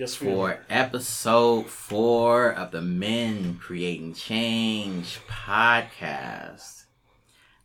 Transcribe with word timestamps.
Yes, 0.00 0.14
yes, 0.14 0.20
we 0.22 0.26
for 0.28 0.48
are. 0.52 0.60
episode 0.70 1.66
four 1.66 2.50
of 2.54 2.70
the 2.70 2.80
Men 2.80 3.58
Creating 3.60 4.14
Change 4.14 5.20
podcast. 5.28 6.84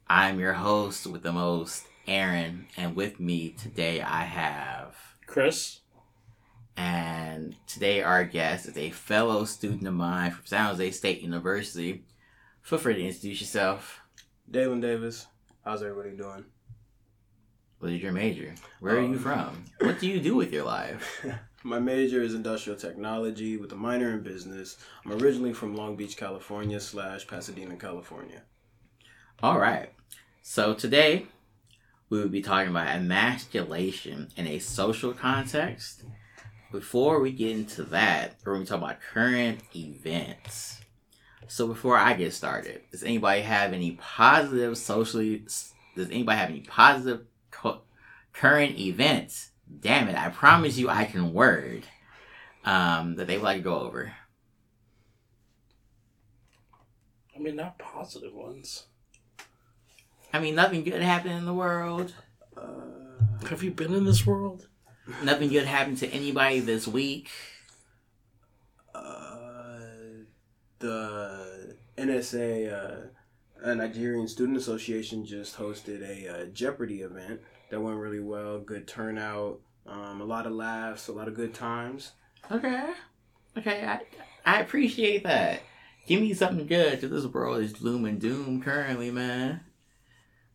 I'm 0.10 0.38
your 0.38 0.52
host 0.52 1.08
with 1.08 1.24
the 1.24 1.32
most, 1.32 1.86
Aaron, 2.06 2.68
and 2.76 2.94
with 2.94 3.22
me 3.22 3.52
today 3.52 4.02
I 4.02 4.24
have. 4.24 4.98
Chris. 5.26 5.80
And 6.76 7.56
today 7.68 8.02
our 8.04 8.26
guest 8.26 8.68
is 8.68 8.78
a 8.78 8.90
fellow 8.90 9.46
student 9.46 9.88
of 9.88 9.94
mine 9.94 10.32
from 10.32 10.46
San 10.46 10.66
Jose 10.66 10.92
State 10.92 11.22
University. 11.22 12.04
Feel 12.64 12.80
free 12.80 12.96
to 12.96 13.02
introduce 13.02 13.40
yourself. 13.40 14.02
Dalen 14.52 14.82
Davis. 14.82 15.28
How's 15.64 15.82
everybody 15.82 16.18
doing? 16.18 16.44
What 17.80 17.94
is 17.94 18.02
your 18.02 18.12
major? 18.12 18.56
Where 18.82 18.98
are 18.98 19.00
you 19.00 19.14
Um, 19.14 19.20
from? 19.20 19.66
What 19.80 20.02
do 20.02 20.08
you 20.10 20.20
do 20.20 20.36
with 20.36 20.52
your 20.52 20.66
life? 20.66 21.26
My 21.66 21.80
major 21.80 22.22
is 22.22 22.36
industrial 22.36 22.78
technology 22.78 23.58
with 23.58 23.72
a 23.72 23.76
minor 23.76 24.12
in 24.12 24.22
business. 24.22 24.78
I'm 25.04 25.14
originally 25.14 25.52
from 25.52 25.76
Long 25.76 25.96
Beach, 25.96 26.16
California 26.16 26.80
slash 26.80 27.26
Pasadena, 27.26 27.76
California. 27.76 28.44
All 29.42 29.58
right. 29.58 29.92
So 30.44 30.76
today 30.76 31.26
we 32.12 32.20
will 32.20 32.30
be 32.30 32.44
talking 32.44 32.70
about 32.70 32.90
emasculation 32.90 34.30
in 34.38 34.46
a 34.46 34.60
social 34.60 35.12
context. 35.12 36.04
Before 36.72 37.20
we 37.20 37.32
get 37.32 37.50
into 37.50 37.82
that, 37.86 38.36
we're 38.46 38.54
going 38.54 38.66
to 38.68 38.70
talk 38.70 38.84
about 38.84 39.02
current 39.02 39.62
events. 39.76 40.82
So 41.48 41.66
before 41.66 41.98
I 41.98 42.14
get 42.14 42.32
started, 42.36 42.82
does 42.92 43.02
anybody 43.02 43.42
have 43.42 43.74
any 43.74 43.94
positive 43.94 44.78
socially? 44.78 45.48
Does 45.96 46.10
anybody 46.12 46.38
have 46.38 46.50
any 46.52 46.62
positive 46.62 47.26
co- 47.50 47.82
current 48.34 48.78
events? 48.78 49.50
Damn 49.80 50.08
it! 50.08 50.16
I 50.16 50.30
promise 50.30 50.78
you, 50.78 50.90
I 50.90 51.06
can 51.06 51.34
word 51.34 51.84
um, 52.64 53.16
that 53.16 53.28
they 53.28 53.38
would 53.38 53.44
like 53.44 53.58
to 53.58 53.64
go 53.64 53.80
over. 53.80 54.14
I 57.36 57.40
mean, 57.40 57.56
not 57.56 57.78
positive 57.78 58.34
ones. 58.34 58.86
I 60.34 60.40
mean, 60.40 60.56
nothing 60.56 60.84
good 60.84 61.02
happened 61.02 61.34
in 61.34 61.46
the 61.46 61.54
world. 61.54 62.14
Uh, 62.56 63.46
Have 63.50 63.64
you 63.64 63.72
been 63.72 63.94
in 63.94 64.06
this 64.06 64.26
world? 64.26 64.68
Nothing 65.24 65.50
good 65.50 65.66
happened 65.66 65.98
to 66.00 66.08
anybody 66.10 66.60
this 66.60 66.88
week. 66.88 67.30
uh, 68.94 69.78
the 70.80 71.76
NSA, 71.98 72.72
uh, 72.74 73.08
a 73.62 73.76
Nigerian 73.76 74.28
Student 74.28 74.58
Association, 74.58 75.26
just 75.26 75.58
hosted 75.58 76.02
a 76.02 76.28
uh, 76.28 76.46
Jeopardy 76.46 77.02
event 77.02 77.42
that 77.70 77.82
went 77.82 77.98
really 77.98 78.20
well. 78.20 78.60
Good 78.60 78.88
turnout, 78.88 79.60
um, 79.86 80.22
a 80.22 80.26
lot 80.26 80.46
of 80.46 80.54
laughs, 80.54 81.08
a 81.08 81.14
lot 81.14 81.28
of 81.28 81.36
good 81.36 81.54
times. 81.54 82.12
Okay. 82.52 82.90
Okay, 83.58 83.86
I 83.86 84.02
I 84.46 84.62
appreciate 84.62 85.24
that. 85.24 85.62
Give 86.08 86.22
me 86.22 86.34
something 86.34 86.68
good, 86.68 87.02
cause 87.02 87.10
this 87.10 87.26
world 87.26 87.64
is 87.64 87.74
gloom 87.74 88.06
and 88.06 88.20
doom 88.20 88.62
currently, 88.62 89.10
man. 89.10 89.62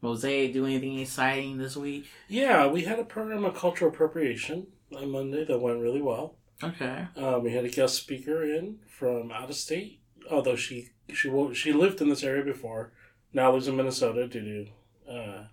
Mosaic, 0.01 0.53
do 0.53 0.65
anything 0.65 0.99
exciting 0.99 1.59
this 1.59 1.77
week? 1.77 2.07
Yeah, 2.29 2.67
we 2.67 2.84
had 2.84 2.99
a 2.99 3.05
program 3.05 3.45
of 3.45 3.55
cultural 3.55 3.91
appropriation 3.91 4.69
on 4.97 5.11
Monday 5.11 5.45
that 5.45 5.59
went 5.61 5.81
really 5.81 6.01
well. 6.01 6.37
Okay. 6.63 7.07
Um, 7.17 7.43
we 7.43 7.53
had 7.53 7.65
a 7.65 7.69
guest 7.69 7.97
speaker 7.97 8.45
in 8.45 8.79
from 8.87 9.33
out 9.33 9.51
of 9.51 9.57
state, 9.57 10.01
although 10.31 10.57
she 10.57 10.91
she 11.13 11.31
she 11.55 11.73
lived 11.73 12.01
in 12.01 12.09
this 12.09 12.23
area 12.23 12.45
before. 12.45 12.93
Now 13.33 13.53
lives 13.53 13.69
in 13.69 13.77
Minnesota 13.77 14.27
due 14.27 14.67
to 15.07 15.13
uh, 15.13 15.45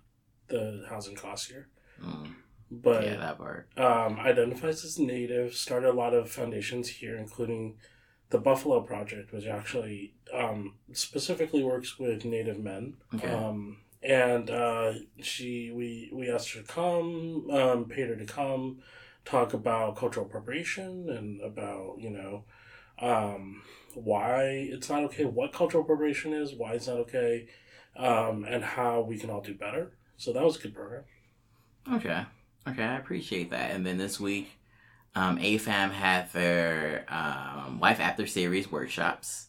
the 0.48 0.84
housing 0.88 1.14
costs 1.16 1.48
here. 1.48 1.68
Mm, 2.02 2.34
But 2.70 3.04
yeah, 3.04 3.16
that 3.16 3.38
part. 3.38 3.68
um, 3.76 4.18
identifies 4.20 4.84
as 4.84 4.98
native, 4.98 5.54
started 5.54 5.90
a 5.90 5.92
lot 5.92 6.14
of 6.14 6.30
foundations 6.30 6.88
here, 6.88 7.16
including 7.16 7.76
the 8.30 8.38
Buffalo 8.38 8.80
Project, 8.82 9.32
which 9.32 9.46
actually 9.46 10.14
um, 10.34 10.74
specifically 10.92 11.64
works 11.64 11.98
with 11.98 12.24
Native 12.24 12.58
men. 12.58 12.94
Okay. 13.14 13.28
Um, 13.32 13.78
and 14.02 14.50
uh, 14.50 14.92
she, 15.20 15.72
we, 15.72 16.10
we 16.12 16.30
asked 16.30 16.52
her 16.52 16.60
to 16.60 16.66
come, 16.66 17.48
um, 17.50 17.86
paid 17.86 18.08
her 18.08 18.16
to 18.16 18.26
come, 18.26 18.78
talk 19.24 19.52
about 19.54 19.96
cultural 19.96 20.24
appropriation 20.26 21.08
and 21.10 21.40
about 21.42 21.96
you 21.98 22.08
know 22.10 22.44
um, 23.00 23.62
why 23.94 24.42
it's 24.44 24.88
not 24.88 25.02
okay, 25.04 25.24
what 25.24 25.52
cultural 25.52 25.82
appropriation 25.82 26.32
is, 26.32 26.54
why 26.54 26.72
it's 26.72 26.86
not 26.86 26.98
okay, 26.98 27.46
um, 27.96 28.44
and 28.44 28.62
how 28.64 29.00
we 29.00 29.18
can 29.18 29.30
all 29.30 29.40
do 29.40 29.54
better. 29.54 29.92
So 30.18 30.32
that 30.32 30.42
was 30.42 30.56
a 30.56 30.60
good 30.60 30.74
program. 30.74 31.04
Okay. 31.92 32.24
Okay, 32.66 32.82
I 32.82 32.96
appreciate 32.96 33.50
that. 33.50 33.70
And 33.70 33.86
then 33.86 33.96
this 33.96 34.20
week, 34.20 34.50
um, 35.14 35.38
AFAM 35.38 35.90
had 35.90 36.30
their 36.32 37.06
um, 37.08 37.78
Life 37.80 38.00
After 38.00 38.26
Series 38.26 38.70
workshops 38.70 39.46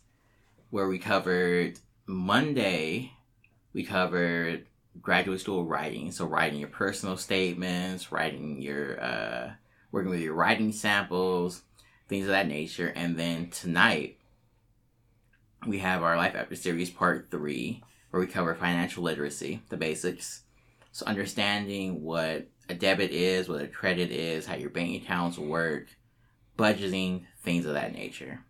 where 0.69 0.88
we 0.88 1.00
covered 1.00 1.80
Monday, 2.06 3.12
we 3.74 3.84
covered 3.84 4.68
graduate 5.02 5.41
school 5.41 5.66
writing. 5.66 6.12
So, 6.12 6.25
writing 6.25 6.59
your 6.59 6.69
personal 6.69 7.18
statements, 7.18 8.12
writing 8.12 8.62
your, 8.62 9.03
uh, 9.03 9.51
working 9.91 10.12
with 10.12 10.22
your 10.22 10.36
writing 10.36 10.72
samples, 10.72 11.63
things 12.07 12.25
of 12.25 12.31
that 12.31 12.47
nature. 12.47 12.94
And 12.96 13.18
then 13.18 13.50
tonight, 13.50 14.18
we 15.68 15.80
have 15.80 16.03
our 16.03 16.16
Life 16.16 16.36
After 16.36 16.56
Series 16.56 16.90
Part 16.90 17.30
3 17.31 17.84
where 18.12 18.19
we 18.19 18.28
cover 18.28 18.56
financial 18.56 19.03
literacy, 19.03 19.62
the 19.69 19.78
basics. 19.78 20.44
So 20.99 21.05
understanding 21.05 22.03
what 22.03 22.49
a 22.67 22.73
debit 22.73 23.11
is, 23.11 23.47
what 23.47 23.61
a 23.61 23.67
credit 23.67 24.11
is, 24.11 24.45
how 24.45 24.55
your 24.55 24.69
bank 24.69 25.01
accounts 25.01 25.37
work, 25.37 25.87
budgeting, 26.57 27.23
things 27.41 27.65
of 27.65 27.73
that 27.75 27.93
nature. 27.93 28.41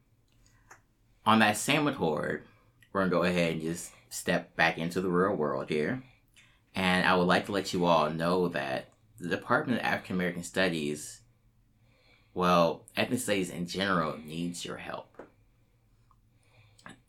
On 1.27 1.37
that 1.39 1.57
same 1.57 1.87
accord, 1.87 2.43
we're 2.91 3.01
gonna 3.01 3.11
go 3.11 3.21
ahead 3.21 3.51
and 3.53 3.61
just 3.61 3.91
step 4.09 4.55
back 4.55 4.79
into 4.79 4.99
the 4.99 5.11
real 5.11 5.35
world 5.35 5.69
here. 5.69 6.01
And 6.73 7.05
I 7.05 7.15
would 7.15 7.27
like 7.27 7.45
to 7.45 7.51
let 7.51 7.71
you 7.71 7.85
all 7.85 8.09
know 8.09 8.47
that 8.47 8.89
the 9.19 9.29
Department 9.29 9.81
of 9.81 9.85
African 9.85 10.15
American 10.15 10.41
Studies, 10.41 11.21
well, 12.33 12.83
ethnic 12.97 13.19
studies 13.19 13.51
in 13.51 13.67
general, 13.67 14.17
needs 14.17 14.65
your 14.65 14.77
help. 14.77 15.21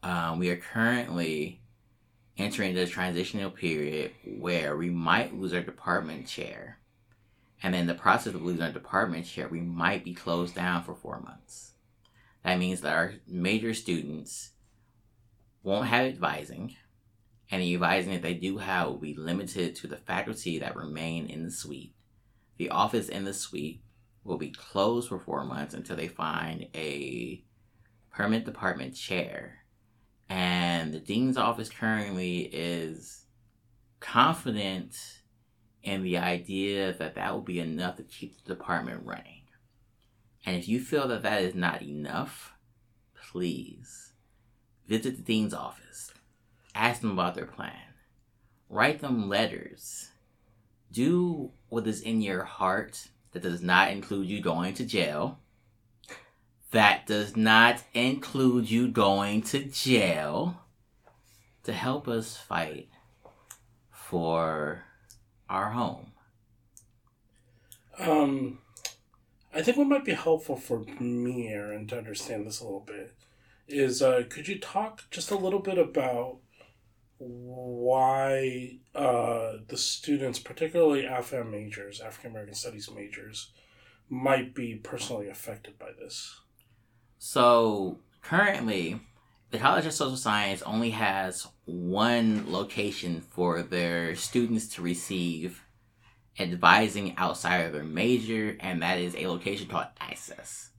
Um, 0.02 0.38
we 0.38 0.50
are 0.50 0.58
currently 0.58 1.59
entering 2.40 2.74
the 2.74 2.86
transitional 2.86 3.50
period 3.50 4.12
where 4.24 4.76
we 4.76 4.88
might 4.88 5.38
lose 5.38 5.52
our 5.52 5.60
department 5.60 6.26
chair. 6.26 6.78
And 7.62 7.74
in 7.74 7.86
the 7.86 7.94
process 7.94 8.34
of 8.34 8.42
losing 8.42 8.62
our 8.62 8.72
department 8.72 9.26
chair, 9.26 9.46
we 9.48 9.60
might 9.60 10.04
be 10.04 10.14
closed 10.14 10.54
down 10.54 10.82
for 10.82 10.94
four 10.94 11.20
months. 11.20 11.72
That 12.42 12.58
means 12.58 12.80
that 12.80 12.94
our 12.94 13.14
major 13.28 13.74
students 13.74 14.52
won't 15.62 15.88
have 15.88 16.06
advising, 16.06 16.76
and 17.50 17.60
the 17.60 17.74
advising 17.74 18.12
that 18.12 18.22
they 18.22 18.34
do 18.34 18.56
have 18.58 18.88
will 18.88 18.96
be 18.96 19.14
limited 19.14 19.76
to 19.76 19.86
the 19.86 19.98
faculty 19.98 20.58
that 20.58 20.74
remain 20.74 21.26
in 21.26 21.44
the 21.44 21.50
suite. 21.50 21.92
The 22.56 22.70
office 22.70 23.10
in 23.10 23.24
the 23.24 23.34
suite 23.34 23.82
will 24.24 24.38
be 24.38 24.50
closed 24.50 25.10
for 25.10 25.18
four 25.18 25.44
months 25.44 25.74
until 25.74 25.96
they 25.96 26.08
find 26.08 26.68
a 26.74 27.42
permanent 28.10 28.46
department 28.46 28.94
chair 28.94 29.59
and 30.30 30.94
the 30.94 31.00
dean's 31.00 31.36
office 31.36 31.68
currently 31.68 32.42
is 32.52 33.24
confident 33.98 34.96
in 35.82 36.04
the 36.04 36.18
idea 36.18 36.92
that 36.92 37.16
that 37.16 37.32
will 37.32 37.40
be 37.40 37.58
enough 37.58 37.96
to 37.96 38.04
keep 38.04 38.36
the 38.36 38.54
department 38.54 39.04
running. 39.04 39.42
And 40.46 40.56
if 40.56 40.68
you 40.68 40.80
feel 40.80 41.08
that 41.08 41.22
that 41.22 41.42
is 41.42 41.54
not 41.56 41.82
enough, 41.82 42.52
please 43.30 44.12
visit 44.86 45.16
the 45.16 45.22
dean's 45.22 45.52
office, 45.52 46.12
ask 46.76 47.00
them 47.00 47.10
about 47.10 47.34
their 47.34 47.46
plan, 47.46 47.94
write 48.68 49.00
them 49.00 49.28
letters, 49.28 50.10
do 50.92 51.50
what 51.68 51.86
is 51.88 52.00
in 52.00 52.22
your 52.22 52.44
heart 52.44 53.08
that 53.32 53.42
does 53.42 53.62
not 53.62 53.90
include 53.90 54.28
you 54.28 54.40
going 54.40 54.74
to 54.74 54.84
jail 54.84 55.39
that 56.70 57.06
does 57.06 57.36
not 57.36 57.82
include 57.94 58.70
you 58.70 58.88
going 58.88 59.42
to 59.42 59.64
jail 59.64 60.62
to 61.64 61.72
help 61.72 62.08
us 62.08 62.36
fight 62.36 62.88
for 63.90 64.84
our 65.48 65.70
home. 65.70 66.12
Um, 67.98 68.58
I 69.54 69.62
think 69.62 69.76
what 69.76 69.88
might 69.88 70.04
be 70.04 70.12
helpful 70.12 70.56
for 70.56 70.84
me, 71.00 71.48
Aaron, 71.48 71.86
to 71.88 71.98
understand 71.98 72.46
this 72.46 72.60
a 72.60 72.64
little 72.64 72.80
bit 72.86 73.14
is 73.68 74.02
uh, 74.02 74.22
could 74.28 74.48
you 74.48 74.58
talk 74.58 75.04
just 75.10 75.30
a 75.30 75.36
little 75.36 75.60
bit 75.60 75.78
about 75.78 76.38
why 77.18 78.78
uh, 78.94 79.52
the 79.68 79.76
students, 79.76 80.38
particularly 80.38 81.02
AFAM 81.02 81.50
majors, 81.50 82.00
African 82.00 82.30
American 82.30 82.54
Studies 82.54 82.90
majors, 82.90 83.52
might 84.08 84.54
be 84.54 84.74
personally 84.74 85.28
affected 85.28 85.78
by 85.78 85.90
this? 85.98 86.39
So 87.22 87.98
currently, 88.22 88.98
the 89.50 89.58
College 89.58 89.84
of 89.84 89.92
Social 89.92 90.16
Science 90.16 90.62
only 90.62 90.90
has 90.90 91.46
one 91.66 92.50
location 92.50 93.20
for 93.20 93.60
their 93.60 94.16
students 94.16 94.68
to 94.68 94.82
receive 94.82 95.62
advising 96.38 97.14
outside 97.18 97.58
of 97.58 97.74
their 97.74 97.84
major, 97.84 98.56
and 98.60 98.80
that 98.80 98.98
is 98.98 99.14
a 99.14 99.26
location 99.26 99.68
called 99.68 99.88
Access. 100.00 100.70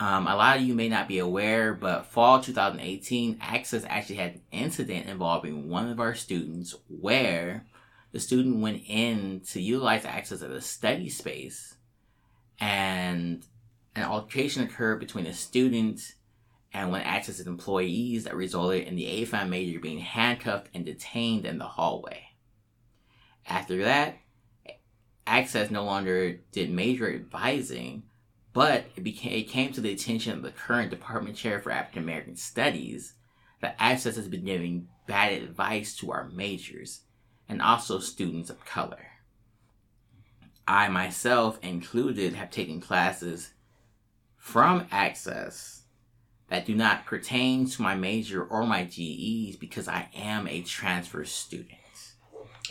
Um, 0.00 0.26
a 0.26 0.34
lot 0.34 0.56
of 0.56 0.62
you 0.62 0.74
may 0.74 0.88
not 0.88 1.08
be 1.08 1.18
aware, 1.18 1.74
but 1.74 2.06
fall 2.06 2.40
2018, 2.40 3.36
Access 3.42 3.84
actually 3.86 4.16
had 4.16 4.32
an 4.32 4.42
incident 4.50 5.08
involving 5.08 5.68
one 5.68 5.90
of 5.90 6.00
our 6.00 6.14
students 6.14 6.74
where 6.88 7.66
the 8.12 8.20
student 8.20 8.62
went 8.62 8.82
in 8.86 9.42
to 9.50 9.60
utilize 9.60 10.06
Access 10.06 10.40
as 10.40 10.50
a 10.50 10.62
study 10.62 11.10
space, 11.10 11.74
and 12.58 13.44
an 13.98 14.08
altercation 14.08 14.62
occurred 14.62 15.00
between 15.00 15.26
a 15.26 15.32
student 15.34 16.14
and 16.72 16.90
one 16.90 17.02
Access's 17.02 17.46
employees 17.46 18.24
that 18.24 18.36
resulted 18.36 18.86
in 18.86 18.96
the 18.96 19.24
AFAM 19.24 19.48
major 19.48 19.80
being 19.80 19.98
handcuffed 19.98 20.68
and 20.74 20.84
detained 20.84 21.46
in 21.46 21.58
the 21.58 21.64
hallway. 21.64 22.28
After 23.46 23.84
that, 23.84 24.18
Access 25.26 25.70
no 25.70 25.84
longer 25.84 26.40
did 26.52 26.70
major 26.70 27.12
advising, 27.12 28.04
but 28.54 28.86
it 28.96 29.04
became 29.04 29.32
it 29.32 29.48
came 29.48 29.72
to 29.72 29.80
the 29.82 29.92
attention 29.92 30.32
of 30.32 30.42
the 30.42 30.50
current 30.50 30.90
department 30.90 31.36
chair 31.36 31.60
for 31.60 31.70
African 31.70 32.02
American 32.02 32.34
Studies 32.34 33.12
that 33.60 33.76
Access 33.78 34.16
has 34.16 34.26
been 34.26 34.44
giving 34.44 34.88
bad 35.06 35.32
advice 35.32 35.94
to 35.96 36.12
our 36.12 36.28
majors 36.30 37.02
and 37.46 37.60
also 37.60 37.98
students 37.98 38.48
of 38.48 38.64
color. 38.64 39.06
I 40.66 40.88
myself 40.88 41.58
included 41.62 42.34
have 42.34 42.50
taken 42.50 42.80
classes 42.80 43.52
from 44.48 44.86
Access 44.90 45.82
that 46.48 46.64
do 46.64 46.74
not 46.74 47.04
pertain 47.04 47.68
to 47.68 47.82
my 47.82 47.94
major 47.94 48.42
or 48.42 48.66
my 48.66 48.82
GEs 48.82 49.56
because 49.56 49.86
I 49.86 50.08
am 50.16 50.48
a 50.48 50.62
transfer 50.62 51.26
student. 51.26 51.68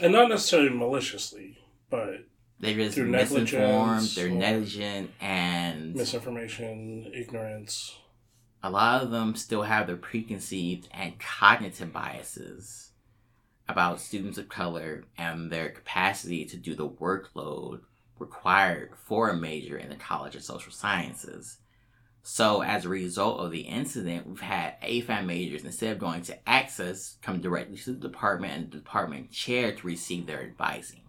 And 0.02 0.12
not 0.12 0.30
necessarily 0.30 0.72
maliciously, 0.72 1.60
but 1.92 2.26
They're 2.60 2.74
just 2.74 2.96
Through 2.96 3.12
misinformed, 3.12 3.52
negligence 3.52 4.16
they're 4.16 4.30
negligent, 4.30 5.12
and 5.22 5.94
misinformation, 5.96 7.12
ignorance. 7.14 7.96
a 8.64 8.72
lot 8.72 9.04
of 9.04 9.12
them 9.12 9.36
still 9.36 9.62
have 9.62 9.86
their 9.86 9.98
preconceived 9.98 10.90
and 10.92 11.20
cognitive 11.20 11.94
biases 11.94 12.92
about 13.70 14.00
students 14.02 14.40
of 14.40 14.50
color 14.50 15.04
and 15.16 15.52
their 15.52 15.70
capacity 15.70 16.44
to 16.46 16.58
do 16.58 16.74
the 16.74 16.90
workload 16.90 17.82
required 18.18 18.94
for 19.06 19.30
a 19.30 19.38
major 19.38 19.78
in 19.78 19.90
the 19.90 19.96
College 19.96 20.36
of 20.36 20.42
Social 20.42 20.72
Sciences. 20.72 21.60
So, 22.30 22.62
as 22.62 22.84
a 22.84 22.90
result 22.90 23.40
of 23.40 23.52
the 23.52 23.62
incident, 23.62 24.28
we've 24.28 24.42
had 24.42 24.82
AFAM 24.82 25.28
majors, 25.28 25.64
instead 25.64 25.94
of 25.94 25.98
going 25.98 26.24
to 26.24 26.38
Access, 26.48 27.16
come 27.22 27.40
directly 27.40 27.78
to 27.78 27.94
the 27.94 28.10
department 28.10 28.54
and 28.54 28.70
the 28.70 28.78
department 28.80 29.32
chair 29.32 29.72
to 29.72 29.88
receive 29.88 30.28
their 30.28 30.44
advising. 30.44 31.04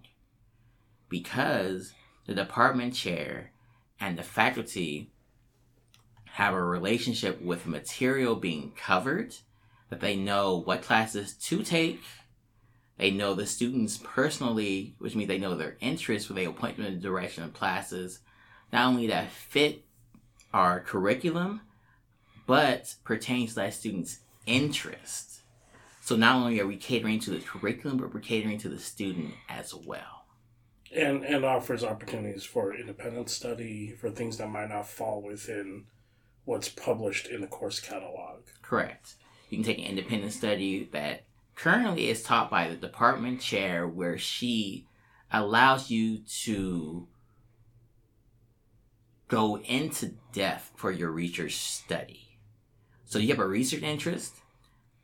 Because 1.09 1.93
the 2.27 2.37
department 2.37 2.95
chair 2.95 3.51
and 3.99 4.17
the 4.17 4.23
faculty 4.23 5.11
have 6.27 6.55
a 6.55 6.63
relationship 6.63 7.43
with 7.43 7.67
material 7.67 8.37
being 8.37 8.71
covered, 8.77 9.35
that 9.91 9.99
they 9.99 10.15
know 10.15 10.57
what 10.57 10.83
classes 10.83 11.35
to 11.35 11.65
take, 11.65 12.01
they 12.97 13.11
know 13.11 13.35
the 13.35 13.45
students 13.45 13.99
personally, 14.05 14.95
which 15.01 15.17
means 15.17 15.27
they 15.27 15.39
know 15.39 15.57
their 15.57 15.79
interests, 15.81 16.31
where 16.31 16.37
they 16.37 16.47
will 16.47 16.55
point 16.55 16.77
them 16.77 16.87
in 16.87 16.95
the 16.95 17.01
direction 17.01 17.43
of 17.43 17.55
classes, 17.55 18.21
not 18.73 18.87
only 18.87 19.09
that 19.09 19.33
fit 19.33 19.85
our 20.53 20.81
curriculum, 20.81 21.61
but 22.47 22.95
pertains 23.05 23.51
to 23.51 23.57
that 23.57 23.75
student's 23.75 24.21
interest. 24.47 25.43
So 26.01 26.17
not 26.17 26.37
only 26.37 26.59
are 26.61 26.67
we 26.67 26.77
catering 26.77 27.21
to 27.21 27.31
the 27.31 27.41
curriculum, 27.41 27.99
but 27.99 28.15
we're 28.15 28.21
catering 28.21 28.59
to 28.59 28.69
the 28.69 28.79
student 28.79 29.35
as 29.49 29.75
well. 29.75 30.25
And 30.95 31.23
and 31.23 31.45
offers 31.45 31.85
opportunities 31.85 32.45
for 32.45 32.75
independent 32.75 33.29
study 33.29 33.93
for 33.93 34.09
things 34.09 34.39
that 34.39 34.49
might 34.49 34.71
not 34.71 34.89
fall 34.89 35.21
within 35.21 35.85
what's 36.47 36.71
published 36.71 37.27
in 37.27 37.43
the 37.43 37.47
course 37.47 37.79
catalog. 37.79 38.41
Correct. 38.63 39.17
You 39.51 39.59
can 39.59 39.65
take 39.65 39.79
an 39.79 39.85
independent 39.85 40.33
study 40.33 40.89
that 40.93 41.25
currently 41.55 42.09
is 42.09 42.23
taught 42.23 42.51
by 42.51 42.69
the 42.69 42.77
department 42.77 43.43
chair, 43.43 43.87
where 43.87 44.17
she 44.17 44.87
allows 45.31 45.91
you 45.91 46.19
to 46.45 47.07
go 49.29 49.59
into 49.59 50.15
depth 50.33 50.73
for 50.75 50.91
your 50.91 51.11
research 51.11 51.57
study. 51.57 52.39
So 53.05 53.19
you 53.19 53.29
have 53.29 53.39
a 53.39 53.47
research 53.47 53.83
interest, 53.83 54.35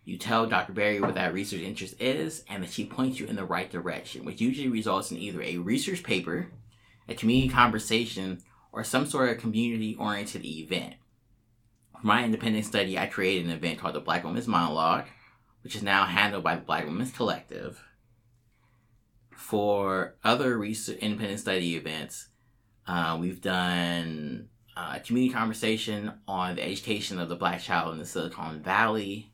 you 0.05 0.19
tell 0.19 0.47
Dr. 0.47 0.73
Barry 0.73 1.01
what 1.01 1.15
that 1.15 1.33
research 1.33 1.61
interest 1.61 1.95
is, 1.99 2.45
and 2.49 2.63
then 2.63 2.71
she 2.71 2.85
points 2.85 3.19
you 3.19 3.27
in 3.27 3.37
the 3.37 3.45
right 3.45 3.71
direction, 3.71 4.25
which 4.25 4.41
usually 4.41 4.69
results 4.69 5.11
in 5.11 5.17
either 5.17 5.43
a 5.43 5.57
research 5.59 6.03
paper, 6.03 6.49
a 7.09 7.15
community 7.15 7.49
conversation, 7.49 8.43
or 8.73 8.85
some 8.85 9.07
sort 9.07 9.31
of 9.31 9.39
community 9.39 9.97
oriented 9.99 10.45
event. 10.45 10.95
For 11.99 12.07
my 12.07 12.25
independent 12.25 12.67
study, 12.67 12.99
I 12.99 13.07
created 13.07 13.47
an 13.47 13.53
event 13.53 13.79
called 13.79 13.95
the 13.95 14.01
Black 14.01 14.25
Women's 14.25 14.49
Monologue, 14.49 15.07
which 15.63 15.75
is 15.75 15.83
now 15.83 16.05
handled 16.05 16.45
by 16.45 16.57
the 16.57 16.63
Black 16.63 16.85
Women's 16.85 17.13
Collective. 17.13 17.83
For 19.35 20.17
other 20.23 20.59
research, 20.59 20.99
independent 20.99 21.41
study 21.41 21.77
events, 21.77 22.29
uh, 22.87 23.17
we've 23.21 23.41
done 23.41 24.49
uh, 24.77 24.95
a 24.97 25.01
community 25.01 25.33
conversation 25.33 26.13
on 26.29 26.57
the 26.57 26.65
education 26.65 27.19
of 27.19 27.29
the 27.29 27.37
black 27.37 27.61
child 27.61 27.93
in 27.93 27.99
the 27.99 28.05
Silicon 28.05 28.63
Valley. 28.63 29.33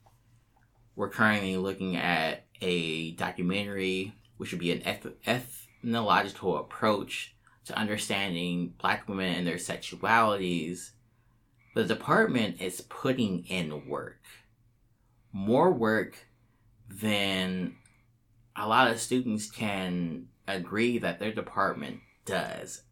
We're 0.94 1.08
currently 1.08 1.56
looking 1.56 1.96
at 1.96 2.44
a 2.60 3.12
documentary, 3.12 4.12
which 4.36 4.52
would 4.52 4.60
be 4.60 4.72
an 4.72 4.82
eth- 4.84 5.14
ethnological 5.26 6.58
approach 6.58 7.34
to 7.64 7.78
understanding 7.78 8.74
black 8.80 9.08
women 9.08 9.34
and 9.34 9.46
their 9.46 9.56
sexualities. 9.56 10.90
The 11.74 11.84
department 11.84 12.60
is 12.60 12.82
putting 12.82 13.44
in 13.46 13.88
work, 13.88 14.20
more 15.32 15.72
work 15.72 16.26
than 16.88 17.76
a 18.56 18.68
lot 18.68 18.90
of 18.90 19.00
students 19.00 19.50
can 19.50 20.26
agree 20.46 20.98
that 20.98 21.18
their 21.18 21.32
department 21.32 22.00
does. 22.24 22.82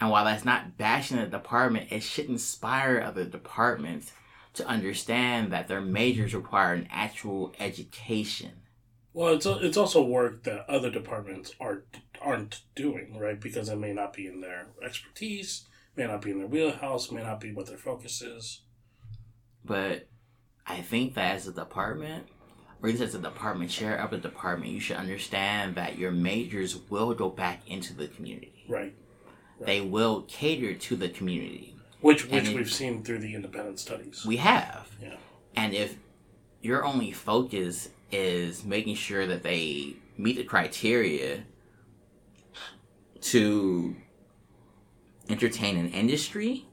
And 0.00 0.10
while 0.10 0.24
that's 0.24 0.44
not 0.44 0.78
bashing 0.78 1.18
the 1.18 1.26
department, 1.26 1.92
it 1.92 2.02
should 2.02 2.28
inspire 2.28 3.00
other 3.00 3.24
departments 3.24 4.12
to 4.54 4.66
understand 4.66 5.52
that 5.52 5.68
their 5.68 5.80
majors 5.80 6.34
require 6.34 6.72
an 6.72 6.88
actual 6.90 7.52
education. 7.60 8.52
Well, 9.12 9.34
it's 9.34 9.46
it's 9.46 9.76
also 9.76 10.02
work 10.02 10.44
that 10.44 10.68
other 10.68 10.90
departments 10.90 11.52
aren't 11.60 11.84
aren't 12.20 12.62
doing, 12.74 13.18
right? 13.18 13.40
Because 13.40 13.68
it 13.68 13.76
may 13.76 13.92
not 13.92 14.12
be 14.12 14.26
in 14.26 14.40
their 14.40 14.68
expertise, 14.82 15.66
may 15.96 16.06
not 16.06 16.22
be 16.22 16.30
in 16.30 16.38
their 16.38 16.46
wheelhouse, 16.46 17.10
may 17.10 17.22
not 17.22 17.40
be 17.40 17.52
what 17.52 17.66
their 17.66 17.76
focus 17.76 18.22
is. 18.22 18.62
But 19.64 20.08
I 20.66 20.80
think 20.80 21.14
that 21.14 21.34
as 21.34 21.48
a 21.48 21.52
department, 21.52 22.28
or 22.80 22.88
at 22.88 22.92
least 22.92 23.02
as 23.02 23.14
a 23.14 23.18
department 23.18 23.70
chair 23.70 23.96
of 23.96 24.12
a 24.12 24.18
department, 24.18 24.72
you 24.72 24.80
should 24.80 24.96
understand 24.96 25.74
that 25.74 25.98
your 25.98 26.12
majors 26.12 26.76
will 26.88 27.12
go 27.14 27.28
back 27.28 27.68
into 27.68 27.94
the 27.94 28.08
community. 28.08 28.64
Right. 28.68 28.94
They 29.60 29.80
will 29.80 30.22
cater 30.22 30.74
to 30.74 30.96
the 30.96 31.08
community. 31.08 31.76
Which 32.00 32.26
which 32.28 32.48
we've 32.48 32.72
seen 32.72 33.02
through 33.02 33.18
the 33.18 33.34
independent 33.34 33.78
studies. 33.78 34.24
We 34.26 34.38
have. 34.38 34.88
Yeah. 35.02 35.16
And 35.54 35.74
if 35.74 35.96
your 36.62 36.84
only 36.84 37.12
focus 37.12 37.90
is 38.10 38.64
making 38.64 38.94
sure 38.94 39.26
that 39.26 39.42
they 39.42 39.96
meet 40.16 40.36
the 40.36 40.44
criteria 40.44 41.44
to 43.20 43.96
entertain 45.28 45.76
an 45.76 45.90
industry, 45.90 46.66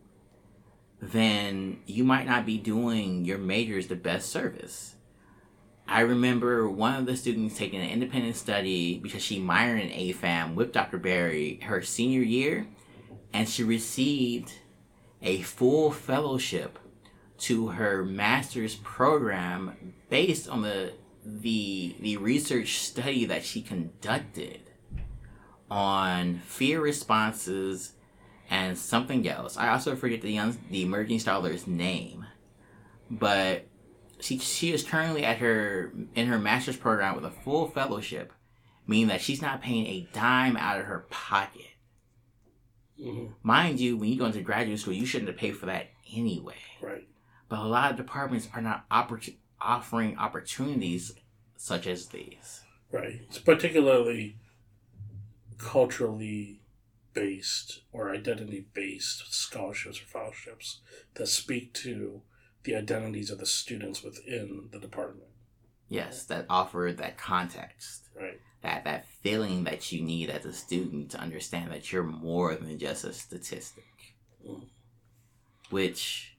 then 1.02 1.80
you 1.86 2.04
might 2.04 2.26
not 2.26 2.46
be 2.46 2.58
doing 2.58 3.26
your 3.26 3.38
majors 3.38 3.88
the 3.88 3.96
best 3.96 4.30
service. 4.30 4.96
I 5.88 6.02
remember 6.02 6.70
one 6.70 6.96
of 6.96 7.06
the 7.06 7.16
students 7.16 7.58
taking 7.58 7.80
an 7.80 7.90
independent 7.90 8.36
study 8.36 8.98
because 8.98 9.22
she 9.22 9.40
minored 9.40 9.82
in 9.82 9.90
AFAM 9.90 10.56
with 10.56 10.74
Dr. 10.74 10.98
Barry 10.98 11.60
her 11.64 11.82
senior 11.82 12.22
year, 12.22 12.68
and 13.38 13.48
she 13.48 13.64
received 13.64 14.52
a 15.22 15.44
full 15.44 15.92
fellowship 15.92 16.80
to 17.38 17.68
her 17.68 18.04
master's 18.04 18.78
program 18.78 19.94
based 20.10 20.50
on 20.50 20.64
the 20.64 20.92
the 21.24 21.96
the 22.00 22.18
research 22.18 22.80
study 22.80 23.26
that 23.26 23.46
she 23.46 23.62
conducted 23.62 24.62
on 25.70 26.40
fear 26.40 26.82
responses 26.82 27.94
and 28.50 28.76
something 28.76 29.28
else. 29.30 29.56
I 29.56 29.70
also 29.70 29.96
forget 29.96 30.24
the 30.24 30.32
young, 30.32 30.58
the 30.72 30.82
emerging 30.82 31.20
scholar's 31.20 31.68
name, 31.68 32.26
but 33.12 33.68
she 34.20 34.40
she 34.40 34.74
is 34.74 34.82
currently 34.82 35.24
at 35.24 35.38
her 35.38 35.94
in 36.16 36.26
her 36.26 36.40
master's 36.40 36.78
program 36.78 37.14
with 37.14 37.26
a 37.26 37.30
full 37.30 37.68
fellowship, 37.68 38.34
meaning 38.88 39.10
that 39.10 39.22
she's 39.22 39.44
not 39.44 39.62
paying 39.62 39.86
a 39.86 40.10
dime 40.12 40.58
out 40.58 40.80
of 40.80 40.88
her 40.88 41.06
pocket. 41.12 41.67
Hmm 43.02 43.28
Mind 43.44 43.80
you, 43.80 43.98
when 43.98 44.10
you 44.10 44.18
go 44.18 44.26
into 44.26 44.42
graduate 44.42 44.80
school, 44.80 44.94
you 44.94 45.06
shouldn't 45.06 45.30
have 45.30 45.38
paid 45.38 45.58
for 45.58 45.68
that 45.68 45.88
anyway. 46.14 46.56
Right. 46.82 47.08
But 47.50 47.60
a 47.60 47.68
lot 47.68 47.92
of 47.92 47.98
departments 47.98 48.50
are 48.54 48.62
not 48.62 48.90
oppor- 48.90 49.36
offering 49.62 50.18
opportunities 50.18 51.14
such 51.56 51.88
as 51.88 52.08
these. 52.08 52.62
Right. 52.92 53.22
It's 53.28 53.40
particularly 53.40 54.38
culturally 55.58 56.62
based 57.14 57.82
or 57.92 58.14
identity 58.14 58.68
based 58.74 59.34
scholarships 59.34 60.00
or 60.00 60.06
fellowships 60.06 60.82
that 61.16 61.28
speak 61.28 61.74
to 61.74 62.22
the 62.64 62.76
identities 62.76 63.32
of 63.32 63.40
the 63.40 63.46
students 63.46 64.04
within 64.04 64.70
the 64.72 64.80
department. 64.80 65.30
Yes, 65.90 66.26
that 66.26 66.46
offer 66.50 66.94
that 66.96 67.18
context. 67.18 68.10
Right. 68.16 68.40
That 68.62 68.84
that 68.86 69.08
feeling 69.08 69.66
that 69.66 69.92
you 69.92 70.02
need 70.02 70.30
as 70.30 70.46
a 70.46 70.54
student 70.54 71.12
to 71.12 71.20
understand 71.20 71.72
that 71.72 71.92
you're 71.92 72.04
more 72.04 72.56
than 72.56 72.78
just 72.80 73.04
a 73.04 73.14
statistic. 73.14 73.86
Which 75.70 76.38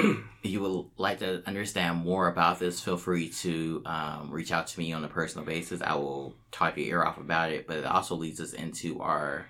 you 0.42 0.60
would 0.60 0.86
like 0.96 1.18
to 1.20 1.42
understand 1.46 1.98
more 1.98 2.28
about 2.28 2.58
this, 2.58 2.80
feel 2.80 2.96
free 2.96 3.28
to 3.28 3.82
um, 3.86 4.30
reach 4.30 4.52
out 4.52 4.66
to 4.68 4.78
me 4.78 4.92
on 4.92 5.04
a 5.04 5.08
personal 5.08 5.44
basis. 5.44 5.82
I 5.82 5.94
will 5.94 6.36
talk 6.50 6.76
your 6.76 6.86
ear 6.86 7.04
off 7.04 7.18
about 7.18 7.52
it, 7.52 7.66
but 7.66 7.78
it 7.78 7.86
also 7.86 8.14
leads 8.14 8.40
us 8.40 8.52
into 8.52 9.00
our 9.00 9.46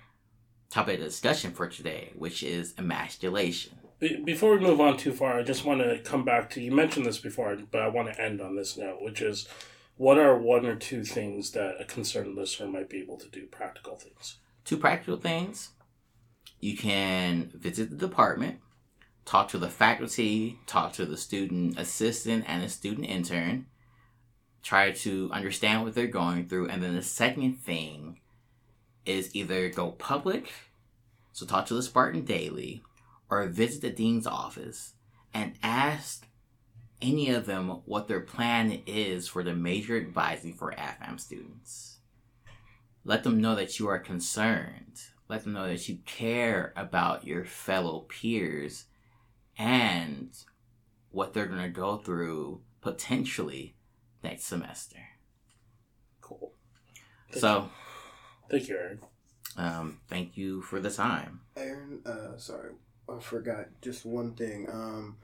topic 0.69 0.99
of 0.99 1.05
discussion 1.05 1.51
for 1.51 1.67
today, 1.67 2.11
which 2.15 2.43
is 2.43 2.73
emasculation. 2.77 3.77
Before 3.99 4.57
we 4.57 4.65
move 4.65 4.81
on 4.81 4.97
too 4.97 5.11
far, 5.11 5.37
I 5.37 5.43
just 5.43 5.63
want 5.63 5.81
to 5.81 5.99
come 5.99 6.25
back 6.25 6.49
to 6.51 6.61
you 6.61 6.71
mentioned 6.71 7.05
this 7.05 7.19
before, 7.19 7.55
but 7.71 7.81
I 7.81 7.87
want 7.87 8.11
to 8.11 8.19
end 8.19 8.41
on 8.41 8.55
this 8.55 8.75
note, 8.75 8.97
which 9.01 9.21
is 9.21 9.47
what 10.01 10.17
are 10.17 10.35
one 10.35 10.65
or 10.65 10.75
two 10.75 11.03
things 11.03 11.51
that 11.51 11.75
a 11.79 11.85
concerned 11.85 12.35
listener 12.35 12.65
might 12.65 12.89
be 12.89 12.97
able 12.97 13.17
to 13.17 13.29
do, 13.29 13.45
practical 13.45 13.95
things? 13.95 14.37
Two 14.65 14.75
practical 14.75 15.15
things. 15.15 15.73
You 16.59 16.75
can 16.75 17.51
visit 17.53 17.91
the 17.91 18.07
department, 18.07 18.61
talk 19.25 19.47
to 19.49 19.59
the 19.59 19.69
faculty, 19.69 20.57
talk 20.65 20.93
to 20.93 21.05
the 21.05 21.17
student 21.17 21.77
assistant 21.77 22.45
and 22.47 22.63
the 22.63 22.69
student 22.69 23.05
intern, 23.05 23.67
try 24.63 24.89
to 24.89 25.29
understand 25.31 25.83
what 25.83 25.93
they're 25.93 26.07
going 26.07 26.47
through. 26.47 26.69
And 26.69 26.81
then 26.81 26.95
the 26.95 27.03
second 27.03 27.59
thing 27.59 28.21
is 29.05 29.35
either 29.35 29.69
go 29.69 29.91
public, 29.91 30.51
so 31.31 31.45
talk 31.45 31.67
to 31.67 31.75
the 31.75 31.83
Spartan 31.83 32.25
Daily, 32.25 32.81
or 33.29 33.45
visit 33.45 33.83
the 33.83 33.91
dean's 33.91 34.25
office 34.25 34.95
and 35.31 35.53
ask 35.61 36.25
any 37.01 37.29
of 37.29 37.45
them 37.45 37.81
what 37.85 38.07
their 38.07 38.19
plan 38.21 38.81
is 38.85 39.27
for 39.27 39.43
the 39.43 39.53
major 39.53 39.97
advising 39.97 40.53
for 40.53 40.71
AFAM 40.73 41.19
students. 41.19 41.97
Let 43.03 43.23
them 43.23 43.41
know 43.41 43.55
that 43.55 43.79
you 43.79 43.87
are 43.87 43.99
concerned. 43.99 44.99
Let 45.27 45.43
them 45.43 45.53
know 45.53 45.67
that 45.67 45.87
you 45.89 45.99
care 46.05 46.73
about 46.75 47.25
your 47.25 47.45
fellow 47.45 48.01
peers 48.01 48.85
and 49.57 50.29
what 51.09 51.33
they're 51.33 51.47
going 51.47 51.61
to 51.61 51.69
go 51.69 51.97
through 51.97 52.61
potentially 52.81 53.75
next 54.23 54.43
semester. 54.45 54.99
Cool. 56.21 56.53
Thank 57.31 57.41
So, 57.41 57.69
Thank 58.49 58.67
you, 58.67 58.75
Aaron. 58.77 58.99
um, 59.57 59.99
thank 60.07 60.37
you 60.37 60.61
for 60.61 60.79
the 60.79 60.91
time. 60.91 61.41
Aaron, 61.55 62.01
uh, 62.05 62.37
sorry, 62.37 62.71
I 63.09 63.19
forgot 63.19 63.67
just 63.81 64.05
one 64.05 64.33
thing. 64.35 64.67
Um, 64.71 65.17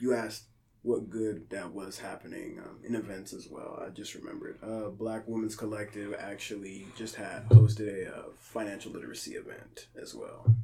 you 0.00 0.14
asked 0.14 0.44
what 0.82 1.10
good 1.10 1.48
that 1.50 1.72
was 1.72 1.98
happening 1.98 2.58
um, 2.58 2.78
in 2.84 2.94
events 2.94 3.32
as 3.32 3.48
well. 3.48 3.82
I 3.84 3.90
just 3.90 4.14
remembered. 4.14 4.58
Uh, 4.62 4.88
Black 4.88 5.22
Women's 5.26 5.54
Collective 5.54 6.14
actually 6.18 6.86
just 6.96 7.14
had 7.14 7.48
hosted 7.48 8.08
a 8.08 8.14
uh, 8.14 8.22
financial 8.38 8.92
literacy 8.92 9.32
event 9.32 9.86
as 10.00 10.14
well. 10.14 10.54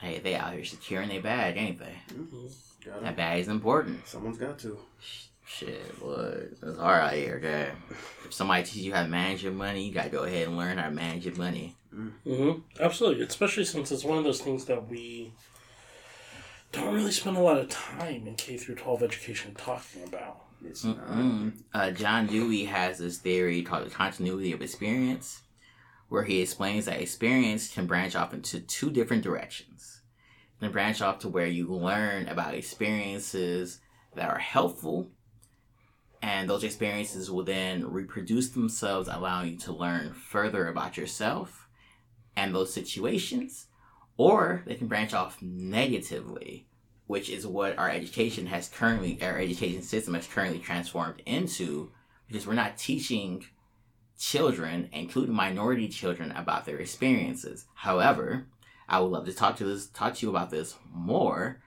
Hey, 0.00 0.18
they 0.18 0.34
out 0.34 0.54
here 0.54 0.64
securing 0.64 1.08
their 1.08 1.20
bag, 1.20 1.56
ain't 1.56 1.78
they? 1.78 1.96
Mm-hmm. 2.14 3.04
That 3.04 3.16
bag 3.16 3.40
is 3.40 3.48
important. 3.48 4.06
Someone's 4.06 4.38
got 4.38 4.58
to. 4.60 4.78
Shit, 5.46 5.98
boy, 5.98 6.46
it's 6.62 6.78
hard 6.78 7.02
out 7.02 7.12
here, 7.12 7.34
okay? 7.38 7.72
If 8.24 8.32
somebody 8.32 8.62
teaches 8.62 8.82
you 8.82 8.94
how 8.94 9.02
to 9.02 9.08
manage 9.08 9.42
your 9.42 9.52
money, 9.52 9.84
you 9.84 9.92
gotta 9.92 10.08
go 10.08 10.22
ahead 10.22 10.46
and 10.46 10.56
learn 10.56 10.78
how 10.78 10.84
to 10.84 10.94
manage 10.94 11.26
your 11.26 11.34
money. 11.34 11.74
Mm-hmm. 11.92 12.60
Absolutely, 12.78 13.24
especially 13.24 13.64
since 13.64 13.90
it's 13.90 14.04
one 14.04 14.16
of 14.16 14.22
those 14.22 14.40
things 14.40 14.64
that 14.66 14.88
we 14.88 15.32
don't 16.72 16.94
really 16.94 17.10
spend 17.10 17.36
a 17.36 17.40
lot 17.40 17.58
of 17.58 17.68
time 17.68 18.26
in 18.26 18.34
K 18.36 18.56
through 18.56 18.76
twelve 18.76 19.02
education 19.02 19.54
talking 19.54 20.04
about. 20.04 20.44
It's 20.64 20.84
not. 20.84 21.08
Mm-mm. 21.08 21.52
Uh, 21.72 21.90
John 21.90 22.26
Dewey 22.26 22.64
has 22.64 22.98
this 22.98 23.18
theory 23.18 23.62
called 23.62 23.86
the 23.86 23.90
continuity 23.90 24.52
of 24.52 24.62
experience, 24.62 25.42
where 26.08 26.24
he 26.24 26.40
explains 26.40 26.84
that 26.84 27.00
experience 27.00 27.72
can 27.72 27.86
branch 27.86 28.14
off 28.14 28.34
into 28.34 28.60
two 28.60 28.90
different 28.90 29.22
directions. 29.22 30.02
It 30.58 30.64
can 30.64 30.72
branch 30.72 31.00
off 31.00 31.20
to 31.20 31.28
where 31.28 31.46
you 31.46 31.66
learn 31.66 32.28
about 32.28 32.54
experiences 32.54 33.80
that 34.14 34.28
are 34.28 34.38
helpful, 34.38 35.08
and 36.20 36.50
those 36.50 36.64
experiences 36.64 37.30
will 37.30 37.44
then 37.44 37.90
reproduce 37.90 38.50
themselves, 38.50 39.08
allowing 39.10 39.52
you 39.52 39.58
to 39.60 39.72
learn 39.72 40.12
further 40.12 40.68
about 40.68 40.96
yourself 40.96 41.68
and 42.36 42.54
those 42.54 42.74
situations, 42.74 43.66
or 44.20 44.62
they 44.66 44.74
can 44.74 44.86
branch 44.86 45.14
off 45.14 45.40
negatively, 45.40 46.66
which 47.06 47.30
is 47.30 47.46
what 47.46 47.78
our 47.78 47.88
education 47.88 48.44
has 48.46 48.68
currently, 48.68 49.18
our 49.22 49.38
education 49.38 49.80
system 49.80 50.12
has 50.12 50.26
currently 50.26 50.58
transformed 50.58 51.22
into, 51.24 51.90
because 52.28 52.46
we're 52.46 52.52
not 52.52 52.76
teaching 52.76 53.42
children, 54.18 54.90
including 54.92 55.34
minority 55.34 55.88
children, 55.88 56.32
about 56.32 56.66
their 56.66 56.76
experiences. 56.76 57.64
However, 57.72 58.44
I 58.86 59.00
would 59.00 59.10
love 59.10 59.24
to 59.24 59.32
talk 59.32 59.56
to 59.56 59.64
this, 59.64 59.86
talk 59.86 60.14
to 60.16 60.26
you 60.26 60.30
about 60.30 60.50
this 60.50 60.76
more, 60.92 61.62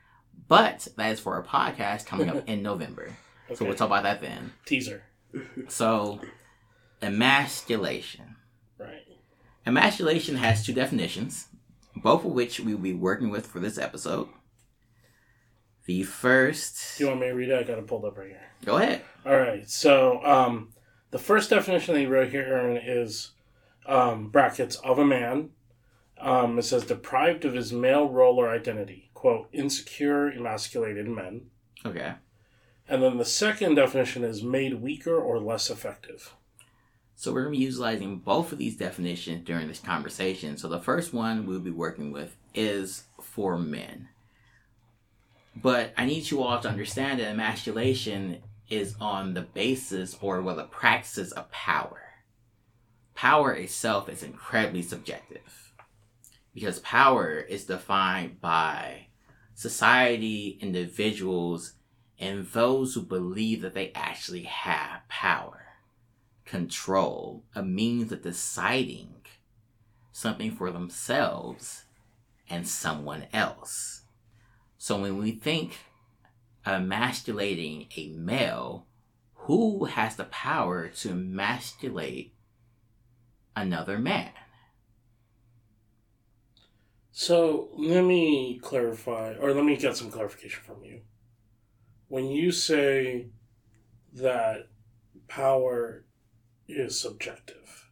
but 0.48 0.88
that 0.96 1.12
is 1.12 1.20
for 1.20 1.40
a 1.40 1.44
podcast 1.44 2.06
coming 2.06 2.30
up 2.30 2.44
in 2.48 2.62
November. 2.62 3.16
So 3.56 3.66
we'll 3.66 3.74
talk 3.74 3.88
about 3.88 4.04
that 4.04 4.22
then. 4.22 4.54
Teaser, 4.68 5.02
So, 5.70 6.20
emasculation. 7.02 8.36
right? 8.78 9.02
Emasculation 9.66 10.36
has 10.36 10.64
two 10.64 10.74
definitions, 10.74 11.48
both 11.96 12.26
of 12.26 12.32
which 12.32 12.60
we 12.60 12.74
will 12.74 12.82
be 12.82 12.94
working 12.94 13.30
with 13.30 13.48
for 13.48 13.60
this 13.60 13.78
episode. 13.78 14.28
The 15.86 16.04
first. 16.04 16.98
Do 16.98 17.04
you 17.04 17.10
want 17.10 17.22
me 17.22 17.28
to 17.28 17.34
read 17.34 17.50
it? 17.50 17.60
I 17.60 17.64
got 17.64 17.78
it 17.78 17.88
pulled 17.88 18.06
up 18.06 18.18
right 18.18 18.30
here. 18.30 18.50
Go 18.66 18.78
ahead. 18.78 19.02
All 19.26 19.38
right. 19.38 19.70
So, 19.70 20.24
um, 20.24 20.70
the 21.12 21.20
first 21.20 21.50
definition 21.50 21.94
that 21.94 22.02
you 22.02 22.08
wrote 22.08 22.30
here, 22.30 22.42
Aaron, 22.42 22.78
is 22.78 23.32
um, 23.86 24.30
brackets 24.30 24.78
of 24.78 24.98
a 24.98 25.06
man. 25.06 25.50
Um, 26.20 26.58
it 26.58 26.64
says 26.64 26.86
deprived 26.86 27.44
of 27.44 27.54
his 27.54 27.74
male 27.74 28.08
role 28.08 28.40
or 28.40 28.50
identity. 28.50 29.10
Quote, 29.14 29.50
insecure, 29.52 30.32
emasculated 30.32 31.08
men. 31.08 31.48
Okay. 31.86 32.14
And 32.88 33.04
then 33.04 33.18
the 33.18 33.26
second 33.26 33.76
definition 33.76 34.24
is 34.24 34.44
made 34.44 34.82
weaker 34.82 35.16
or 35.16 35.40
less 35.40 35.70
effective. 35.70 36.34
So 37.16 37.32
we're 37.32 37.44
going 37.44 37.54
to 37.54 37.60
be 37.60 37.66
utilizing 37.66 38.18
both 38.18 38.52
of 38.52 38.58
these 38.58 38.78
definitions 38.78 39.46
during 39.46 39.68
this 39.68 39.80
conversation. 39.80 40.58
So 40.58 40.68
the 40.68 40.80
first 40.80 41.14
one 41.14 41.46
we'll 41.46 41.60
be 41.60 41.72
working 41.72 42.12
with 42.12 42.36
is 42.54 43.04
for 43.22 43.58
men. 43.58 44.10
But 45.56 45.94
I 45.98 46.06
need 46.06 46.30
you 46.32 46.42
all 46.42 46.60
to 46.60 46.70
understand 46.70 47.20
that 47.20 47.30
emasculation 47.30 48.42
is 48.70 48.96
on 49.00 49.34
the 49.34 49.42
basis 49.42 50.18
or 50.22 50.42
well 50.42 50.56
the 50.56 50.64
practices 50.64 51.32
of 51.32 51.52
power. 51.52 52.02
Power 53.14 53.54
itself 53.54 54.10
is 54.10 54.24
incredibly 54.24 54.82
subjective. 54.82 55.72
Because 56.54 56.80
power 56.80 57.38
is 57.38 57.66
defined 57.66 58.42
by 58.42 59.08
society, 59.54 60.58
individuals, 60.60 61.74
and 62.20 62.48
those 62.48 62.94
who 62.94 63.02
believe 63.02 63.62
that 63.62 63.74
they 63.74 63.92
actually 63.94 64.44
have 64.44 65.08
power 65.10 65.63
control, 66.54 67.44
a 67.56 67.64
means 67.64 68.12
of 68.12 68.22
deciding 68.22 69.12
something 70.12 70.52
for 70.52 70.70
themselves 70.70 71.86
and 72.48 72.68
someone 72.68 73.26
else. 73.34 74.04
So 74.78 75.02
when 75.02 75.18
we 75.18 75.32
think 75.32 75.80
emasculating 76.64 77.88
a 77.98 78.10
male, 78.10 78.86
who 79.34 79.86
has 79.86 80.16
the 80.16 80.26
power 80.26 80.90
to 80.90 81.10
emasculate 81.10 82.36
another 83.56 83.98
man? 83.98 84.30
So 87.12 87.70
let 87.76 88.04
me 88.04 88.60
clarify, 88.62 89.34
or 89.40 89.56
let 89.56 89.66
me 89.66 89.76
get 89.76 89.98
some 89.98 90.12
clarification 90.12 90.62
from 90.64 90.84
you. 90.84 91.02
When 92.10 92.28
you 92.28 92.52
say 92.52 93.30
that 94.14 94.68
power 95.28 96.03
is 96.68 97.00
subjective, 97.00 97.90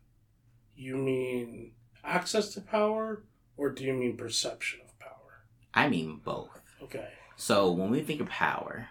you 0.75 0.98
mean 0.98 1.72
access 2.04 2.54
to 2.54 2.62
power, 2.62 3.24
or 3.58 3.70
do 3.70 3.84
you 3.84 3.94
mean 3.94 4.18
perception 4.18 4.82
of 4.86 4.98
power? 5.00 5.44
I 5.74 5.90
mean 5.90 6.22
both. 6.24 6.50
Okay. 6.84 7.10
So 7.36 7.72
when 7.72 7.90
we 7.90 8.01
think 8.01 8.22
of 8.22 8.30
power, 8.30 8.88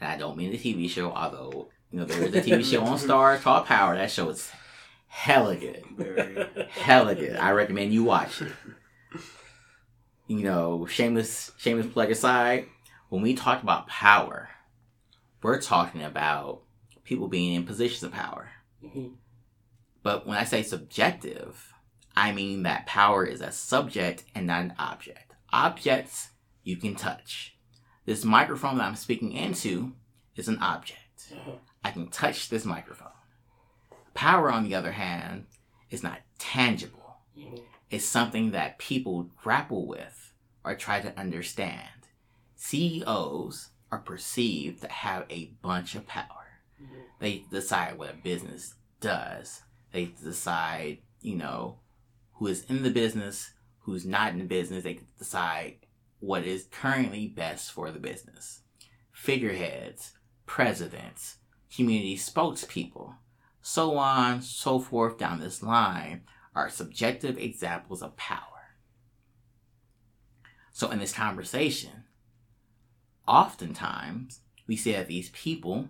and 0.00 0.10
I 0.10 0.16
don't 0.16 0.36
mean 0.36 0.50
the 0.50 0.58
TV 0.58 0.88
show, 0.88 1.12
although 1.12 1.68
you 1.90 1.98
know 1.98 2.04
there 2.04 2.22
is 2.22 2.34
a 2.34 2.40
TV 2.40 2.64
show 2.64 2.82
on 2.82 2.98
Starz 2.98 3.40
called 3.40 3.66
Power. 3.66 3.96
That 3.96 4.10
show 4.10 4.28
is 4.28 4.50
hella 5.06 5.56
good. 5.56 5.82
Very. 5.96 6.46
hella 6.70 7.14
good. 7.14 7.36
I 7.36 7.52
recommend 7.52 7.92
you 7.92 8.04
watch 8.04 8.42
it. 8.42 8.52
You 10.26 10.42
know, 10.42 10.86
shameless, 10.86 11.52
shameless 11.56 11.86
plug 11.86 12.10
aside. 12.10 12.66
When 13.08 13.22
we 13.22 13.34
talk 13.34 13.62
about 13.62 13.86
power, 13.86 14.50
we're 15.40 15.60
talking 15.60 16.02
about 16.02 16.62
people 17.04 17.28
being 17.28 17.54
in 17.54 17.64
positions 17.64 18.02
of 18.02 18.12
power. 18.12 18.50
Mhm. 18.82 19.16
But 20.02 20.26
when 20.26 20.38
I 20.38 20.44
say 20.44 20.62
subjective, 20.62 21.72
I 22.14 22.32
mean 22.32 22.62
that 22.62 22.86
power 22.86 23.24
is 23.24 23.40
a 23.40 23.52
subject 23.52 24.24
and 24.34 24.46
not 24.46 24.62
an 24.62 24.74
object. 24.78 25.34
Objects 25.52 26.30
you 26.62 26.76
can 26.76 26.94
touch. 26.94 27.56
This 28.04 28.24
microphone 28.24 28.78
that 28.78 28.84
I'm 28.86 28.96
speaking 28.96 29.32
into 29.32 29.94
is 30.34 30.48
an 30.48 30.58
object. 30.58 31.32
Uh-huh. 31.32 31.56
I 31.84 31.90
can 31.90 32.08
touch 32.08 32.48
this 32.48 32.64
microphone. 32.64 33.08
Power, 34.14 34.50
on 34.50 34.64
the 34.64 34.74
other 34.74 34.92
hand, 34.92 35.46
is 35.90 36.02
not 36.02 36.20
tangible. 36.38 37.18
Mhm. 37.36 37.64
It's 37.90 38.04
something 38.04 38.50
that 38.52 38.78
people 38.78 39.24
grapple 39.36 39.86
with 39.86 40.32
or 40.64 40.74
try 40.74 41.00
to 41.00 41.18
understand. 41.18 42.08
CEOs 42.54 43.70
are 43.90 43.98
perceived 43.98 44.80
to 44.82 44.88
have 44.88 45.26
a 45.30 45.46
bunch 45.62 45.94
of 45.94 46.06
power. 46.06 46.45
They 47.20 47.44
decide 47.50 47.98
what 47.98 48.10
a 48.10 48.16
business 48.22 48.74
does. 49.00 49.62
They 49.92 50.06
decide, 50.22 50.98
you 51.20 51.36
know, 51.36 51.78
who 52.34 52.46
is 52.46 52.64
in 52.64 52.82
the 52.82 52.90
business, 52.90 53.52
who's 53.80 54.04
not 54.04 54.32
in 54.32 54.38
the 54.38 54.44
business. 54.44 54.84
They 54.84 55.00
decide 55.18 55.78
what 56.20 56.44
is 56.44 56.68
currently 56.70 57.28
best 57.28 57.72
for 57.72 57.90
the 57.90 57.98
business. 57.98 58.60
Figureheads, 59.12 60.12
presidents, 60.44 61.38
community 61.74 62.16
spokespeople, 62.16 63.14
so 63.62 63.96
on, 63.96 64.42
so 64.42 64.78
forth 64.78 65.18
down 65.18 65.40
this 65.40 65.62
line 65.62 66.22
are 66.54 66.70
subjective 66.70 67.38
examples 67.38 68.02
of 68.02 68.16
power. 68.16 68.40
So 70.72 70.90
in 70.90 70.98
this 70.98 71.12
conversation, 71.12 72.04
oftentimes 73.26 74.40
we 74.66 74.76
see 74.76 74.92
that 74.92 75.08
these 75.08 75.30
people 75.30 75.88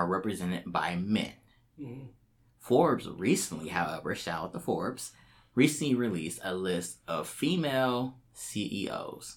are 0.00 0.06
represented 0.06 0.62
by 0.72 0.96
men. 0.96 1.34
Mhm. 1.78 2.08
Forbes 2.58 3.06
recently, 3.06 3.68
however, 3.68 4.14
shout 4.14 4.44
out 4.44 4.52
to 4.54 4.60
Forbes, 4.60 5.12
recently 5.54 5.94
released 5.94 6.40
a 6.42 6.54
list 6.54 7.00
of 7.06 7.28
female 7.28 8.18
CEOs. 8.32 9.36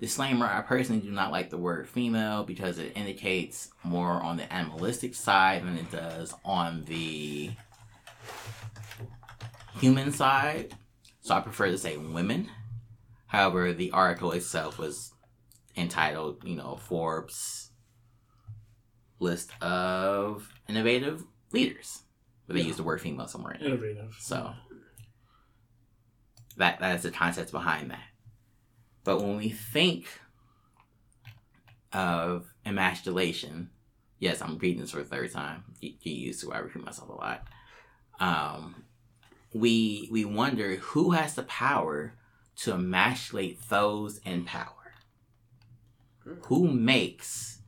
Disclaimer, 0.00 0.46
I 0.46 0.62
personally 0.62 1.00
do 1.00 1.12
not 1.12 1.30
like 1.30 1.50
the 1.50 1.58
word 1.58 1.88
female 1.88 2.42
because 2.42 2.78
it 2.78 2.96
indicates 2.96 3.70
more 3.84 4.20
on 4.20 4.36
the 4.36 4.52
animalistic 4.52 5.14
side 5.14 5.62
than 5.62 5.78
it 5.78 5.92
does 5.92 6.34
on 6.44 6.84
the 6.86 7.52
human 9.78 10.10
side. 10.10 10.74
So 11.20 11.36
I 11.36 11.40
prefer 11.40 11.70
to 11.70 11.78
say 11.78 11.96
women. 11.96 12.50
However, 13.26 13.72
the 13.72 13.92
article 13.92 14.32
itself 14.32 14.76
was 14.76 15.12
entitled, 15.76 16.42
you 16.42 16.56
know, 16.56 16.76
Forbes 16.76 17.69
list 19.20 19.52
of 19.62 20.52
innovative 20.68 21.22
leaders. 21.52 22.02
But 22.46 22.54
they 22.54 22.60
Yeah. 22.62 22.68
use 22.68 22.76
the 22.78 22.82
word 22.82 23.00
female 23.00 23.28
somewhere 23.28 23.52
in 23.54 23.60
it. 23.62 23.66
Innovative. 23.66 24.16
So 24.18 24.54
that 26.56 26.80
that 26.80 26.96
is 26.96 27.02
the 27.02 27.10
concept 27.10 27.52
behind 27.52 27.90
that. 27.90 28.08
But 29.04 29.20
when 29.22 29.36
we 29.36 29.50
think 29.50 30.06
of 31.92 32.52
emasculation, 32.64 33.70
yes, 34.18 34.40
I'm 34.42 34.58
reading 34.58 34.80
this 34.80 34.90
for 34.92 34.98
the 34.98 35.04
third 35.04 35.32
time. 35.32 35.64
Get 35.80 36.00
get 36.00 36.10
used 36.10 36.40
to. 36.42 36.52
I 36.52 36.58
repeat 36.58 36.84
myself 36.84 37.08
a 37.08 37.12
lot. 37.12 37.46
Um, 38.18 38.84
we 39.54 40.08
we 40.10 40.24
wonder 40.24 40.76
who 40.76 41.12
has 41.12 41.34
the 41.34 41.42
power 41.44 42.14
to 42.56 42.74
emasculate 42.74 43.68
those 43.68 44.18
in 44.18 44.44
power. 44.44 44.74
Who 46.46 46.70
makes 46.70 47.59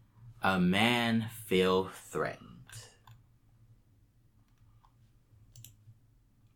a 0.43 0.59
man 0.59 1.29
feel 1.47 1.89
threatened? 1.89 2.49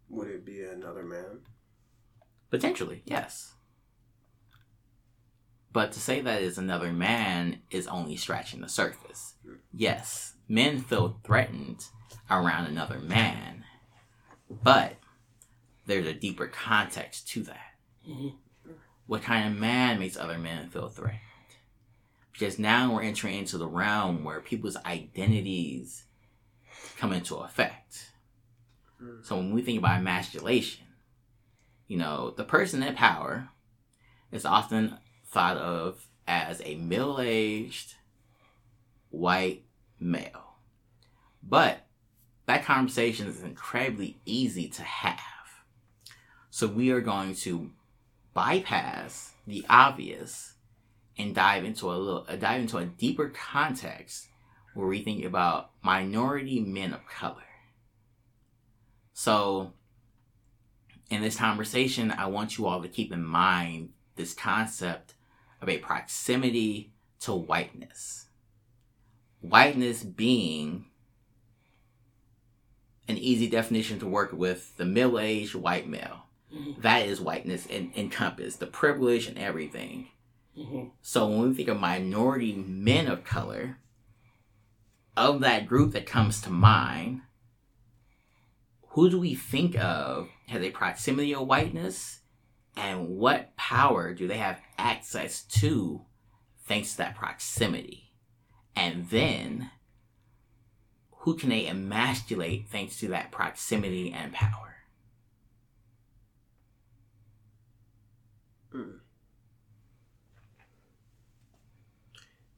Would 0.08 0.28
it 0.28 0.44
be 0.44 0.62
another 0.62 1.02
man? 1.02 1.40
Potentially, 2.50 3.02
yes. 3.04 3.54
But 5.72 5.92
to 5.92 6.00
say 6.00 6.20
that 6.22 6.42
it's 6.42 6.58
another 6.58 6.92
man 6.92 7.60
is 7.70 7.86
only 7.86 8.16
scratching 8.16 8.60
the 8.62 8.68
surface. 8.68 9.34
Yes, 9.72 10.34
men 10.48 10.80
feel 10.80 11.20
threatened 11.22 11.84
around 12.30 12.66
another 12.66 12.98
man, 12.98 13.64
but 14.48 14.94
there's 15.86 16.06
a 16.06 16.14
deeper 16.14 16.46
context 16.46 17.28
to 17.28 17.42
that. 17.42 17.74
Mhm. 18.08 18.38
What 19.06 19.22
kind 19.22 19.52
of 19.52 19.60
man 19.60 19.98
makes 19.98 20.16
other 20.16 20.38
men 20.38 20.70
feel 20.70 20.88
threatened? 20.88 21.20
Because 22.38 22.58
now 22.58 22.92
we're 22.92 23.02
entering 23.02 23.38
into 23.38 23.56
the 23.56 23.66
realm 23.66 24.22
where 24.22 24.40
people's 24.40 24.76
identities 24.84 26.04
come 26.98 27.12
into 27.12 27.36
effect. 27.36 28.10
Mm. 29.02 29.24
So 29.24 29.36
when 29.36 29.54
we 29.54 29.62
think 29.62 29.78
about 29.78 29.98
emasculation, 29.98 30.84
you 31.88 31.96
know, 31.96 32.34
the 32.36 32.44
person 32.44 32.82
in 32.82 32.94
power 32.94 33.48
is 34.30 34.44
often 34.44 34.98
thought 35.26 35.56
of 35.56 36.08
as 36.28 36.60
a 36.64 36.74
middle 36.74 37.20
aged 37.20 37.94
white 39.10 39.64
male. 39.98 40.56
But 41.42 41.86
that 42.46 42.64
conversation 42.64 43.28
is 43.28 43.42
incredibly 43.42 44.18
easy 44.26 44.68
to 44.68 44.82
have. 44.82 45.20
So 46.50 46.66
we 46.66 46.90
are 46.90 47.00
going 47.00 47.34
to 47.36 47.70
bypass 48.34 49.32
the 49.46 49.64
obvious 49.70 50.55
and 51.18 51.34
dive 51.34 51.64
into 51.64 51.90
a 51.90 51.94
little 51.94 52.26
uh, 52.28 52.36
dive 52.36 52.60
into 52.60 52.78
a 52.78 52.84
deeper 52.84 53.28
context 53.30 54.28
where 54.74 54.86
we 54.86 55.02
think 55.02 55.24
about 55.24 55.70
minority 55.82 56.60
men 56.60 56.92
of 56.92 57.06
color. 57.06 57.42
So, 59.14 59.72
in 61.08 61.22
this 61.22 61.36
conversation, 61.38 62.10
I 62.10 62.26
want 62.26 62.58
you 62.58 62.66
all 62.66 62.82
to 62.82 62.88
keep 62.88 63.12
in 63.12 63.24
mind 63.24 63.90
this 64.16 64.34
concept 64.34 65.14
of 65.62 65.68
a 65.68 65.78
proximity 65.78 66.92
to 67.20 67.32
whiteness. 67.32 68.26
Whiteness 69.40 70.02
being 70.02 70.86
an 73.08 73.16
easy 73.16 73.48
definition 73.48 73.98
to 74.00 74.06
work 74.06 74.32
with 74.32 74.76
the 74.76 74.84
middle 74.84 75.18
aged 75.18 75.54
white 75.54 75.88
male. 75.88 76.24
Mhm. 76.52 76.82
That 76.82 77.06
is 77.06 77.20
whiteness 77.20 77.66
en- 77.70 77.92
encompassed, 77.96 78.60
the 78.60 78.66
privilege 78.66 79.26
and 79.26 79.38
everything. 79.38 80.08
Mhm. 80.56 80.92
So 81.02 81.28
when 81.28 81.48
we 81.48 81.54
think 81.54 81.68
of 81.68 81.78
minority 81.78 82.54
men 82.54 83.08
of 83.08 83.24
color, 83.24 83.78
of 85.16 85.40
that 85.40 85.66
group 85.66 85.92
that 85.92 86.06
comes 86.06 86.40
to 86.42 86.50
mind, 86.50 87.22
who 88.90 89.10
do 89.10 89.18
we 89.20 89.34
think 89.34 89.76
of 89.76 90.28
has 90.46 90.62
a 90.62 90.70
proximity 90.70 91.34
of 91.34 91.46
whiteness? 91.46 92.20
And 92.76 93.08
what 93.08 93.56
power 93.56 94.14
do 94.14 94.28
they 94.28 94.38
have 94.38 94.60
access 94.78 95.42
to 95.44 96.04
thanks 96.64 96.92
to 96.92 96.98
that 96.98 97.16
proximity? 97.16 98.12
And 98.74 99.08
then 99.08 99.70
who 101.20 101.36
can 101.36 101.48
they 101.48 101.66
emasculate 101.66 102.68
thanks 102.68 102.98
to 102.98 103.08
that 103.08 103.32
proximity 103.32 104.12
and 104.12 104.32
power? 104.32 104.75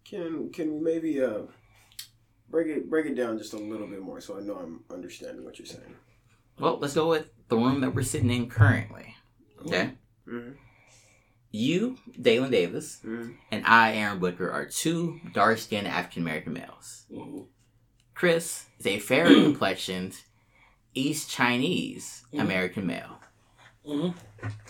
Can 0.08 0.50
can 0.52 0.74
we 0.74 0.80
maybe 0.80 1.22
uh 1.22 1.42
break 2.50 2.68
it 2.68 2.88
break 2.88 3.06
it 3.06 3.14
down 3.14 3.36
just 3.38 3.52
a 3.52 3.58
little 3.58 3.86
bit 3.86 4.00
more 4.00 4.20
so 4.20 4.38
I 4.38 4.40
know 4.40 4.54
I'm 4.56 4.84
understanding 4.90 5.44
what 5.44 5.58
you're 5.58 5.66
saying. 5.66 5.94
Well, 6.58 6.78
let's 6.80 6.94
go 6.94 7.08
with 7.08 7.28
the 7.48 7.56
room 7.56 7.80
that 7.82 7.94
we're 7.94 8.02
sitting 8.02 8.30
in 8.30 8.48
currently. 8.48 9.14
Okay? 9.66 9.92
Mm-hmm. 10.28 10.52
You, 11.50 11.96
Dalen 12.20 12.50
Davis, 12.50 13.00
Mm-hmm. 13.04 13.30
and 13.52 13.64
I, 13.64 13.94
Aaron 13.94 14.18
Booker, 14.18 14.50
are 14.50 14.66
two 14.66 15.20
dark 15.32 15.58
skinned 15.58 15.86
African 15.88 16.22
American 16.22 16.52
males. 16.52 17.06
Mhm. 17.12 17.46
Chris 18.14 18.66
is 18.78 18.86
a 18.86 18.98
fair 18.98 19.26
complexioned 19.26 20.14
East 20.94 21.30
Chinese 21.30 22.24
Mhm. 22.32 22.40
American 22.40 22.86
male. 22.86 23.20
Mhm. 23.86 24.14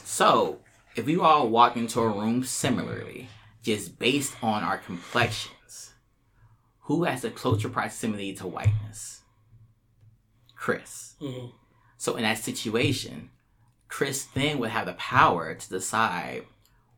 So, 0.04 0.60
if 0.94 1.06
we 1.06 1.18
all 1.18 1.48
walk 1.48 1.76
into 1.76 2.00
a 2.00 2.08
room 2.08 2.44
similarly, 2.44 3.28
just 3.68 3.98
based 3.98 4.34
on 4.42 4.64
our 4.64 4.78
complexions, 4.78 5.92
who 6.84 7.04
has 7.04 7.22
a 7.22 7.30
closer 7.30 7.68
proximity 7.68 8.32
to 8.32 8.46
whiteness? 8.46 9.20
Chris. 10.54 11.16
Mhm. 11.20 11.52
So 11.98 12.16
in 12.16 12.22
that 12.22 12.38
situation, 12.38 13.30
Chris 13.88 14.24
then 14.24 14.58
would 14.58 14.70
have 14.70 14.86
the 14.86 14.94
power 14.94 15.54
to 15.54 15.68
decide 15.68 16.46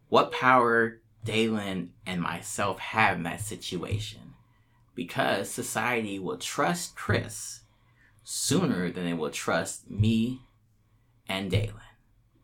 what 0.09 0.31
power 0.31 1.01
Dalen 1.25 1.93
and 2.07 2.23
myself 2.23 2.79
have 2.79 3.17
in 3.17 3.25
that 3.25 3.41
situation. 3.41 4.35
Because 4.95 5.51
society 5.51 6.21
will 6.21 6.39
trust 6.39 6.95
Chris 6.95 7.63
sooner 8.23 8.93
than 8.93 9.09
it 9.09 9.15
will 9.15 9.31
trust 9.31 9.91
me 9.91 10.43
and 11.27 11.51
Dalen. 11.51 11.91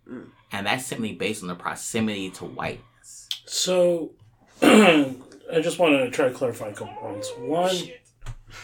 Mm. 0.09 0.31
And 0.51 0.67
that's 0.67 0.87
simply 0.87 1.13
based 1.13 1.43
on 1.43 1.49
the 1.49 1.55
proximity 1.55 2.29
to 2.31 2.45
whiteness. 2.45 2.96
So, 3.47 4.13
I 4.63 5.61
just 5.63 5.79
want 5.79 5.95
to 5.95 6.11
try 6.11 6.29
to 6.29 6.35
clarify 6.35 6.69
a 6.69 6.73
couple 6.73 6.95
points. 6.95 7.31
One, 7.39 7.75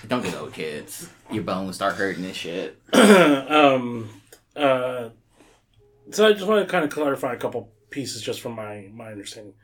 Don't 0.08 0.22
get 0.22 0.34
old 0.34 0.52
kids. 0.52 1.08
Your 1.30 1.44
bones 1.44 1.76
start 1.76 1.94
hurting 1.94 2.24
and 2.24 2.34
shit. 2.34 2.80
um, 2.92 4.10
uh, 4.56 5.10
so 6.10 6.26
I 6.26 6.32
just 6.32 6.46
want 6.46 6.66
to 6.66 6.70
kind 6.70 6.84
of 6.84 6.90
clarify 6.90 7.32
a 7.32 7.36
couple 7.36 7.70
pieces 7.90 8.22
just 8.22 8.40
from 8.40 8.52
my 8.52 8.88
my 8.92 9.12
understanding. 9.12 9.54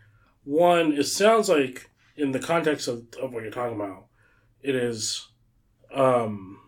One, 0.45 0.93
it 0.93 1.05
sounds 1.05 1.49
like 1.49 1.91
in 2.17 2.33
the 2.33 2.39
context 2.39 2.89
of, 2.89 3.07
of 3.21 3.33
what 3.33 3.43
you're 3.43 3.53
talking 3.53 3.77
about, 3.77 4.07
it 4.63 4.75
is 4.75 5.29
um 5.93 6.61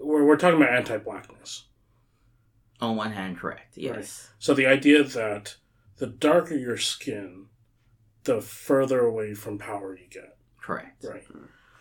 we're, 0.00 0.24
we're 0.24 0.36
talking 0.36 0.60
about 0.60 0.74
anti-blackness. 0.74 1.65
On 2.80 2.96
one 2.96 3.12
hand, 3.12 3.38
correct. 3.38 3.76
Yes. 3.76 4.30
So 4.38 4.52
the 4.54 4.66
idea 4.66 5.02
that 5.02 5.56
the 5.98 6.06
darker 6.06 6.54
your 6.54 6.76
skin, 6.76 7.46
the 8.24 8.40
further 8.40 9.00
away 9.00 9.34
from 9.34 9.58
power 9.58 9.96
you 9.96 10.06
get. 10.10 10.36
Correct. 10.60 11.04
Right. 11.04 11.24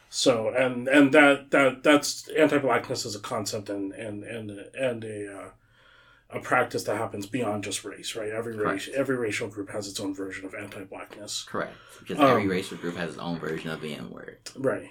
So 0.09 0.49
and 0.55 0.87
and 0.87 1.11
that 1.13 1.51
that 1.51 1.83
that's 1.83 2.29
anti-blackness 2.29 3.05
as 3.05 3.15
a 3.15 3.19
concept 3.19 3.69
and 3.69 3.91
and 3.93 4.23
and 4.23 4.51
and 4.75 5.03
a 5.03 5.37
uh, 5.37 5.49
a 6.29 6.39
practice 6.39 6.83
that 6.85 6.97
happens 6.97 7.25
beyond 7.25 7.63
just 7.63 7.83
race, 7.83 8.15
right? 8.15 8.29
Every 8.31 8.55
race, 8.55 8.89
every 8.95 9.15
racial 9.17 9.47
group 9.47 9.69
has 9.71 9.87
its 9.87 9.99
own 9.99 10.13
version 10.15 10.45
of 10.45 10.55
anti-blackness, 10.55 11.43
Correct. 11.43 11.73
Because 11.99 12.17
Um, 12.19 12.25
every 12.25 12.47
racial 12.47 12.77
group 12.77 12.95
has 12.95 13.11
its 13.11 13.19
own 13.19 13.37
version 13.39 13.69
of 13.69 13.81
the 13.81 13.93
N 13.93 14.09
word. 14.09 14.37
right? 14.55 14.89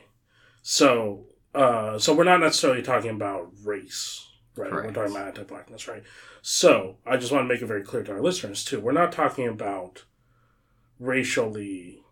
So, 0.62 1.26
uh, 1.54 1.98
so 1.98 2.14
we're 2.14 2.24
not 2.24 2.40
necessarily 2.40 2.82
talking 2.82 3.10
about 3.10 3.50
race, 3.64 4.28
right? 4.56 4.70
Correct. 4.70 4.86
We're 4.86 4.92
talking 4.92 5.16
about 5.16 5.28
anti-blackness, 5.28 5.88
right? 5.88 6.02
So, 6.42 6.98
I 7.06 7.16
just 7.16 7.32
want 7.32 7.44
to 7.44 7.52
make 7.52 7.62
it 7.62 7.66
very 7.66 7.82
clear 7.82 8.02
to 8.04 8.12
our 8.12 8.20
listeners 8.22 8.64
too. 8.64 8.80
We're 8.80 8.92
not 8.92 9.12
talking 9.12 9.48
about 9.48 10.04
racially, 10.98 12.02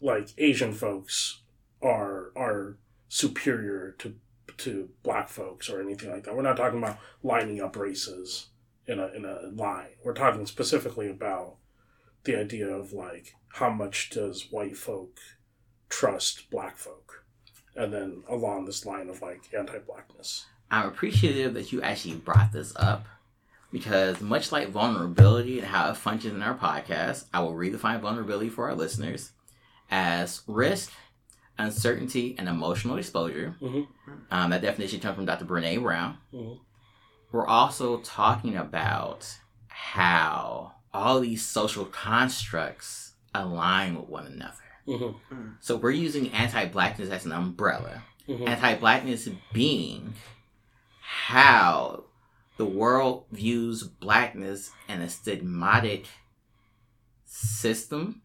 like 0.00 0.28
Asian 0.38 0.72
folks 0.72 1.42
are 1.82 2.32
are 2.36 2.78
superior 3.08 3.92
to 3.98 4.14
to 4.58 4.90
black 5.02 5.28
folks 5.28 5.70
or 5.70 5.80
anything 5.80 6.10
like 6.10 6.24
that. 6.24 6.36
We're 6.36 6.42
not 6.42 6.56
talking 6.56 6.78
about 6.78 6.98
lining 7.22 7.60
up 7.60 7.76
races 7.76 8.48
in 8.86 8.98
a 8.98 9.08
in 9.08 9.24
a 9.24 9.50
line. 9.54 9.90
We're 10.04 10.14
talking 10.14 10.46
specifically 10.46 11.08
about 11.08 11.56
the 12.24 12.38
idea 12.38 12.68
of 12.68 12.92
like 12.92 13.34
how 13.54 13.70
much 13.70 14.10
does 14.10 14.48
white 14.50 14.76
folk 14.76 15.18
trust 15.88 16.50
black 16.50 16.76
folk, 16.76 17.24
and 17.74 17.92
then 17.92 18.22
along 18.28 18.64
this 18.64 18.86
line 18.86 19.08
of 19.08 19.22
like 19.22 19.42
anti-blackness. 19.56 20.46
I'm 20.70 20.86
appreciative 20.88 21.54
that 21.54 21.72
you 21.72 21.82
actually 21.82 22.14
brought 22.14 22.52
this 22.52 22.72
up 22.76 23.06
because, 23.72 24.20
much 24.20 24.52
like 24.52 24.68
vulnerability 24.68 25.58
and 25.58 25.68
how 25.68 25.90
it 25.90 25.96
functions 25.96 26.34
in 26.34 26.42
our 26.42 26.56
podcast, 26.56 27.24
I 27.32 27.40
will 27.40 27.54
redefine 27.54 28.00
vulnerability 28.00 28.48
for 28.48 28.68
our 28.68 28.74
listeners 28.74 29.32
as 29.90 30.42
risk, 30.46 30.92
uncertainty, 31.58 32.34
and 32.38 32.48
emotional 32.48 32.96
exposure. 32.96 33.56
Mhm. 33.60 33.86
Um, 34.30 34.50
that 34.50 34.62
definition 34.62 35.00
comes 35.00 35.16
from 35.16 35.26
Dr. 35.26 35.44
Brene 35.44 35.82
Brown. 35.82 36.18
Mhm. 36.32 36.58
We're 37.32 37.46
also 37.46 37.98
talking 37.98 38.56
about 38.56 39.38
how 39.68 40.72
all 40.92 41.20
these 41.20 41.44
social 41.46 41.84
constructs 41.84 43.12
align 43.34 43.94
with 43.96 44.08
one 44.08 44.26
another. 44.26 44.54
Mm-hmm. 44.88 45.48
So 45.60 45.76
we're 45.76 45.90
using 45.92 46.32
anti-blackness 46.32 47.10
as 47.10 47.24
an 47.24 47.32
umbrella. 47.32 48.02
Mm-hmm. 48.28 48.48
Anti-blackness 48.48 49.28
being 49.52 50.14
how 51.12 52.04
the 52.56 52.64
world 52.64 53.24
views 53.32 53.82
blackness 53.82 54.70
in 54.88 55.02
a 55.02 55.06
stigmatic 55.06 56.06
system 57.24 58.22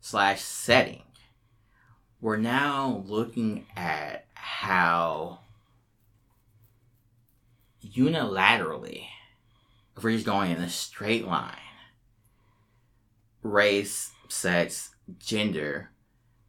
slash 0.00 0.40
setting. 0.40 1.02
We're 2.22 2.38
now 2.38 3.02
looking 3.06 3.66
at 3.76 4.24
how 4.32 5.40
unilaterally, 7.84 9.04
if 9.94 10.02
we're 10.02 10.14
just 10.14 10.24
going 10.24 10.50
in 10.50 10.62
a 10.62 10.70
straight 10.70 11.26
line, 11.26 11.58
race, 13.42 14.12
sex, 14.28 14.94
gender 15.18 15.90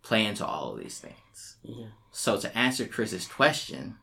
play 0.04 0.26
into 0.26 0.46
all 0.46 0.72
of 0.72 0.80
these 0.80 1.00
things. 1.00 1.58
Mhm. 1.66 1.92
So 2.12 2.40
to 2.40 2.58
answer 2.58 2.88
Chris's 2.88 3.28
question, 3.28 3.98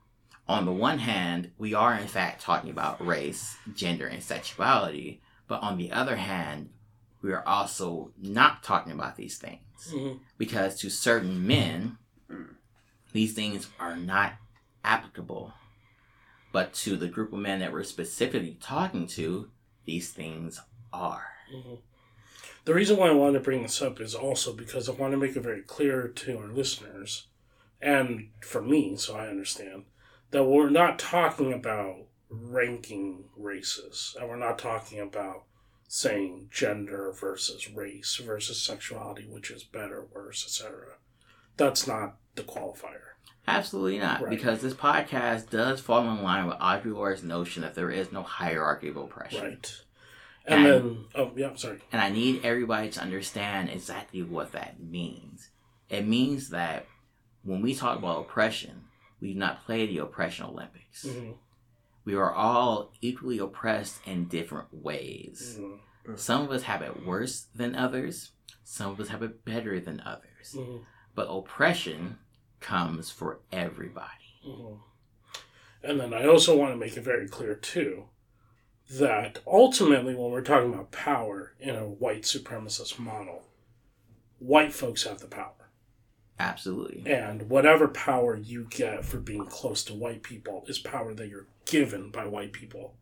on 0.52 0.64
the 0.64 0.72
one 0.72 0.98
hand, 0.98 1.50
we 1.58 1.74
are 1.74 1.94
in 1.94 2.06
fact 2.06 2.42
talking 2.42 2.70
about 2.70 3.04
race, 3.04 3.56
gender, 3.74 4.06
and 4.06 4.22
sexuality, 4.22 5.20
but 5.48 5.62
on 5.62 5.76
the 5.78 5.92
other 5.92 6.16
hand, 6.16 6.70
we 7.22 7.32
are 7.32 7.46
also 7.46 8.12
not 8.20 8.62
talking 8.62 8.92
about 8.92 9.16
these 9.16 9.38
things 9.38 9.92
Mhm. 9.92 10.20
because 10.38 10.78
to 10.80 10.90
certain 10.90 11.46
men, 11.46 11.98
these 13.12 13.34
things 13.34 13.68
are 13.78 13.96
not 13.96 14.34
applicable. 14.84 15.54
But 16.50 16.72
to 16.74 16.96
the 16.96 17.08
group 17.08 17.32
of 17.32 17.38
men 17.38 17.60
that 17.60 17.72
we're 17.72 17.84
specifically 17.84 18.58
talking 18.60 19.06
to, 19.08 19.50
these 19.84 20.12
things 20.12 20.60
are. 20.92 21.28
Mhm. 21.52 21.78
The 22.64 22.74
reason 22.74 22.96
why 22.96 23.08
I 23.08 23.12
wanted 23.12 23.38
to 23.38 23.44
bring 23.44 23.62
this 23.62 23.80
up 23.82 24.00
is 24.00 24.14
also 24.14 24.52
because 24.52 24.88
I 24.88 24.92
want 24.92 25.12
to 25.12 25.16
make 25.16 25.36
it 25.36 25.40
very 25.40 25.62
clear 25.62 26.08
to 26.08 26.38
our 26.38 26.48
listeners 26.48 27.26
and 27.80 28.30
for 28.40 28.62
me, 28.62 28.96
so 28.96 29.16
I 29.16 29.28
understand, 29.28 29.84
that 30.32 30.44
we're 30.44 30.70
not 30.70 30.98
talking 30.98 31.52
about 31.52 31.96
ranking 32.28 33.24
races 33.36 34.16
and 34.18 34.28
we're 34.28 34.36
not 34.36 34.58
talking 34.58 34.98
about 35.00 35.44
saying 35.88 36.48
gender 36.50 37.12
versus 37.12 37.70
race 37.70 38.16
versus 38.24 38.60
sexuality, 38.62 39.26
which 39.28 39.50
is 39.50 39.62
better, 39.62 40.06
worse, 40.14 40.44
etc. 40.44 40.94
That's 41.56 41.86
not 41.86 42.16
the 42.34 42.42
qualifier. 42.42 42.98
Absolutely 43.46 43.98
not, 43.98 44.20
Right. 44.22 44.30
because 44.30 44.62
this 44.62 44.72
podcast 44.74 45.50
does 45.50 45.80
fall 45.80 46.08
in 46.08 46.22
line 46.22 46.46
with 46.46 46.56
Audre 46.58 46.94
Lorde's 46.94 47.22
notion 47.22 47.62
that 47.62 47.74
there 47.74 47.90
is 47.90 48.12
no 48.12 48.22
hierarchy 48.22 48.88
of 48.88 48.96
oppression. 48.96 49.42
Right. 49.44 49.82
And, 50.46 50.66
And- 50.66 50.66
then, 50.66 51.04
oh, 51.14 51.32
yeah, 51.36 51.54
sorry. 51.56 51.80
And 51.92 52.00
I 52.00 52.08
need 52.08 52.44
everybody 52.44 52.88
to 52.90 53.00
understand 53.00 53.68
exactly 53.70 54.22
what 54.22 54.52
that 54.52 54.80
means. 54.80 55.50
It 55.90 56.06
means 56.06 56.48
that 56.50 56.86
when 57.42 57.60
we 57.62 57.74
talk 57.74 57.98
about 57.98 58.20
oppression, 58.20 58.84
we 59.22 59.32
do 59.32 59.38
not 59.38 59.64
play 59.64 59.86
the 59.86 59.98
oppression 59.98 60.44
Olympics. 60.46 61.04
hmm 61.08 61.30
We 62.04 62.14
are 62.16 62.32
all 62.34 62.92
equally 63.00 63.38
oppressed 63.38 64.00
in 64.06 64.26
different 64.26 64.68
ways. 64.74 65.56
hmm 65.58 66.14
Some 66.16 66.42
of 66.42 66.50
us 66.50 66.64
have 66.64 66.82
it 66.82 67.06
worse 67.06 67.46
than 67.54 67.76
others, 67.76 68.32
some 68.64 68.90
of 68.90 69.00
us 69.00 69.08
have 69.08 69.22
it 69.22 69.44
better 69.44 69.78
than 69.80 70.00
others. 70.00 70.52
hmm 70.54 70.78
But 71.14 71.28
oppression 71.30 72.18
comes 72.60 73.10
for 73.10 73.40
everybody. 73.52 74.28
Mhm. 74.46 74.80
And 75.84 76.00
then 76.00 76.12
I 76.14 76.26
also 76.26 76.56
want 76.56 76.72
to 76.72 76.76
make 76.76 76.96
it 76.96 77.02
very 77.02 77.28
clear, 77.28 77.54
too, 77.54 78.08
that 78.90 79.40
ultimately, 79.46 80.14
when 80.14 80.30
we're 80.30 80.42
talking 80.42 80.72
about 80.72 80.90
power 80.92 81.54
in 81.60 81.74
a 81.76 81.88
white 81.88 82.22
supremacist 82.22 82.98
model, 82.98 83.42
white 84.38 84.72
folks 84.72 85.04
have 85.04 85.18
the 85.20 85.26
power. 85.28 85.61
Absolutely. 86.38 87.10
And 87.10 87.48
whatever 87.48 87.88
power 87.88 88.36
you 88.36 88.66
get 88.70 89.04
for 89.04 89.18
being 89.18 89.46
close 89.46 89.84
to 89.84 89.94
white 89.94 90.22
people 90.22 90.64
is 90.66 90.78
power 90.78 91.14
that 91.14 91.28
you're 91.28 91.46
given 91.66 92.10
by 92.10 92.26
white 92.26 92.52
people. 92.52 92.94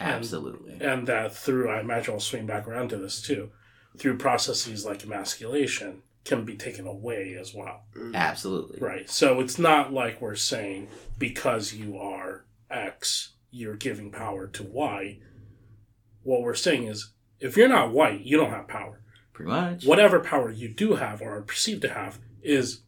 Absolutely. 0.00 0.78
And 0.80 1.06
that 1.08 1.34
through, 1.34 1.68
I 1.68 1.80
imagine 1.80 2.14
I'll 2.14 2.20
swing 2.20 2.46
back 2.46 2.68
around 2.68 2.90
to 2.90 2.96
this 2.96 3.20
too, 3.20 3.50
through 3.98 4.18
processes 4.18 4.86
like 4.86 5.04
emasculation 5.04 6.02
can 6.24 6.44
be 6.44 6.56
taken 6.56 6.86
away 6.86 7.36
as 7.38 7.54
well. 7.54 7.82
Absolutely. 8.14 8.78
Right. 8.80 9.10
So 9.10 9.40
it's 9.40 9.58
not 9.58 9.92
like 9.92 10.20
we're 10.20 10.36
saying 10.36 10.88
because 11.18 11.74
you 11.74 11.98
are 11.98 12.44
X, 12.70 13.32
you're 13.50 13.76
giving 13.76 14.10
power 14.10 14.46
to 14.46 14.62
Y. 14.62 15.18
What 16.22 16.42
we're 16.42 16.54
saying 16.54 16.84
is 16.84 17.12
if 17.40 17.56
you're 17.56 17.68
not 17.68 17.92
white, 17.92 18.20
you 18.20 18.36
don't 18.36 18.50
have 18.50 18.68
power. 18.68 19.00
Pretty 19.32 19.50
much. 19.50 19.84
Whatever 19.86 20.20
power 20.20 20.50
you 20.50 20.68
do 20.68 20.96
have 20.96 21.22
or 21.22 21.36
are 21.36 21.42
perceived 21.42 21.82
to 21.82 21.88
have 21.88 22.18
is 22.42 22.82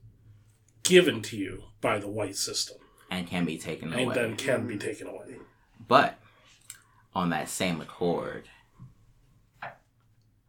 given 0.82 1.22
to 1.22 1.36
you 1.36 1.64
by 1.80 1.98
the 1.98 2.08
white 2.08 2.36
system 2.36 2.78
And 3.10 3.26
can 3.26 3.44
be 3.44 3.58
taken 3.58 3.92
away. 3.92 4.02
and 4.02 4.12
away. 4.12 4.14
then 4.28 4.36
can 4.36 4.66
be 4.66 4.76
taken 4.78 5.06
away. 5.06 5.36
But 5.86 6.18
on 7.14 7.30
that 7.30 7.48
same 7.48 7.80
accord, 7.80 8.48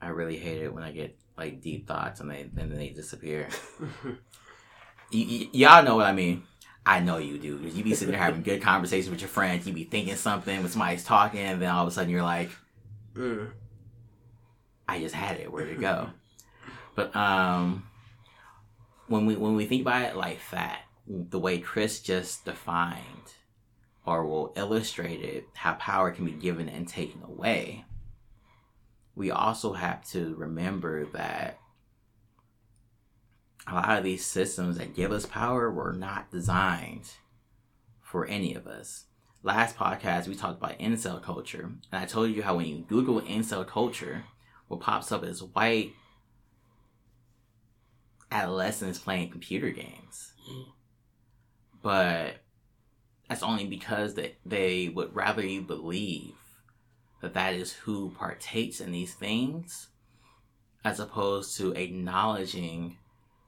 I 0.01 0.07
really 0.09 0.37
hate 0.37 0.61
it 0.61 0.73
when 0.73 0.83
I 0.83 0.91
get 0.91 1.17
like 1.37 1.61
deep 1.61 1.87
thoughts 1.87 2.19
and 2.19 2.29
they 2.29 2.49
then 2.53 2.75
they 2.75 2.89
disappear. 2.89 3.49
y- 4.03 4.15
y- 5.13 5.49
y'all 5.53 5.83
know 5.83 5.95
what 5.95 6.05
I 6.05 6.11
mean. 6.13 6.43
I 6.85 6.99
know 6.99 7.17
you 7.19 7.37
do. 7.37 7.57
You 7.59 7.83
be 7.83 7.93
sitting 7.93 8.11
there 8.11 8.21
having 8.21 8.41
good 8.41 8.61
conversations 8.61 9.09
with 9.11 9.21
your 9.21 9.29
friends. 9.29 9.67
You 9.67 9.73
be 9.73 9.83
thinking 9.83 10.15
something 10.15 10.61
when 10.61 10.69
somebody's 10.71 11.03
talking, 11.03 11.39
and 11.41 11.61
then 11.61 11.69
all 11.69 11.83
of 11.83 11.87
a 11.87 11.91
sudden 11.91 12.09
you're 12.09 12.23
like, 12.23 12.49
Mm. 13.13 13.51
I 14.87 14.99
just 14.99 15.13
had 15.13 15.37
it. 15.39 15.51
Where'd 15.51 15.67
it 15.69 15.79
go? 15.81 16.09
But 16.95 17.15
um, 17.15 17.83
when 19.11 19.25
we 19.25 19.35
when 19.35 19.55
we 19.55 19.65
think 19.65 19.81
about 19.81 20.03
it 20.03 20.15
like 20.15 20.39
that, 20.51 20.83
the 21.05 21.39
way 21.39 21.59
Chris 21.59 21.99
just 21.99 22.45
defined 22.45 23.33
or 24.05 24.25
will 24.25 24.53
illustrate 24.55 25.21
it, 25.21 25.45
how 25.53 25.73
power 25.73 26.11
can 26.11 26.25
be 26.25 26.31
given 26.31 26.67
and 26.69 26.87
taken 26.87 27.21
away. 27.21 27.85
We 29.13 29.29
also 29.29 29.73
have 29.73 30.03
to 30.11 30.33
remember 30.35 31.05
that 31.07 31.59
a 33.67 33.75
lot 33.75 33.97
of 33.97 34.03
these 34.03 34.25
systems 34.25 34.77
that 34.77 34.95
give 34.95 35.11
us 35.11 35.25
power 35.25 35.69
were 35.69 35.93
not 35.93 36.31
designed 36.31 37.11
for 38.01 38.25
any 38.25 38.55
of 38.55 38.65
us. 38.65 39.05
last 39.43 39.75
podcast 39.75 40.27
we 40.27 40.35
talked 40.35 40.57
about 40.57 40.79
incel 40.79 41.21
culture, 41.21 41.71
and 41.91 42.01
I 42.01 42.05
told 42.05 42.31
you 42.31 42.43
how 42.43 42.55
when 42.55 42.67
you 42.67 42.85
Google 42.87 43.21
incel 43.21 43.67
culture, 43.67 44.23
what 44.67 44.79
pops 44.79 45.11
up 45.11 45.23
is 45.23 45.43
white 45.43 45.93
adolescents 48.31 48.99
playing 48.99 49.29
computer 49.29 49.69
games. 49.69 50.33
But 51.81 52.37
that's 53.27 53.43
only 53.43 53.65
because 53.65 54.15
that 54.15 54.37
they 54.45 54.89
would 54.89 55.15
rather 55.15 55.45
you 55.45 55.61
believe 55.61 56.35
that 57.21 57.33
that 57.33 57.53
is 57.53 57.73
who 57.73 58.11
partakes 58.11 58.79
in 58.81 58.91
these 58.91 59.13
things 59.13 59.89
as 60.83 60.99
opposed 60.99 61.57
to 61.57 61.71
acknowledging 61.73 62.97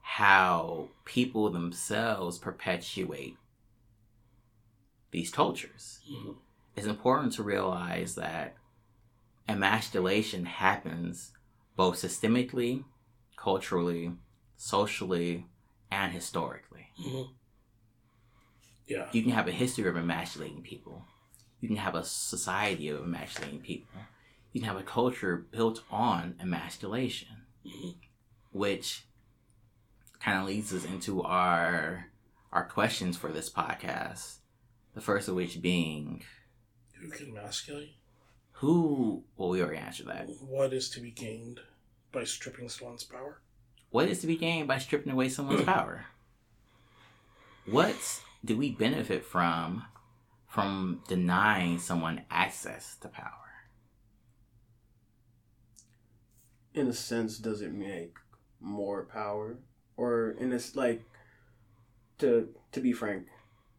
how 0.02 0.90
people 1.06 1.50
themselves 1.50 2.38
perpetuate 2.38 3.38
these 5.12 5.32
cultures. 5.32 6.02
Mhm. 6.10 6.38
It's 6.76 6.88
important 6.88 7.34
to 7.34 7.44
realize 7.44 8.16
that 8.16 8.56
emasculation 9.48 10.46
happens 10.46 11.34
both 11.76 11.96
systemically, 11.96 12.84
culturally, 13.36 14.16
socially, 14.68 15.46
and 15.92 16.14
historically. 16.14 16.88
Mhm. 16.98 17.34
Yeah. 18.88 19.10
You 19.12 19.22
can 19.22 19.32
have 19.34 19.48
a 19.50 19.52
history 19.52 19.90
of 19.90 19.98
emasculating 19.98 20.62
people. 20.64 21.06
You 21.60 21.68
can 21.68 21.76
have 21.78 21.96
a 21.96 22.04
society 22.06 22.88
of 22.88 23.02
emasculating 23.04 23.60
people. 23.60 24.00
You 24.54 24.62
can 24.62 24.70
have 24.70 24.80
a 24.80 24.84
culture 24.84 25.36
built 25.36 25.84
on 25.92 26.38
emasculation, 26.40 27.46
Mhm. 27.66 27.96
which 28.52 29.04
kind 30.22 30.40
of 30.40 30.46
leads 30.48 30.74
us 30.74 30.86
into 30.86 31.22
our 31.24 32.10
our 32.54 32.66
questions 32.66 33.18
for 33.18 33.32
this 33.32 33.50
podcast. 33.50 34.38
The 34.94 35.02
first 35.02 35.28
of 35.28 35.34
which 35.36 35.60
being, 35.62 36.24
Who 36.94 37.10
can 37.10 37.30
emasculate? 37.32 37.96
who? 38.62 39.26
Well, 39.36 39.50
we 39.50 39.62
already 39.62 39.80
answered 39.80 40.06
that. 40.08 40.30
What 40.40 40.72
is 40.72 40.90
to 40.92 41.02
be 41.02 41.10
gained 41.12 41.60
by 42.12 42.24
stripping 42.26 42.70
someone's 42.70 43.04
power? 43.04 43.42
What 43.94 44.10
is 44.10 44.22
to 44.22 44.28
be 44.28 44.38
gained 44.38 44.68
by 44.68 44.80
stripping 44.80 45.14
away 45.14 45.30
someone's 45.30 45.64
power? 45.76 46.08
What 47.68 48.22
do 48.44 48.58
we 48.58 48.72
benefit 48.72 49.24
from 49.24 49.86
from 50.48 51.04
denying 51.08 51.78
someone 51.78 52.24
access 52.30 52.96
to 53.02 53.08
power? 53.08 53.44
in 56.74 56.88
a 56.88 56.94
sense 56.94 57.38
does 57.38 57.62
it 57.62 57.72
make 57.72 58.16
more 58.60 59.04
power 59.04 59.58
or 59.96 60.32
in 60.40 60.50
this 60.50 60.76
like 60.76 61.04
to 62.18 62.50
to 62.72 62.80
be 62.80 62.92
frank 62.92 63.28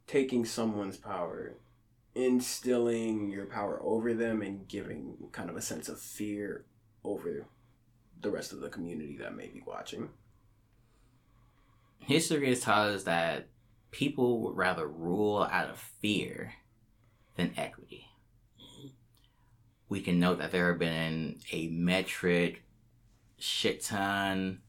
taking 0.06 0.44
someone's 0.44 0.96
power 0.96 1.54
instilling 2.14 3.28
your 3.28 3.46
power 3.46 3.80
over 3.82 4.14
them 4.14 4.42
and 4.42 4.68
giving 4.68 5.16
kind 5.32 5.50
of 5.50 5.56
a 5.56 5.62
sense 5.62 5.88
of 5.88 5.98
fear 5.98 6.64
over 7.02 7.46
the 8.24 8.30
rest 8.30 8.52
of 8.52 8.60
the 8.60 8.68
community 8.68 9.16
that 9.20 9.36
may 9.36 9.46
be 9.46 9.62
watching 9.64 10.08
History 12.00 12.48
has 12.48 12.60
taught 12.60 12.88
us 12.88 13.04
that 13.04 13.48
people 13.90 14.40
would 14.42 14.56
rather 14.56 14.86
rule 14.86 15.48
out 15.50 15.70
of 15.70 15.78
fear 15.78 16.52
than 17.36 17.54
equity. 17.56 18.06
We 19.88 20.00
can 20.02 20.18
note 20.20 20.38
that 20.38 20.52
there 20.52 20.68
have 20.68 20.78
been 20.78 21.38
a 21.52 21.68
metric 21.68 22.62
shit 23.38 23.82
ton. 23.82 24.60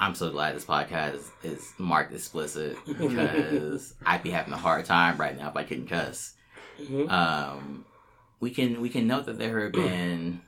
I'm 0.00 0.14
so 0.14 0.30
glad 0.30 0.56
this 0.56 0.64
podcast 0.64 1.14
is, 1.14 1.30
is 1.44 1.72
marked 1.78 2.12
explicit 2.12 2.76
because 2.86 3.94
I'd 4.04 4.22
be 4.24 4.30
having 4.30 4.52
a 4.52 4.56
hard 4.56 4.86
time 4.86 5.18
right 5.18 5.36
now 5.36 5.50
if 5.50 5.56
I 5.56 5.62
couldn't 5.64 5.86
cuss. 5.88 6.34
Mhm. 6.80 7.10
um, 7.10 7.84
we 8.40 8.50
can 8.50 8.80
we 8.80 8.88
can 8.88 9.06
note 9.06 9.26
that 9.26 9.38
there 9.38 9.60
have 9.64 9.72
been 9.86 10.40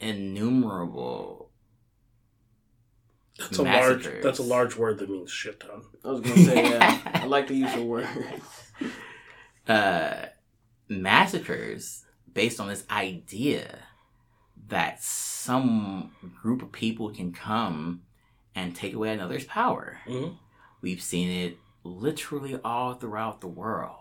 innumerable 0.00 1.50
That's 3.38 3.58
a 3.58 3.62
large. 3.62 4.08
That's 4.22 4.38
a 4.38 4.42
large 4.42 4.76
word 4.76 4.98
that 4.98 5.10
means 5.10 5.30
shit 5.30 5.60
ton. 5.60 5.82
i 6.04 6.08
was 6.08 6.20
gonna 6.20 6.36
say 6.36 6.70
yeah 6.70 7.00
i 7.22 7.26
like 7.26 7.46
to 7.48 7.54
use 7.54 7.72
the 7.74 7.82
word 7.82 8.08
uh, 9.68 10.26
massacres 10.88 12.04
based 12.32 12.60
on 12.60 12.68
this 12.68 12.84
idea 12.90 13.78
that 14.68 15.02
some 15.02 16.12
group 16.42 16.62
of 16.62 16.72
people 16.72 17.10
can 17.10 17.32
come 17.32 18.02
and 18.54 18.74
take 18.74 18.94
away 18.94 19.12
another's 19.12 19.44
power. 19.44 20.00
Mhm. 20.06 20.36
We've 20.80 21.02
seen 21.02 21.28
it 21.30 21.58
literally 21.84 22.58
all 22.64 22.94
throughout 22.94 23.40
the 23.40 23.46
world. 23.48 23.92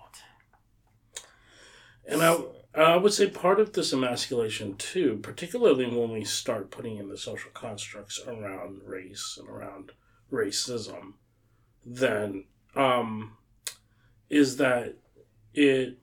And 2.08 2.22
I, 2.22 2.38
I 2.78 2.98
would 2.98 3.14
say 3.14 3.30
part 3.30 3.60
of 3.60 3.74
this 3.74 3.94
emasculation 3.94 4.76
too, 4.76 5.20
particularly 5.22 5.86
when 5.86 6.12
we 6.12 6.26
start 6.26 6.72
putting 6.72 6.98
in 6.98 7.10
the 7.10 7.18
social 7.18 7.52
constructs 7.52 8.20
around 8.28 8.82
race 8.86 9.38
and 9.40 9.48
around 9.48 9.94
racism, 10.32 11.14
then 11.86 12.46
um, 12.76 13.38
is 14.30 14.58
that 14.58 14.96
it 15.54 16.00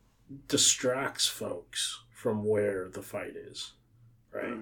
distracts 0.49 1.27
folks 1.27 2.03
from 2.11 2.45
where 2.45 2.89
the 2.89 3.03
fight 3.03 3.37
is, 3.37 3.73
right? 4.33 4.55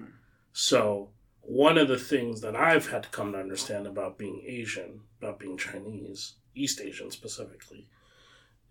So 0.51 1.09
one 1.41 1.77
of 1.77 1.87
the 1.87 1.97
things 1.97 2.41
that 2.41 2.55
I've 2.55 2.89
had 2.89 3.03
to 3.03 3.09
come 3.09 3.31
to 3.31 3.39
understand 3.39 3.87
about 3.87 4.17
being 4.17 4.43
Asian, 4.45 5.01
about 5.21 5.39
being 5.39 5.57
Chinese, 5.57 6.33
East 6.55 6.81
Asian 6.81 7.09
specifically, 7.09 7.87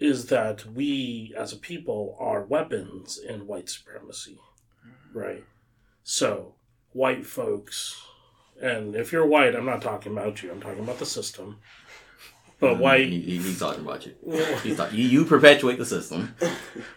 is 0.00 0.26
that 0.26 0.64
we 0.66 1.32
as 1.36 1.52
a 1.52 1.56
people 1.56 2.16
are 2.18 2.42
weapons 2.44 3.18
in 3.18 3.46
white 3.46 3.68
supremacy, 3.68 4.38
right? 5.12 5.44
So 6.02 6.54
white 6.92 7.26
folks, 7.26 8.00
and 8.60 8.96
if 8.96 9.12
you're 9.12 9.26
white, 9.26 9.54
I'm 9.54 9.66
not 9.66 9.82
talking 9.82 10.12
about 10.12 10.42
you. 10.42 10.50
I'm 10.50 10.60
talking 10.60 10.82
about 10.82 10.98
the 10.98 11.06
system. 11.06 11.58
But 12.58 12.78
white 12.78 13.08
He, 13.08 13.20
he- 13.20 13.38
he's 13.38 13.58
talking 13.58 13.84
about 13.84 14.04
you. 14.04 14.14
He's 14.62 14.76
talk- 14.76 14.92
you. 14.92 15.06
You 15.06 15.24
perpetuate 15.24 15.78
the 15.78 15.86
system. 15.86 16.34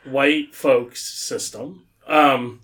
white 0.03 0.53
folks 0.53 1.01
system 1.01 1.85
um, 2.05 2.59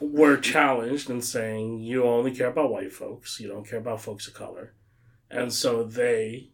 were 0.00 0.36
challenged 0.36 1.10
in 1.10 1.22
saying 1.22 1.80
you 1.80 2.04
only 2.04 2.34
care 2.34 2.48
about 2.48 2.70
white 2.72 2.92
folks, 2.92 3.38
you 3.40 3.48
don't 3.48 3.68
care 3.68 3.78
about 3.78 4.00
folks 4.00 4.26
of 4.26 4.34
color. 4.34 4.74
And 5.30 5.52
so 5.52 5.84
they 5.84 6.50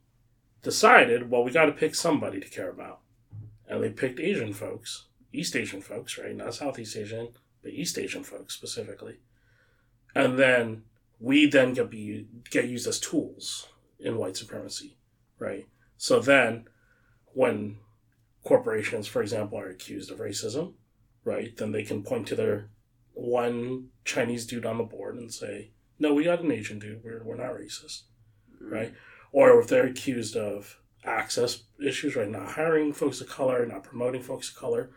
decided, 0.65 1.31
well, 1.31 1.45
we 1.45 1.53
got 1.53 1.67
to 1.67 1.73
pick 1.73 1.95
somebody 1.95 2.41
to 2.41 2.49
care 2.49 2.71
about. 2.71 3.01
And 3.69 3.83
they 3.83 3.91
picked 3.91 4.19
Asian 4.19 4.53
folks, 4.53 5.07
East 5.33 5.55
Asian 5.55 5.81
folks, 5.81 6.19
right? 6.19 6.35
Not 6.35 6.55
Southeast 6.55 6.97
Asian, 6.97 7.29
but 7.63 7.73
East 7.73 7.99
Asian 7.99 8.25
folks 8.25 8.55
specifically. 8.55 9.21
And 10.15 10.39
then 10.39 10.83
we 11.21 11.47
then 11.47 11.75
get 11.75 11.91
be 11.91 12.27
get 12.51 12.69
used 12.69 12.87
as 12.87 12.99
tools 12.99 13.69
in 13.99 14.17
white 14.17 14.37
supremacy, 14.37 14.97
right? 15.39 15.67
So 15.97 16.21
then 16.21 16.65
when 17.33 17.79
corporations, 18.43 19.07
for 19.07 19.23
example, 19.23 19.59
are 19.59 19.69
accused 19.69 20.11
of 20.11 20.19
racism, 20.19 20.75
right, 21.25 21.57
then 21.57 21.73
they 21.73 21.83
can 21.83 22.03
point 22.03 22.27
to 22.29 22.37
their 22.37 22.69
one 23.15 23.89
Chinese 24.05 24.47
dude 24.47 24.67
on 24.67 24.79
the 24.79 24.85
board 24.85 25.17
and 25.17 25.33
say, 25.33 25.71
no, 25.99 26.13
we 26.13 26.25
got 26.25 26.41
an 26.41 26.53
Asian 26.53 26.79
dude. 26.79 27.03
We're, 27.03 27.23
we're 27.25 27.37
not 27.37 27.55
racist, 27.55 28.03
right? 28.61 28.93
Or 29.35 29.59
if 29.59 29.67
they're 29.67 29.87
accused 29.87 30.37
of 30.37 30.79
access 31.05 31.65
issues, 31.85 32.15
right, 32.15 32.31
not 32.31 32.53
hiring 32.53 32.93
folks 32.93 33.21
of 33.21 33.29
color, 33.29 33.67
not 33.67 33.83
promoting 33.83 34.23
folks 34.23 34.49
of 34.49 34.55
color, 34.55 34.91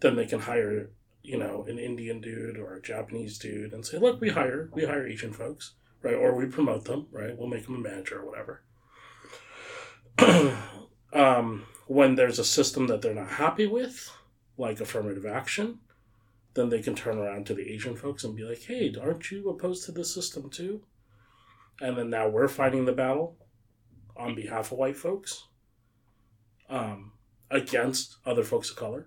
then 0.00 0.16
they 0.16 0.24
can 0.24 0.40
hire, 0.40 0.88
you 1.22 1.36
know, 1.36 1.66
an 1.68 1.78
Indian 1.78 2.18
dude 2.22 2.56
or 2.56 2.72
a 2.76 2.80
Japanese 2.80 3.36
dude 3.36 3.74
and 3.74 3.84
say, 3.84 3.98
look, 3.98 4.22
we 4.22 4.30
hire, 4.30 4.70
we 4.72 4.86
hire 4.86 5.06
Asian 5.06 5.34
folks, 5.34 5.74
right? 6.00 6.14
Or 6.14 6.34
we 6.34 6.46
promote 6.46 6.86
them, 6.86 7.08
right? 7.12 7.36
We'll 7.36 7.50
make 7.50 7.66
them 7.66 7.74
a 7.74 7.78
manager 7.78 8.22
or 8.22 8.30
whatever. 8.30 8.62
um, 11.12 11.66
when 11.86 12.14
there's 12.14 12.38
a 12.38 12.44
system 12.44 12.86
that 12.86 13.02
they're 13.02 13.12
not 13.12 13.32
happy 13.32 13.66
with, 13.66 14.10
like 14.56 14.80
affirmative 14.80 15.26
action, 15.26 15.80
then 16.54 16.70
they 16.70 16.80
can 16.80 16.94
turn 16.94 17.18
around 17.18 17.44
to 17.48 17.54
the 17.54 17.70
Asian 17.70 17.96
folks 17.96 18.24
and 18.24 18.34
be 18.34 18.44
like, 18.44 18.62
hey, 18.62 18.94
aren't 18.98 19.30
you 19.30 19.50
opposed 19.50 19.84
to 19.84 19.92
this 19.92 20.14
system 20.14 20.48
too? 20.48 20.80
And 21.82 21.98
then 21.98 22.08
now 22.08 22.28
we're 22.28 22.48
fighting 22.48 22.86
the 22.86 22.92
battle 22.92 23.36
on 24.24 24.34
behalf 24.34 24.72
of 24.72 24.78
white 24.78 24.96
folks 24.96 25.44
um, 26.70 27.12
against 27.50 28.16
other 28.24 28.42
folks 28.42 28.70
of 28.70 28.76
color, 28.76 29.06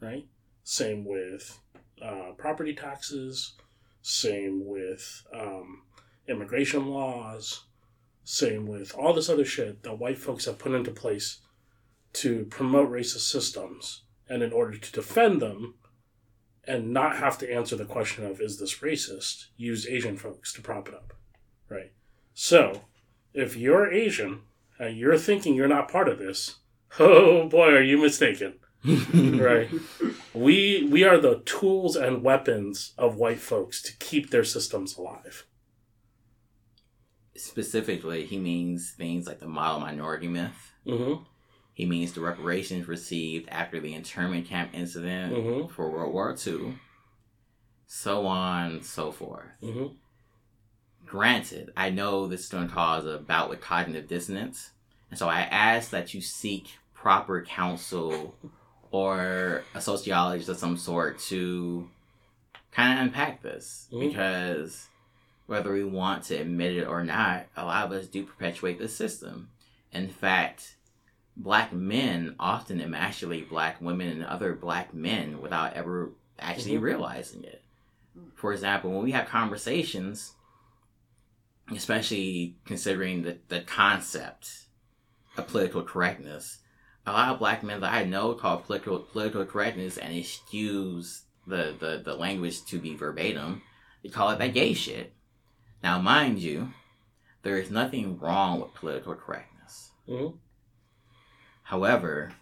right? 0.00 0.26
Same 0.62 1.04
with 1.04 1.60
uh, 2.02 2.32
property 2.38 2.74
taxes, 2.74 3.52
same 4.00 4.64
with 4.64 5.24
um, 5.34 5.82
immigration 6.26 6.86
laws, 6.86 7.64
same 8.24 8.66
with 8.66 8.94
all 8.94 9.12
this 9.12 9.28
other 9.28 9.44
shit 9.44 9.82
that 9.82 9.98
white 9.98 10.18
folks 10.18 10.46
have 10.46 10.58
put 10.58 10.72
into 10.72 10.90
place 10.90 11.40
to 12.14 12.46
promote 12.46 12.90
racist 12.90 13.30
systems. 13.30 14.02
And 14.26 14.42
in 14.42 14.54
order 14.54 14.78
to 14.78 14.92
defend 14.92 15.42
them 15.42 15.74
and 16.66 16.94
not 16.94 17.16
have 17.16 17.36
to 17.38 17.52
answer 17.52 17.76
the 17.76 17.84
question 17.84 18.24
of, 18.24 18.40
is 18.40 18.58
this 18.58 18.78
racist, 18.78 19.48
use 19.58 19.86
Asian 19.86 20.16
folks 20.16 20.50
to 20.54 20.62
prop 20.62 20.88
it 20.88 20.94
up. 20.94 21.12
Right? 21.68 21.92
So, 22.32 22.80
if 23.34 23.56
you're 23.56 23.92
Asian 23.92 24.40
and 24.78 24.96
you're 24.96 25.18
thinking 25.18 25.54
you're 25.54 25.68
not 25.68 25.90
part 25.90 26.08
of 26.08 26.18
this, 26.18 26.56
Oh 26.98 27.48
boy, 27.48 27.68
are 27.74 27.82
you 27.82 27.98
mistaken? 27.98 28.54
right. 29.14 29.68
We 30.34 30.86
we 30.90 31.04
are 31.04 31.18
the 31.18 31.40
tools 31.46 31.96
and 31.96 32.22
weapons 32.22 32.92
of 32.98 33.16
white 33.16 33.40
folks 33.40 33.80
to 33.82 33.96
keep 33.98 34.30
their 34.30 34.44
systems 34.44 34.96
alive. 34.96 35.46
Specifically, 37.36 38.26
he 38.26 38.38
means 38.38 38.92
things 38.92 39.26
like 39.26 39.40
the 39.40 39.48
model 39.48 39.80
minority 39.80 40.28
myth. 40.28 40.72
Mm-hmm. 40.86 41.22
He 41.72 41.86
means 41.86 42.12
the 42.12 42.20
reparations 42.20 42.86
received 42.86 43.48
after 43.48 43.80
the 43.80 43.94
internment 43.94 44.46
camp 44.46 44.70
incident 44.74 45.32
Mhm. 45.34 45.70
for 45.72 45.90
World 45.90 46.12
War 46.12 46.36
II. 46.46 46.78
So 47.86 48.26
on, 48.26 48.70
and 48.70 48.84
so 48.86 49.10
forth. 49.10 49.48
Mm-hmm. 49.62 49.94
Granted, 51.06 51.72
I 51.76 51.90
know 51.90 52.26
this 52.26 52.44
is 52.44 52.48
going 52.48 52.68
to 52.68 52.74
cause 52.74 53.04
a 53.06 53.18
bout 53.18 53.48
with 53.50 53.60
cognitive 53.60 54.08
dissonance, 54.08 54.70
and 55.10 55.18
so 55.18 55.28
I 55.28 55.40
ask 55.42 55.90
that 55.90 56.14
you 56.14 56.20
seek 56.20 56.78
proper 56.94 57.42
counsel 57.42 58.34
or 58.90 59.62
a 59.74 59.80
sociologist 59.80 60.48
of 60.48 60.56
some 60.56 60.76
sort 60.76 61.18
to 61.18 61.88
kind 62.72 62.98
of 62.98 63.04
unpack 63.06 63.42
this. 63.42 63.88
Mhm. 63.92 64.08
Because 64.08 64.88
whether 65.46 65.72
we 65.72 65.84
want 65.84 66.24
to 66.24 66.36
admit 66.36 66.76
it 66.76 66.86
or 66.86 67.04
not, 67.04 67.46
a 67.56 67.64
lot 67.64 67.84
of 67.86 67.92
us 67.92 68.06
do 68.06 68.24
perpetuate 68.24 68.78
the 68.78 68.88
system. 68.88 69.50
In 69.92 70.08
fact, 70.08 70.76
black 71.36 71.72
men 71.72 72.34
often 72.40 72.80
emasculate 72.80 73.48
black 73.50 73.80
women 73.80 74.08
and 74.08 74.24
other 74.24 74.54
black 74.54 74.94
men 74.94 75.40
without 75.40 75.74
ever 75.74 76.10
actually 76.38 76.78
Mhm. 76.78 76.82
realizing 76.82 77.44
it. 77.44 77.62
For 78.34 78.52
example, 78.52 78.90
when 78.90 79.04
we 79.04 79.12
have 79.12 79.26
conversations, 79.28 80.34
especially 81.70 82.56
considering 82.64 83.22
the, 83.22 83.38
the 83.48 83.60
concept 83.60 84.66
of 85.36 85.46
political 85.48 85.82
correctness, 85.82 86.58
a 87.06 87.12
lot 87.12 87.30
of 87.30 87.38
black 87.38 87.62
men 87.62 87.80
that 87.80 87.92
I 87.92 88.04
know 88.04 88.34
call 88.34 88.58
political 88.58 89.00
political 89.00 89.44
correctness 89.44 89.98
and 89.98 90.14
excuse 90.14 91.22
the, 91.46 91.74
the, 91.78 92.02
the 92.04 92.14
language 92.14 92.64
to 92.66 92.78
be 92.78 92.96
verbatim. 92.96 93.62
They 94.02 94.08
call 94.08 94.30
it 94.30 94.38
that 94.38 94.54
gay 94.54 94.74
shit. 94.74 95.12
Now, 95.82 96.00
mind 96.00 96.38
you, 96.38 96.70
there 97.42 97.58
is 97.58 97.70
nothing 97.70 98.18
wrong 98.18 98.60
with 98.60 98.74
political 98.74 99.14
correctness. 99.14 99.90
Mhm. 100.08 100.38
However, 101.64 102.32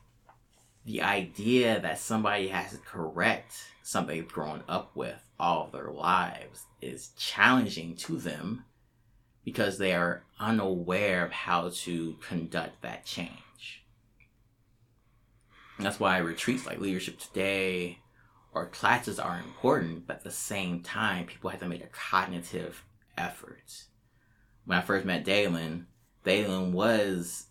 the 0.84 1.02
idea 1.02 1.80
that 1.80 1.98
somebody 1.98 2.48
has 2.48 2.72
to 2.72 2.78
correct 2.78 3.54
something 3.82 4.16
they've 4.16 4.28
grown 4.28 4.64
up 4.68 4.94
with 4.96 5.22
all 5.38 5.66
of 5.66 5.72
their 5.72 5.90
lives 5.90 6.66
is 6.80 7.10
challenging 7.16 7.94
to 7.96 8.16
them 8.16 8.64
because 9.44 9.78
they 9.78 9.94
are 9.94 10.22
unaware 10.38 11.24
of 11.24 11.32
how 11.32 11.70
to 11.70 12.16
conduct 12.26 12.82
that 12.82 13.04
change. 13.04 13.84
And 15.76 15.86
that's 15.86 16.00
why 16.00 16.18
retreats 16.18 16.66
like 16.66 16.80
Leadership 16.80 17.18
Today 17.18 17.98
or 18.52 18.66
classes 18.66 19.18
are 19.18 19.38
important, 19.38 20.06
but 20.06 20.18
at 20.18 20.24
the 20.24 20.30
same 20.30 20.80
time, 20.80 21.26
people 21.26 21.50
have 21.50 21.60
to 21.60 21.68
make 21.68 21.82
a 21.82 21.88
cognitive 21.88 22.84
effort. 23.16 23.84
When 24.64 24.78
I 24.78 24.82
first 24.82 25.06
met 25.06 25.24
Dalen, 25.24 25.86
Dalen 26.24 26.72
was 26.72 27.46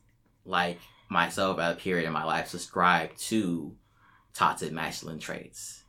like 0.45 0.80
myself 1.10 1.60
at 1.60 1.73
a 1.73 1.75
period 1.75 2.08
in 2.08 2.13
my 2.13 2.23
life 2.23 2.47
subscribed 2.47 3.19
to 3.23 3.75
toxic 4.34 4.71
masculine 4.71 5.19
traits. 5.19 5.84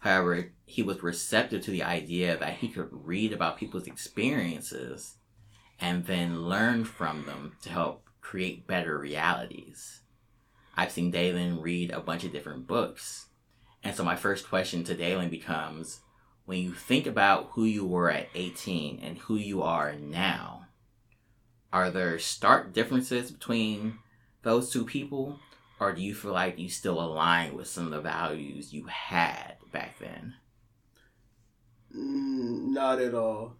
However, 0.00 0.52
he 0.66 0.82
was 0.82 1.02
receptive 1.02 1.64
to 1.64 1.70
the 1.70 1.82
idea 1.82 2.36
that 2.36 2.54
he 2.54 2.68
could 2.68 2.88
read 2.90 3.32
about 3.32 3.56
people's 3.56 3.86
experiences 3.86 5.15
and 5.80 6.06
then 6.06 6.42
learn 6.42 6.84
from 6.84 7.26
them 7.26 7.56
to 7.62 7.70
help 7.70 8.08
create 8.20 8.66
better 8.66 8.98
realities. 8.98 10.00
I've 10.76 10.92
seen 10.92 11.10
Dalen 11.10 11.60
read 11.60 11.90
a 11.90 12.00
bunch 12.00 12.24
of 12.24 12.32
different 12.32 12.66
books. 12.66 13.26
And 13.82 13.94
so 13.94 14.04
my 14.04 14.16
first 14.16 14.48
question 14.48 14.84
to 14.84 14.94
Dalen 14.94 15.30
becomes 15.30 16.00
when 16.44 16.58
you 16.62 16.72
think 16.72 17.06
about 17.06 17.50
who 17.52 17.64
you 17.64 17.84
were 17.84 18.10
at 18.10 18.28
18 18.34 19.00
and 19.00 19.18
who 19.18 19.36
you 19.36 19.62
are 19.62 19.94
now, 19.94 20.66
are 21.72 21.90
there 21.90 22.18
stark 22.18 22.72
differences 22.72 23.30
between 23.30 23.98
those 24.42 24.70
two 24.70 24.84
people? 24.84 25.38
Or 25.78 25.92
do 25.92 26.00
you 26.02 26.14
feel 26.14 26.32
like 26.32 26.58
you 26.58 26.68
still 26.68 27.00
align 27.00 27.54
with 27.54 27.66
some 27.68 27.84
of 27.84 27.90
the 27.90 28.00
values 28.00 28.72
you 28.72 28.86
had 28.86 29.56
back 29.72 29.98
then? 29.98 30.34
Mm, 31.94 32.72
Not 32.72 33.00
at 33.00 33.14
all. 33.14 33.56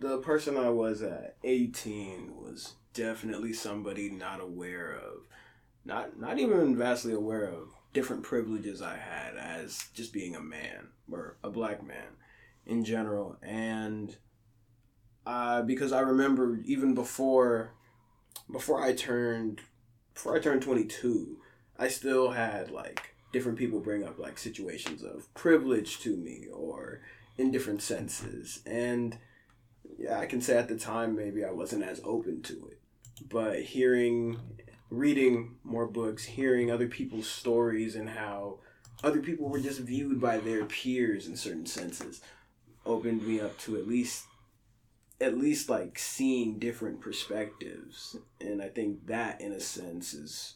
The 0.00 0.18
person 0.18 0.56
I 0.56 0.70
was 0.70 1.02
at 1.02 1.36
18 1.44 2.32
was 2.34 2.74
definitely 2.94 3.52
somebody 3.52 4.10
not 4.10 4.40
aware 4.40 4.92
of, 4.92 5.26
not 5.84 6.18
not 6.18 6.38
even 6.38 6.76
vastly 6.76 7.12
aware 7.12 7.44
of 7.44 7.68
different 7.92 8.22
privileges 8.22 8.80
I 8.80 8.96
had 8.96 9.36
as 9.36 9.88
just 9.94 10.12
being 10.12 10.34
a 10.34 10.40
man 10.40 10.88
or 11.10 11.36
a 11.44 11.50
black 11.50 11.86
man 11.86 12.16
in 12.66 12.84
general, 12.84 13.36
and 13.42 14.16
uh, 15.26 15.62
because 15.62 15.92
I 15.92 16.00
remember 16.00 16.60
even 16.64 16.94
before 16.94 17.74
before 18.50 18.82
I 18.82 18.94
turned 18.94 19.60
before 20.14 20.34
I 20.34 20.40
turned 20.40 20.62
22, 20.62 21.38
I 21.78 21.88
still 21.88 22.30
had 22.30 22.70
like 22.70 23.14
different 23.32 23.58
people 23.58 23.80
bring 23.80 24.04
up 24.04 24.18
like 24.18 24.38
situations 24.38 25.02
of 25.02 25.32
privilege 25.34 26.00
to 26.00 26.16
me 26.16 26.46
or 26.52 27.00
in 27.38 27.50
different 27.50 27.82
senses. 27.82 28.60
And 28.66 29.18
yeah, 30.00 30.18
I 30.18 30.26
can 30.26 30.40
say 30.40 30.56
at 30.56 30.68
the 30.68 30.76
time 30.78 31.14
maybe 31.14 31.44
I 31.44 31.50
wasn't 31.52 31.84
as 31.84 32.00
open 32.04 32.42
to 32.42 32.54
it. 32.70 32.80
But 33.28 33.60
hearing, 33.60 34.38
reading 34.88 35.56
more 35.62 35.86
books, 35.86 36.24
hearing 36.24 36.70
other 36.70 36.88
people's 36.88 37.28
stories 37.28 37.94
and 37.94 38.08
how 38.08 38.58
other 39.04 39.20
people 39.20 39.48
were 39.48 39.60
just 39.60 39.80
viewed 39.80 40.20
by 40.20 40.38
their 40.38 40.64
peers 40.64 41.26
in 41.26 41.36
certain 41.36 41.66
senses 41.66 42.20
opened 42.86 43.26
me 43.26 43.40
up 43.40 43.58
to 43.58 43.76
at 43.76 43.86
least 43.86 44.24
at 45.20 45.36
least 45.36 45.68
like 45.68 45.98
seeing 45.98 46.58
different 46.58 46.98
perspectives 47.00 48.16
and 48.40 48.62
i 48.62 48.68
think 48.68 49.06
that 49.06 49.38
in 49.40 49.52
a 49.52 49.60
sense 49.60 50.14
is 50.14 50.54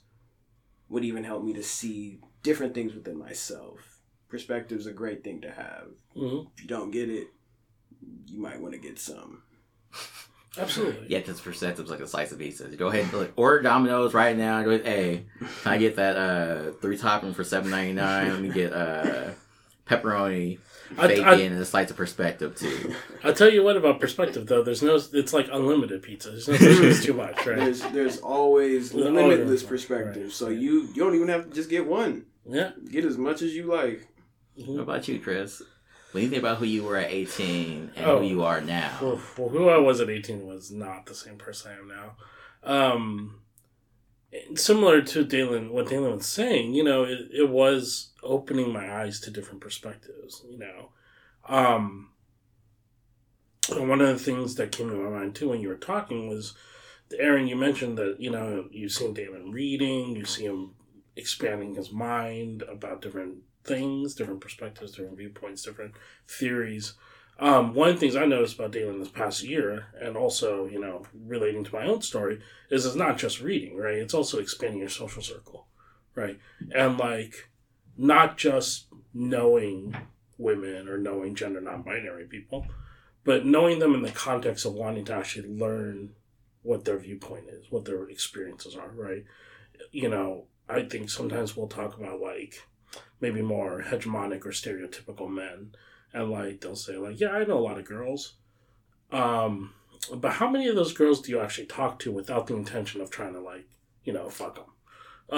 would 0.89 1.05
even 1.05 1.23
help 1.25 1.45
me 1.45 1.53
to 1.53 1.63
see 1.63 2.19
different 2.43 2.73
things 2.75 2.95
within 2.95 3.19
myself 3.19 4.01
perspective's 4.29 4.87
a 4.87 4.93
great 4.93 5.23
thing 5.23 5.41
to 5.41 5.51
have 5.51 5.89
Mm-hmm. 6.17 6.49
if 6.57 6.63
you 6.63 6.69
don't 6.69 6.91
get 6.93 7.11
it, 7.11 7.29
you 8.27 8.41
might 8.41 8.61
want 8.61 8.75
to 8.75 8.81
get 8.81 8.99
some. 8.99 9.43
Absolutely. 10.57 11.07
Yeah, 11.09 11.19
because 11.19 11.41
perspective's 11.41 11.91
like 11.91 11.99
a 12.01 12.07
slice 12.07 12.31
of 12.31 12.39
pizza. 12.39 12.69
Go 12.69 12.87
ahead 12.87 13.05
and 13.05 13.13
look, 13.13 13.33
order 13.37 13.61
Domino's 13.63 14.15
right 14.15 14.37
now. 14.37 14.63
Go 14.63 14.71
ahead, 14.71 14.87
hey, 14.87 15.25
can 15.63 15.73
I 15.73 15.79
get 15.79 15.97
that 15.97 16.17
uh 16.17 16.73
three 16.81 16.97
topping 16.97 17.35
for 17.35 17.43
seven 17.43 17.71
ninety 17.71 17.93
nine? 17.93 18.31
Let 18.31 18.41
me 18.41 18.51
get 18.51 18.73
uh 18.73 19.31
pepperoni, 19.87 20.59
bacon, 20.97 21.25
I- 21.25 21.35
and 21.41 21.59
a 21.59 21.65
slice 21.65 21.91
of 21.91 21.97
perspective 21.97 22.55
too. 22.57 22.95
I'll 23.25 23.35
tell 23.35 23.53
you 23.53 23.65
what 23.65 23.77
about 23.77 23.99
perspective 23.99 24.47
though. 24.47 24.63
There's 24.63 24.81
no. 24.83 24.95
It's 25.13 25.33
like 25.33 25.49
unlimited 25.53 26.03
pizza. 26.05 26.31
There's 26.31 26.47
no 26.49 26.57
such 26.57 26.77
thing 26.79 27.03
too 27.03 27.15
much, 27.15 27.45
right? 27.47 27.57
There's 27.57 27.81
there's 27.91 28.19
always 28.19 28.91
There's 28.93 29.05
limitless 29.07 29.41
always- 29.41 29.63
perspective, 29.65 30.23
right. 30.25 30.33
so 30.33 30.51
you 30.51 30.83
you 30.95 31.03
don't 31.03 31.17
even 31.17 31.29
have 31.29 31.49
to 31.49 31.51
just 31.55 31.69
get 31.69 31.85
one. 31.85 32.27
Yeah. 32.49 32.71
Get 32.93 33.05
as 33.05 33.19
much 33.19 33.43
as 33.43 33.57
you 33.57 33.65
like. 33.65 34.07
What 34.55 34.69
Mhm. 34.69 34.81
about 34.83 35.09
you, 35.09 35.19
Chris? 35.19 35.63
When 36.15 36.23
you 36.23 36.31
think 36.31 36.43
about 36.45 36.59
who 36.59 36.65
you 36.65 36.85
were 36.85 36.97
at 36.97 37.11
eighteen 37.11 37.91
and 37.97 38.07
Oh. 38.07 38.21
who 38.21 38.25
you 38.27 38.45
are 38.45 38.61
now, 38.61 38.99
Well, 39.03 39.21
well, 39.37 39.49
who 39.49 39.69
I 39.69 39.79
was 39.79 40.01
at 40.01 40.09
18 40.09 40.47
was 40.47 40.71
not 40.71 41.07
the 41.07 41.15
same 41.15 41.39
person 41.39 41.73
I 41.73 41.79
am 41.81 41.89
now. 41.89 42.17
Um, 42.63 43.41
similar 44.55 45.03
to 45.03 45.25
Dalen, 45.25 45.73
what 45.73 45.89
Dalen 45.89 46.15
was 46.15 46.27
saying, 46.27 46.73
you 46.73 46.85
know, 46.85 47.03
it, 47.03 47.31
it 47.33 47.49
was 47.49 48.13
opening 48.23 48.73
my 48.73 48.95
eyes 49.03 49.19
to 49.23 49.33
different 49.33 49.61
perspectives, 49.61 50.45
you 50.49 50.57
know. 50.57 50.91
Um, 51.49 52.11
and 53.73 53.89
one 53.89 54.01
of 54.01 54.07
the 54.07 54.25
things 54.25 54.55
that 54.55 54.71
came 54.71 54.91
to 54.91 54.95
my 54.95 55.19
mind 55.19 55.35
too 55.35 55.49
when 55.49 55.61
you 55.61 55.67
were 55.69 55.75
talking 55.75 56.29
was, 56.29 56.55
Aaron, 57.19 57.49
you 57.49 57.57
mentioned 57.57 57.99
that, 57.99 58.21
you 58.21 58.31
know, 58.31 58.69
you've 58.71 58.93
seen 58.93 59.15
Dalen 59.15 59.51
reading, 59.51 60.15
you 60.15 60.25
see 60.27 60.45
him 60.45 60.77
expanding 61.17 61.75
his 61.75 61.91
mind 61.91 62.63
about 62.63 63.03
different 63.03 63.39
things, 63.65 64.15
different 64.15 64.41
perspectives, 64.41 64.93
different 64.93 65.19
viewpoints, 65.19 65.63
different 65.63 65.95
theories. 66.29 66.95
Um, 67.39 67.75
one 67.75 67.89
of 67.89 67.97
the 67.97 68.01
things 68.01 68.15
I 68.15 68.27
noticed 68.27 68.55
about 68.55 68.71
Dalen 68.71 69.01
this 69.01 69.09
past 69.09 69.43
year, 69.43 69.87
and 70.01 70.17
also, 70.17 70.67
you 70.67 70.81
know, 70.81 71.05
relating 71.27 71.65
to 71.65 71.75
my 71.75 71.87
own 71.87 72.01
story, 72.01 72.41
is 72.71 72.87
it's 72.87 72.95
not 72.95 73.19
just 73.19 73.41
reading, 73.41 73.77
right? 73.77 73.97
It's 73.97 74.15
also 74.15 74.39
expanding 74.39 74.81
your 74.81 74.89
social 74.89 75.23
circle, 75.23 75.67
right? 76.15 76.39
And 76.75 76.97
like, 76.97 77.49
not 77.97 78.37
just 78.37 78.87
knowing 79.13 79.97
women 80.39 80.89
or 80.89 80.99
knowing 80.99 81.35
gender 81.35 81.61
non-binary 81.61 82.27
people, 82.27 82.67
but 83.25 83.47
knowing 83.47 83.79
them 83.79 83.95
in 83.95 84.03
the 84.03 84.11
context 84.11 84.65
of 84.65 84.75
wanting 84.75 85.05
to 85.07 85.15
actually 85.15 85.49
learn 85.49 86.11
what 86.63 86.85
their 86.85 86.99
viewpoint 86.99 87.45
is, 87.49 87.71
what 87.71 87.85
their 87.85 88.09
experiences 88.09 88.77
are, 88.77 88.91
right? 88.91 89.25
You 89.91 90.09
know, 90.09 90.45
I 90.69 90.83
think 90.83 91.11
sometimes 91.11 91.57
we'll 91.57 91.69
talk 91.69 91.97
about 91.99 92.21
like 92.21 92.63
maybe 93.25 93.43
more 93.57 93.73
hegemonic 93.91 94.43
or 94.49 94.53
stereotypical 94.53 95.29
men 95.43 95.59
and 96.13 96.27
like 96.39 96.55
they'll 96.61 96.83
say 96.87 96.97
like 97.07 97.19
yeah 97.23 97.33
i 97.39 97.45
know 97.49 97.59
a 97.59 97.67
lot 97.69 97.79
of 97.81 97.85
girls 97.97 98.21
um 99.21 99.53
but 100.23 100.33
how 100.41 100.49
many 100.55 100.67
of 100.69 100.77
those 100.77 100.93
girls 101.01 101.19
do 101.23 101.31
you 101.33 101.41
actually 101.41 101.67
talk 101.79 101.93
to 101.99 102.13
without 102.19 102.45
the 102.47 102.57
intention 102.63 103.01
of 103.01 103.09
trying 103.11 103.35
to 103.35 103.41
like 103.53 103.67
you 104.07 104.13
know 104.17 104.29
fuck 104.41 104.55
them 104.57 104.71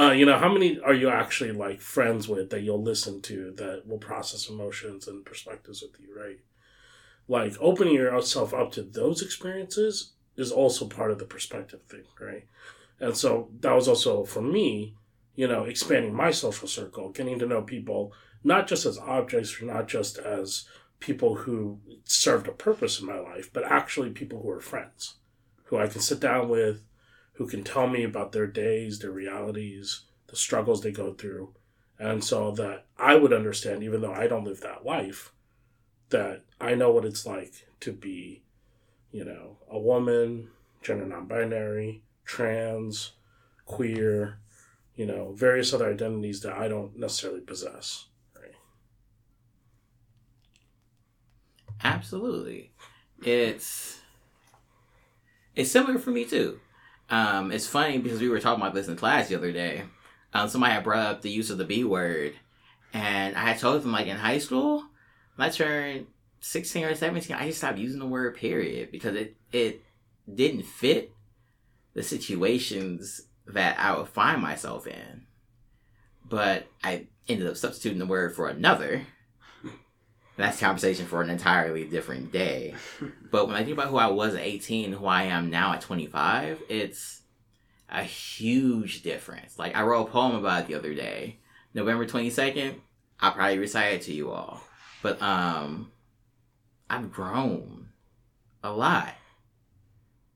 Uh, 0.00 0.12
you 0.18 0.26
know, 0.26 0.38
how 0.44 0.50
many 0.56 0.68
are 0.88 0.98
you 1.02 1.08
actually 1.08 1.52
like 1.66 1.80
friends 1.80 2.26
with 2.32 2.46
that 2.50 2.62
you'll 2.64 2.82
listen 2.92 3.14
to 3.22 3.36
that 3.60 3.78
will 3.88 4.00
process 4.10 4.48
emotions 4.54 5.06
and 5.08 5.24
perspectives 5.30 5.80
with 5.82 5.94
you, 6.02 6.10
right? 6.24 6.40
Like 7.28 7.54
opening 7.60 7.94
yourself 7.94 8.50
up 8.60 8.72
to 8.72 8.82
those 8.82 9.22
experiences 9.26 9.94
is 10.36 10.50
also 10.60 10.86
part 10.88 11.12
of 11.12 11.18
the 11.20 11.24
perspective 11.34 11.82
thing, 11.88 12.06
right? 12.20 12.44
And 12.98 13.14
so 13.22 13.30
that 13.60 13.76
was 13.78 13.86
also 13.92 14.24
for 14.24 14.42
me, 14.42 14.70
you 15.36 15.46
know, 15.46 15.64
expanding 15.64 16.14
my 16.14 16.30
social 16.30 16.66
circle, 16.66 17.10
getting 17.10 17.38
to 17.38 17.46
know 17.46 17.62
people 17.62 18.12
not 18.42 18.66
just 18.66 18.86
as 18.86 18.98
objects 18.98 19.60
or 19.60 19.66
not 19.66 19.88
just 19.88 20.18
as 20.18 20.66
people 20.98 21.34
who 21.34 21.78
served 22.04 22.48
a 22.48 22.52
purpose 22.52 23.00
in 23.00 23.06
my 23.06 23.18
life, 23.18 23.50
but 23.52 23.64
actually 23.64 24.10
people 24.10 24.40
who 24.40 24.50
are 24.50 24.60
friends, 24.60 25.16
who 25.64 25.76
I 25.76 25.88
can 25.88 26.00
sit 26.00 26.20
down 26.20 26.48
with, 26.48 26.82
who 27.34 27.46
can 27.46 27.62
tell 27.62 27.86
me 27.86 28.02
about 28.02 28.32
their 28.32 28.46
days, 28.46 28.98
their 28.98 29.10
realities, 29.10 30.02
the 30.28 30.36
struggles 30.36 30.82
they 30.82 30.92
go 30.92 31.12
through. 31.12 31.54
And 31.98 32.22
so 32.22 32.50
that 32.52 32.86
I 32.98 33.16
would 33.16 33.32
understand, 33.32 33.82
even 33.82 34.00
though 34.00 34.12
I 34.12 34.26
don't 34.26 34.44
live 34.44 34.60
that 34.60 34.84
life, 34.84 35.32
that 36.10 36.42
I 36.60 36.74
know 36.74 36.90
what 36.90 37.04
it's 37.04 37.26
like 37.26 37.66
to 37.80 37.92
be, 37.92 38.42
you 39.12 39.24
know, 39.24 39.58
a 39.70 39.78
woman, 39.78 40.48
gender 40.82 41.06
non 41.06 41.26
binary, 41.26 42.02
trans, 42.24 43.12
queer, 43.64 44.38
you 44.96 45.06
know, 45.06 45.32
various 45.32 45.72
other 45.72 45.90
identities 45.90 46.40
that 46.40 46.54
I 46.54 46.68
don't 46.68 46.98
necessarily 46.98 47.40
possess. 47.40 48.06
Right. 48.34 48.54
Absolutely. 51.84 52.72
It's 53.22 54.00
it's 55.54 55.70
similar 55.70 55.98
for 55.98 56.10
me 56.10 56.24
too. 56.24 56.60
Um, 57.08 57.52
it's 57.52 57.66
funny 57.66 57.98
because 57.98 58.20
we 58.20 58.28
were 58.28 58.40
talking 58.40 58.60
about 58.60 58.74
this 58.74 58.88
in 58.88 58.96
class 58.96 59.28
the 59.28 59.36
other 59.36 59.52
day. 59.52 59.84
Um, 60.34 60.48
somebody 60.48 60.74
had 60.74 60.84
brought 60.84 61.06
up 61.06 61.22
the 61.22 61.30
use 61.30 61.50
of 61.50 61.58
the 61.58 61.64
B 61.64 61.84
word, 61.84 62.34
and 62.92 63.36
I 63.36 63.40
had 63.40 63.58
told 63.58 63.82
them 63.82 63.92
like 63.92 64.06
in 64.06 64.16
high 64.16 64.38
school, 64.38 64.84
when 65.36 65.48
I 65.48 65.50
turned 65.50 66.06
sixteen 66.40 66.84
or 66.84 66.94
seventeen, 66.94 67.36
I 67.36 67.46
just 67.46 67.58
stopped 67.58 67.78
using 67.78 68.00
the 68.00 68.06
word 68.06 68.36
period 68.36 68.90
because 68.90 69.14
it 69.14 69.36
it 69.52 69.82
didn't 70.32 70.64
fit 70.64 71.12
the 71.94 72.02
situations 72.02 73.22
that 73.46 73.78
I 73.78 73.96
would 73.96 74.08
find 74.08 74.42
myself 74.42 74.86
in. 74.86 75.26
But 76.28 76.66
I 76.82 77.06
ended 77.28 77.46
up 77.46 77.56
substituting 77.56 77.98
the 77.98 78.06
word 78.06 78.34
for 78.34 78.48
another. 78.48 79.06
That's 80.36 80.60
conversation 80.60 81.06
for 81.06 81.22
an 81.22 81.30
entirely 81.30 81.84
different 81.84 82.30
day. 82.32 82.74
But 83.30 83.46
when 83.46 83.56
I 83.56 83.64
think 83.64 83.74
about 83.74 83.88
who 83.88 83.96
I 83.96 84.08
was 84.08 84.34
at 84.34 84.42
18 84.42 84.92
who 84.92 85.06
I 85.06 85.24
am 85.24 85.50
now 85.50 85.72
at 85.72 85.80
25, 85.80 86.62
it's 86.68 87.22
a 87.88 88.02
huge 88.02 89.02
difference. 89.02 89.58
Like 89.58 89.74
I 89.74 89.82
wrote 89.82 90.08
a 90.08 90.10
poem 90.10 90.34
about 90.34 90.62
it 90.62 90.66
the 90.68 90.74
other 90.74 90.94
day. 90.94 91.38
November 91.72 92.06
22nd, 92.06 92.74
I'll 93.20 93.32
probably 93.32 93.58
recite 93.58 93.94
it 93.94 94.02
to 94.02 94.12
you 94.12 94.30
all. 94.30 94.60
But 95.02 95.20
um 95.22 95.90
I've 96.88 97.10
grown 97.10 97.88
a 98.62 98.70
lot. 98.70 99.14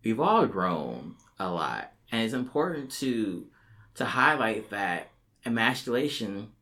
We've 0.02 0.20
all 0.20 0.46
grown 0.46 1.16
a 1.38 1.50
lot. 1.50 1.92
And 2.12 2.22
it's 2.22 2.34
important 2.34 2.90
to 2.92 3.46
to 3.94 4.04
highlight 4.04 4.70
that 4.70 5.10
emasculation 5.44 6.52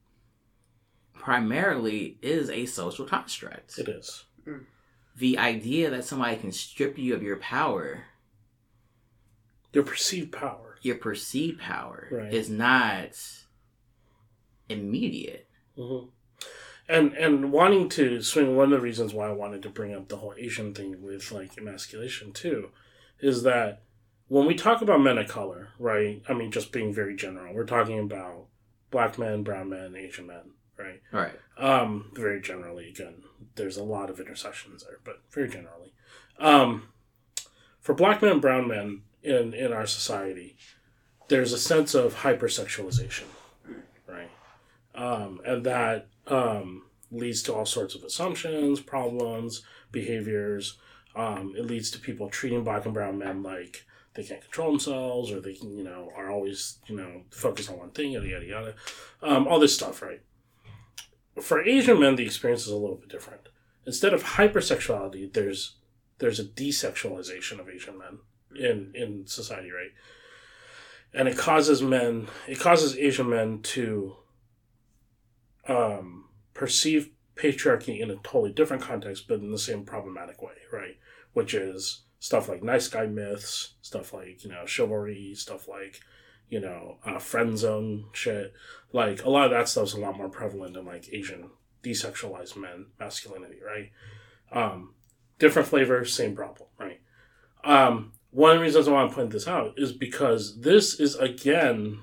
primarily 1.15 2.19
is 2.23 2.49
a 2.51 2.67
social 2.67 3.05
construct. 3.07 3.79
It 3.79 3.89
is. 3.89 4.25
The 5.17 5.37
idea 5.39 5.91
that 5.91 6.05
somebody 6.05 6.37
can 6.37 6.53
strip 6.53 6.97
you 6.97 7.15
of 7.15 7.23
your 7.23 7.37
power, 7.37 8.05
Your 9.73 9.85
perceived 9.85 10.33
power. 10.33 10.79
your 10.81 10.97
perceived 10.97 11.61
power, 11.61 12.09
Right. 12.11 12.33
is 12.33 12.49
not 12.49 13.11
immediate. 14.69 15.49
hmm 15.77 16.07
And 16.89 17.13
and 17.15 17.53
wanting 17.53 17.89
to 17.91 18.23
swing 18.23 18.57
one 18.57 18.73
of 18.73 18.79
the 18.79 18.85
reasons 18.85 19.13
why 19.13 19.29
I 19.29 19.33
wanted 19.33 19.63
to 19.65 19.71
bring 19.71 19.95
up 19.95 20.09
the 20.09 20.17
whole 20.19 20.35
Asian 20.39 20.73
thing 20.75 21.03
with 21.03 21.31
like 21.33 21.59
emasculation 21.59 22.33
too, 22.33 22.71
is 23.21 23.43
that 23.43 23.83
when 24.29 24.47
we 24.47 24.55
talk 24.55 24.83
about 24.83 25.01
men 25.01 25.19
of 25.19 25.29
color, 25.29 25.69
right? 25.79 26.23
I 26.29 26.35
mean, 26.35 26.51
just 26.51 26.73
being 26.73 26.93
very 26.93 27.17
general, 27.17 27.55
we're 27.55 27.65
talking 27.65 27.99
about 27.99 28.47
black 28.91 29.19
men, 29.19 29.43
brown 29.43 29.71
men, 29.71 29.97
Asian 29.97 30.27
men, 30.27 30.53
right? 30.79 31.03
Right. 31.11 31.33
Um, 31.57 32.11
very 32.15 32.41
generally, 32.41 32.89
again, 32.89 33.23
there's 33.57 33.77
a 33.77 33.85
lot 33.85 34.11
of 34.11 34.21
intersections 34.21 34.85
there, 34.85 34.99
but 35.05 35.21
very 35.33 35.49
generally, 35.49 35.93
um, 36.39 36.89
for 37.81 37.95
black 37.95 38.23
men 38.23 38.33
and 38.33 38.41
brown 38.41 38.69
men 38.69 39.03
in 39.23 39.55
in 39.55 39.73
our 39.73 39.87
society, 39.87 40.57
there's 41.29 41.53
a 41.53 41.59
sense 41.59 41.95
of 41.95 42.17
hypersexualization, 42.17 43.25
right? 44.07 44.31
Um, 44.95 45.41
and 45.45 45.65
that 45.65 46.09
um, 46.27 46.85
leads 47.11 47.43
to 47.45 47.55
all 47.55 47.67
sorts 47.67 47.95
of 47.95 48.05
assumptions, 48.05 48.81
problems, 48.81 49.63
behaviors. 49.91 50.79
Um, 51.17 51.55
it 51.57 51.67
leads 51.67 51.91
to 51.93 51.99
people 51.99 52.29
treating 52.29 52.63
black 52.63 52.85
and 52.85 52.95
brown 52.95 53.19
men 53.19 53.43
like 53.43 53.85
they 54.19 54.25
can't 54.25 54.43
control 54.43 54.73
themselves, 54.73 55.31
or 55.31 55.41
they 55.41 55.55
can, 55.55 55.77
you 55.77 55.85
know, 55.85 56.11
are 56.17 56.31
always, 56.31 56.79
you 56.89 56.97
know, 56.97 57.23
focused 57.31 57.71
on 57.71 57.79
one 57.79 57.91
thing, 57.91 58.11
yada 58.11 58.27
yada 58.27 58.47
yada. 58.47 58.75
Um, 59.23 59.47
all 59.47 59.61
this 59.61 59.75
stuff, 59.75 60.03
right? 60.03 60.21
for 61.41 61.63
Asian 61.63 62.01
men, 62.01 62.17
the 62.17 62.25
experience 62.25 62.63
is 62.63 62.73
a 62.73 62.77
little 62.77 62.97
bit 62.97 63.09
different. 63.09 63.49
Instead 63.87 64.13
of 64.13 64.23
hypersexuality, 64.23 65.33
there's 65.33 65.77
there's 66.19 66.41
a 66.41 66.45
desexualization 66.45 67.61
of 67.61 67.69
Asian 67.69 67.99
men 67.99 68.19
in 68.57 68.93
in 68.95 69.27
society, 69.27 69.71
right? 69.71 69.93
And 71.15 71.29
it 71.29 71.39
causes 71.39 71.81
men, 71.81 72.29
it 72.47 72.61
causes 72.61 72.97
Asian 72.97 73.31
men 73.31 73.61
to 73.63 74.17
um, 75.67 76.29
perceive 76.55 77.11
patriarchy 77.35 78.01
in 78.01 78.11
a 78.11 78.17
totally 78.17 78.53
different 78.53 78.83
context, 78.83 79.27
but 79.29 79.41
in 79.41 79.53
the 79.53 79.59
same 79.59 79.85
problematic 79.85 80.43
way, 80.43 80.53
right? 80.73 80.99
Which 81.33 81.55
is 81.55 82.03
stuff 82.19 82.49
like 82.49 82.63
nice 82.63 82.89
guy 82.89 83.07
myths, 83.07 83.75
stuff 83.83 84.13
like 84.13 84.45
you 84.45 84.51
know 84.51 84.67
chivalry, 84.67 85.35
stuff 85.35 85.69
like 85.69 86.01
you 86.49 86.61
know 86.61 86.99
uh, 87.05 87.19
friend 87.19 87.59
zone 87.59 88.07
shit 88.13 88.55
like 88.93 89.25
a 89.25 89.31
lot 89.31 89.47
of 89.47 89.51
that 89.51 89.69
stuff's 89.69 89.93
a 89.93 90.01
lot 90.01 90.17
more 90.17 90.29
prevalent 90.29 90.77
in 90.77 90.85
like 90.85 91.13
Asian 91.13 91.51
desexualized 91.83 92.57
men 92.57 92.87
masculinity, 92.99 93.59
right? 93.65 93.91
Um, 94.51 94.95
different 95.39 95.69
flavor, 95.69 96.05
same 96.05 96.35
problem, 96.35 96.69
right? 96.79 97.01
Um, 97.65 98.13
one 98.31 98.53
of 98.53 98.57
the 98.59 98.63
reasons 98.63 98.89
I 98.89 98.93
want 98.93 99.11
to 99.11 99.17
point 99.17 99.31
this 99.31 99.49
out 99.49 99.75
is 99.77 99.93
because 99.93 100.61
this 100.61 100.99
is 100.99 101.17
again 101.17 102.01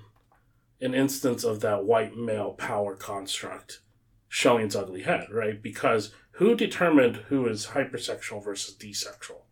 an 0.81 0.93
instance 0.93 1.43
of 1.43 1.61
that 1.61 1.85
white 1.85 2.15
male 2.15 2.51
power 2.51 2.95
construct 2.95 3.81
showing 4.27 4.65
its 4.65 4.75
ugly 4.75 5.03
head, 5.03 5.27
right? 5.31 5.61
Because 5.61 6.13
who 6.31 6.55
determined 6.55 7.15
who 7.27 7.47
is 7.47 7.67
hypersexual 7.67 8.43
versus 8.43 8.75
desexual, 8.75 9.43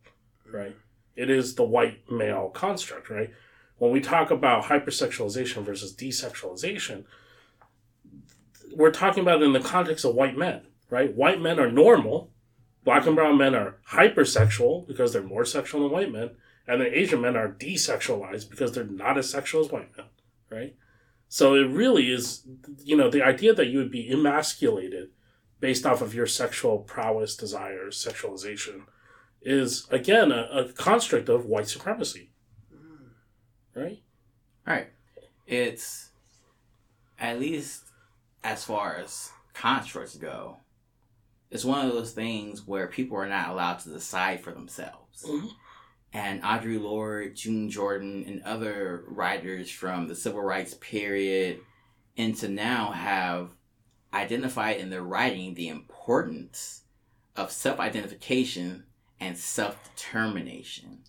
right? 0.54 0.76
It 1.16 1.30
is 1.30 1.54
the 1.54 1.64
white 1.64 2.10
male 2.10 2.48
construct, 2.48 3.10
right? 3.10 3.30
When 3.78 3.90
we 3.90 4.00
talk 4.00 4.30
about 4.30 4.64
hypersexualization 4.64 5.62
versus 5.64 5.94
desexualization, 5.94 7.04
we're 8.74 8.90
talking 8.90 9.22
about 9.22 9.42
in 9.42 9.52
the 9.52 9.60
context 9.60 10.04
of 10.04 10.14
white 10.14 10.36
men, 10.36 10.62
right? 10.90 11.14
White 11.14 11.40
men 11.40 11.58
are 11.58 11.70
normal. 11.70 12.30
Black 12.84 13.06
and 13.06 13.16
brown 13.16 13.38
men 13.38 13.54
are 13.54 13.76
hypersexual 13.90 14.86
because 14.86 15.12
they're 15.12 15.22
more 15.22 15.44
sexual 15.44 15.82
than 15.82 15.90
white 15.90 16.12
men. 16.12 16.30
And 16.66 16.80
then 16.80 16.92
Asian 16.92 17.20
men 17.20 17.36
are 17.36 17.48
desexualized 17.48 18.48
because 18.48 18.72
they're 18.72 18.84
not 18.84 19.18
as 19.18 19.28
sexual 19.28 19.64
as 19.64 19.70
white 19.70 19.96
men, 19.96 20.06
right? 20.50 20.74
So 21.28 21.54
it 21.54 21.68
really 21.68 22.10
is, 22.10 22.46
you 22.82 22.96
know, 22.96 23.10
the 23.10 23.22
idea 23.22 23.54
that 23.54 23.66
you 23.66 23.78
would 23.78 23.90
be 23.90 24.10
emasculated 24.10 25.10
based 25.60 25.86
off 25.86 26.00
of 26.00 26.14
your 26.14 26.26
sexual 26.26 26.78
prowess, 26.78 27.36
desires, 27.36 28.02
sexualization 28.02 28.82
is, 29.44 29.86
again, 29.90 30.32
a, 30.32 30.48
a 30.52 30.72
construct 30.72 31.28
of 31.28 31.46
white 31.46 31.68
supremacy, 31.68 32.30
right? 33.74 34.02
Right. 34.66 34.88
It's 35.46 36.10
at 37.18 37.38
least 37.38 37.84
as 38.42 38.64
far 38.64 38.96
as 38.96 39.30
constructs 39.52 40.16
go, 40.16 40.58
it's 41.50 41.64
one 41.64 41.86
of 41.86 41.92
those 41.92 42.12
things 42.12 42.66
where 42.66 42.86
people 42.86 43.16
are 43.16 43.28
not 43.28 43.50
allowed 43.50 43.78
to 43.80 43.90
decide 43.90 44.40
for 44.40 44.52
themselves. 44.52 45.24
Mhm. 45.24 45.50
And 46.12 46.42
Audre 46.42 46.80
Lorde, 46.80 47.34
June 47.34 47.68
Jordan, 47.70 48.24
and 48.26 48.42
other 48.42 49.04
writers 49.08 49.70
from 49.70 50.06
the 50.08 50.14
civil 50.14 50.42
rights 50.42 50.74
period 50.80 51.60
into 52.16 52.48
now 52.48 52.92
have 52.92 53.50
identified 54.12 54.76
in 54.76 54.90
their 54.90 55.02
writing 55.02 55.54
the 55.54 55.68
importance 55.68 56.82
of 57.36 57.50
self 57.50 57.80
identification 57.80 58.84
and 59.20 59.36
self 59.38 59.82
determination. 59.94 61.00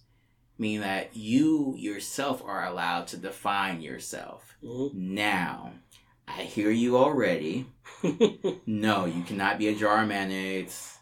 Meaning 0.57 0.81
that 0.81 1.15
you 1.15 1.75
yourself 1.77 2.41
are 2.45 2.65
allowed 2.65 3.07
to 3.07 3.17
define 3.17 3.81
yourself. 3.81 4.55
Mhm. 4.63 4.93
Now, 4.93 5.73
I 6.27 6.43
hear 6.43 6.71
you 6.71 6.97
already. 6.97 7.67
No, 8.65 9.05
you 9.05 9.23
cannot 9.23 9.57
be 9.59 9.67
a 9.67 9.75
jar 9.75 10.01
of 10.03 10.07
mayonnaise. 10.07 10.97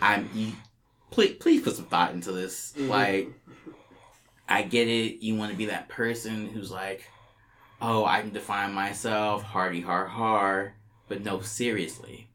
I'm. 0.00 0.28
You, 0.34 0.52
please, 1.10 1.36
please 1.38 1.62
put 1.62 1.76
some 1.76 1.84
thought 1.86 2.12
into 2.12 2.32
this. 2.32 2.72
Mhm. 2.76 2.88
Like, 2.88 3.28
I 4.48 4.62
get 4.62 4.88
it. 4.88 5.22
You 5.24 5.36
want 5.36 5.52
to 5.52 5.58
be 5.58 5.66
that 5.66 5.88
person 5.88 6.48
who's 6.48 6.70
like, 6.70 7.04
oh, 7.82 8.04
I 8.04 8.20
can 8.22 8.30
define 8.32 8.72
myself, 8.72 9.42
hardy 9.42 9.80
har 9.82 10.06
har. 10.06 10.74
But 11.08 11.22
no, 11.22 11.40
seriously. 11.40 12.29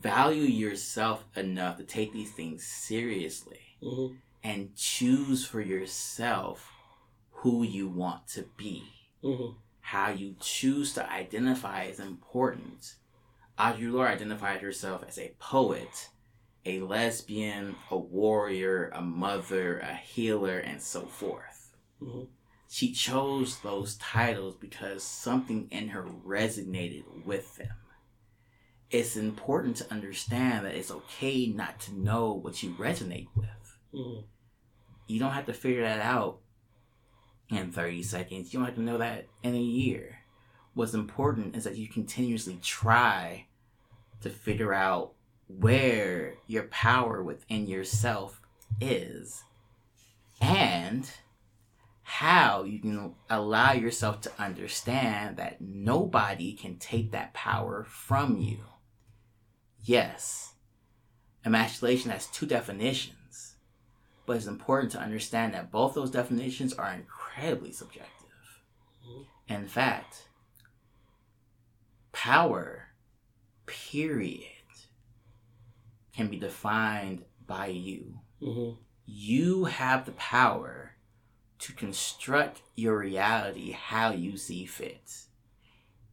Value 0.00 0.42
yourself 0.42 1.24
enough 1.36 1.76
to 1.78 1.84
take 1.84 2.12
these 2.12 2.32
things 2.32 2.64
seriously 2.64 3.60
Mm-hmm. 3.82 4.16
and 4.42 4.74
choose 4.74 5.46
for 5.46 5.60
yourself 5.60 6.72
who 7.30 7.62
you 7.62 7.88
want 7.88 8.26
to 8.28 8.44
be. 8.56 8.82
Mm-hmm. 9.22 9.52
How 9.80 10.10
you 10.10 10.34
choose 10.40 10.94
to 10.94 11.08
identify 11.08 11.84
is 11.84 12.00
important. 12.00 12.94
Audre 13.56 13.92
Lorde 13.92 14.10
identified 14.10 14.60
herself 14.60 15.04
as 15.06 15.16
a 15.16 15.32
poet, 15.38 16.08
a 16.66 16.80
lesbian, 16.80 17.76
a 17.90 17.96
warrior, 17.96 18.90
a 18.92 19.00
mother, 19.00 19.78
a 19.78 19.94
healer, 19.94 20.58
and 20.58 20.82
so 20.82 21.02
forth. 21.02 21.76
Mm-hmm. 22.02 22.24
She 22.68 22.92
chose 22.92 23.60
those 23.60 23.94
titles 23.96 24.56
because 24.56 25.04
something 25.04 25.68
in 25.70 25.88
her 25.88 26.02
resonated 26.26 27.04
with 27.24 27.56
them. 27.56 27.76
It's 28.90 29.16
important 29.16 29.76
to 29.76 29.92
understand 29.92 30.64
that 30.64 30.74
it's 30.74 30.90
okay 30.90 31.46
not 31.46 31.78
to 31.80 31.94
know 31.94 32.32
what 32.32 32.62
you 32.62 32.70
resonate 32.74 33.28
with. 33.36 33.76
Mm-hmm. 33.94 34.20
You 35.06 35.20
don't 35.20 35.32
have 35.32 35.46
to 35.46 35.52
figure 35.52 35.82
that 35.82 36.00
out 36.00 36.38
in 37.50 37.72
30 37.72 38.02
seconds. 38.02 38.52
You 38.52 38.60
don't 38.60 38.66
have 38.66 38.76
to 38.76 38.82
know 38.82 38.98
that 38.98 39.26
in 39.42 39.54
a 39.54 39.60
year. 39.60 40.20
What's 40.74 40.94
important 40.94 41.56
is 41.56 41.64
that 41.64 41.76
you 41.76 41.88
continuously 41.88 42.58
try 42.62 43.46
to 44.20 44.30
figure 44.30 44.72
out 44.72 45.12
where 45.48 46.34
your 46.46 46.64
power 46.64 47.22
within 47.22 47.66
yourself 47.66 48.40
is 48.80 49.42
and 50.40 51.10
how 52.02 52.62
you 52.62 52.78
can 52.78 53.14
allow 53.28 53.72
yourself 53.72 54.20
to 54.20 54.32
understand 54.38 55.36
that 55.36 55.60
nobody 55.60 56.52
can 56.52 56.76
take 56.76 57.12
that 57.12 57.34
power 57.34 57.84
from 57.84 58.38
you. 58.38 58.58
Yes, 59.82 60.54
emasculation 61.44 62.10
has 62.10 62.26
two 62.26 62.46
definitions, 62.46 63.56
but 64.26 64.36
it's 64.36 64.46
important 64.46 64.92
to 64.92 65.00
understand 65.00 65.54
that 65.54 65.70
both 65.70 65.94
those 65.94 66.10
definitions 66.10 66.74
are 66.74 66.92
incredibly 66.92 67.72
subjective. 67.72 68.14
In 69.48 69.66
fact, 69.66 70.28
power, 72.12 72.88
period, 73.64 74.42
can 76.14 76.28
be 76.28 76.38
defined 76.38 77.24
by 77.46 77.68
you. 77.68 78.18
Mm-hmm. 78.42 78.80
You 79.06 79.64
have 79.64 80.04
the 80.04 80.12
power 80.12 80.96
to 81.60 81.72
construct 81.72 82.60
your 82.76 82.98
reality 82.98 83.72
how 83.72 84.12
you 84.12 84.36
see 84.36 84.66
fit. 84.66 85.22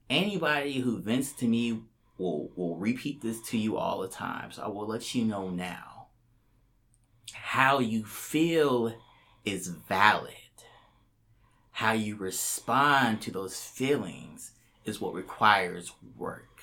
Anybody 0.10 0.80
who 0.80 1.00
vents 1.00 1.34
to 1.34 1.48
me 1.48 1.82
will, 2.18 2.50
will 2.56 2.78
repeat 2.78 3.22
this 3.22 3.42
to 3.50 3.58
you 3.58 3.78
all 3.78 4.02
the 4.02 4.08
time, 4.08 4.52
so 4.52 4.64
I 4.64 4.68
will 4.68 4.88
let 4.88 5.14
you 5.16 5.26
know 5.26 5.50
now. 5.50 6.08
How 7.34 7.80
you 7.80 8.06
feel 8.06 8.96
is 9.44 9.68
valid. 9.68 10.34
How 11.72 11.92
you 11.92 12.16
respond 12.16 13.22
to 13.22 13.32
those 13.32 13.60
feelings 13.60 14.52
is 14.86 15.02
what 15.02 15.14
requires 15.14 15.92
work. 16.16 16.62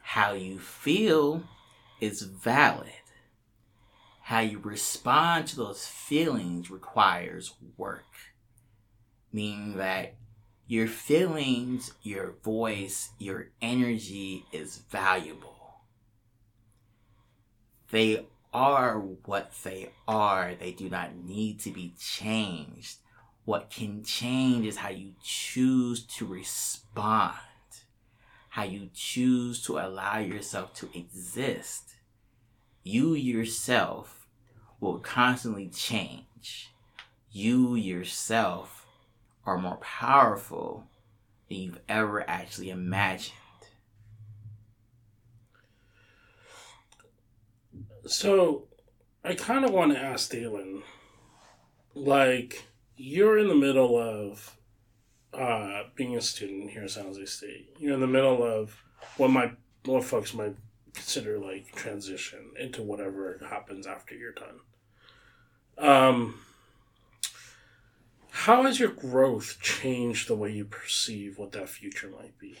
How 0.00 0.32
you 0.32 0.58
feel 0.58 1.44
is 2.00 2.22
valid. 2.22 2.88
How 4.22 4.40
you 4.40 4.58
respond 4.58 5.48
to 5.48 5.56
those 5.56 5.86
feelings 5.86 6.70
requires 6.70 7.54
work. 7.76 8.06
Meaning 9.32 9.76
that 9.76 10.14
your 10.66 10.86
feelings, 10.86 11.92
your 12.02 12.34
voice, 12.42 13.10
your 13.18 13.48
energy 13.60 14.46
is 14.52 14.78
valuable. 14.90 15.82
They 17.90 18.26
are 18.54 18.98
what 18.98 19.52
they 19.64 19.90
are. 20.06 20.54
They 20.54 20.72
do 20.72 20.88
not 20.88 21.14
need 21.14 21.60
to 21.60 21.70
be 21.70 21.94
changed. 21.98 22.98
What 23.44 23.70
can 23.70 24.04
change 24.04 24.66
is 24.66 24.76
how 24.76 24.90
you 24.90 25.12
choose 25.22 26.04
to 26.18 26.26
respond, 26.26 27.36
how 28.50 28.62
you 28.62 28.88
choose 28.94 29.62
to 29.64 29.78
allow 29.78 30.18
yourself 30.18 30.74
to 30.74 30.88
exist. 30.94 31.96
You 32.84 33.14
yourself 33.14 34.26
will 34.80 34.98
constantly 34.98 35.68
change. 35.68 36.70
You 37.30 37.74
yourself 37.74 38.81
are 39.44 39.58
more 39.58 39.78
powerful 39.78 40.84
than 41.48 41.58
you've 41.58 41.80
ever 41.88 42.28
actually 42.28 42.70
imagined. 42.70 43.36
So, 48.06 48.68
I 49.24 49.34
kind 49.34 49.64
of 49.64 49.72
want 49.72 49.92
to 49.92 49.98
ask 49.98 50.30
Dalen, 50.30 50.82
like, 51.94 52.64
you're 52.96 53.38
in 53.38 53.48
the 53.48 53.54
middle 53.54 53.96
of 53.96 54.56
uh, 55.32 55.84
being 55.94 56.16
a 56.16 56.20
student 56.20 56.70
here 56.70 56.84
at 56.84 56.90
San 56.90 57.04
Jose 57.04 57.24
State. 57.26 57.70
You're 57.78 57.94
in 57.94 58.00
the 58.00 58.06
middle 58.06 58.42
of 58.42 58.82
what 59.16 59.30
my 59.30 59.52
what 59.84 60.04
folks 60.04 60.34
might 60.34 60.54
consider 60.94 61.38
like 61.38 61.74
transition 61.74 62.52
into 62.58 62.82
whatever 62.82 63.40
happens 63.48 63.86
after 63.86 64.14
you're 64.14 64.32
done. 64.32 64.60
Um, 65.78 66.40
how 68.42 68.64
has 68.64 68.80
your 68.80 68.88
growth 68.88 69.58
changed 69.60 70.26
the 70.26 70.34
way 70.34 70.50
you 70.50 70.64
perceive 70.64 71.38
what 71.38 71.52
that 71.52 71.68
future 71.68 72.08
might 72.08 72.36
be? 72.40 72.56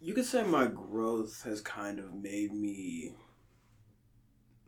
You 0.00 0.14
could 0.14 0.24
say 0.24 0.42
my 0.42 0.68
growth 0.68 1.42
has 1.42 1.60
kind 1.60 1.98
of 1.98 2.14
made 2.14 2.54
me, 2.54 3.12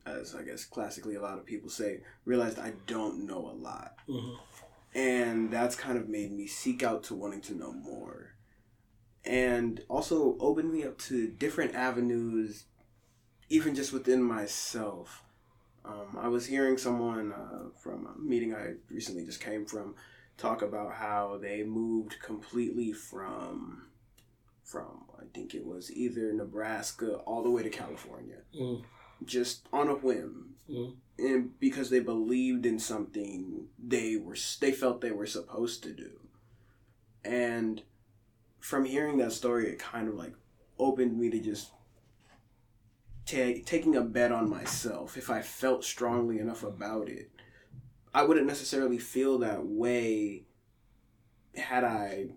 as 0.04 0.34
I 0.34 0.42
guess 0.42 0.66
classically 0.66 1.14
a 1.14 1.22
lot 1.22 1.38
of 1.38 1.46
people 1.46 1.70
say, 1.70 2.00
realized 2.26 2.58
I 2.58 2.74
don't 2.86 3.24
know 3.24 3.38
a 3.38 3.56
lot. 3.56 3.94
Mm-hmm. 4.06 4.34
And 4.94 5.50
that's 5.50 5.74
kind 5.74 5.96
of 5.96 6.10
made 6.10 6.30
me 6.30 6.46
seek 6.46 6.82
out 6.82 7.04
to 7.04 7.14
wanting 7.14 7.40
to 7.40 7.54
know 7.54 7.72
more. 7.72 8.34
And 9.24 9.82
also 9.88 10.36
opened 10.40 10.74
me 10.74 10.84
up 10.84 10.98
to 10.98 11.26
different 11.26 11.74
avenues, 11.74 12.64
even 13.48 13.74
just 13.74 13.94
within 13.94 14.22
myself. 14.22 15.22
Um, 15.84 16.16
I 16.20 16.28
was 16.28 16.46
hearing 16.46 16.78
someone 16.78 17.32
uh, 17.32 17.70
from 17.82 18.06
a 18.06 18.18
meeting 18.20 18.54
I 18.54 18.74
recently 18.90 19.24
just 19.24 19.40
came 19.40 19.66
from 19.66 19.94
talk 20.38 20.62
about 20.62 20.94
how 20.94 21.38
they 21.40 21.62
moved 21.64 22.16
completely 22.22 22.92
from 22.92 23.86
from 24.64 25.04
I 25.20 25.24
think 25.34 25.54
it 25.54 25.66
was 25.66 25.90
either 25.92 26.32
Nebraska 26.32 27.16
all 27.26 27.42
the 27.42 27.50
way 27.50 27.62
to 27.62 27.70
California, 27.70 28.38
Mm. 28.58 28.82
just 29.24 29.66
on 29.72 29.88
a 29.88 29.94
whim, 29.94 30.54
Mm. 30.70 30.96
and 31.18 31.58
because 31.60 31.90
they 31.90 32.00
believed 32.00 32.64
in 32.64 32.78
something 32.78 33.68
they 33.78 34.16
were 34.16 34.36
they 34.60 34.72
felt 34.72 35.00
they 35.00 35.10
were 35.12 35.26
supposed 35.26 35.82
to 35.82 35.92
do, 35.92 36.20
and 37.24 37.82
from 38.60 38.84
hearing 38.84 39.18
that 39.18 39.32
story, 39.32 39.68
it 39.68 39.78
kind 39.78 40.08
of 40.08 40.14
like 40.14 40.34
opened 40.78 41.18
me 41.18 41.28
to 41.30 41.40
just 41.40 41.72
ta- 43.32 43.62
taking 43.64 43.96
a 43.96 44.02
bet 44.02 44.32
on 44.32 44.48
myself. 44.48 45.16
If 45.16 45.30
I 45.30 45.42
felt 45.42 45.84
strongly 45.84 46.38
enough 46.38 46.62
about 46.62 47.08
it, 47.08 47.30
I 48.14 48.22
wouldn't 48.24 48.46
necessarily 48.46 48.98
feel 48.98 49.38
that 49.38 49.64
way 49.64 50.44
had 51.54 51.84
I 51.84 52.30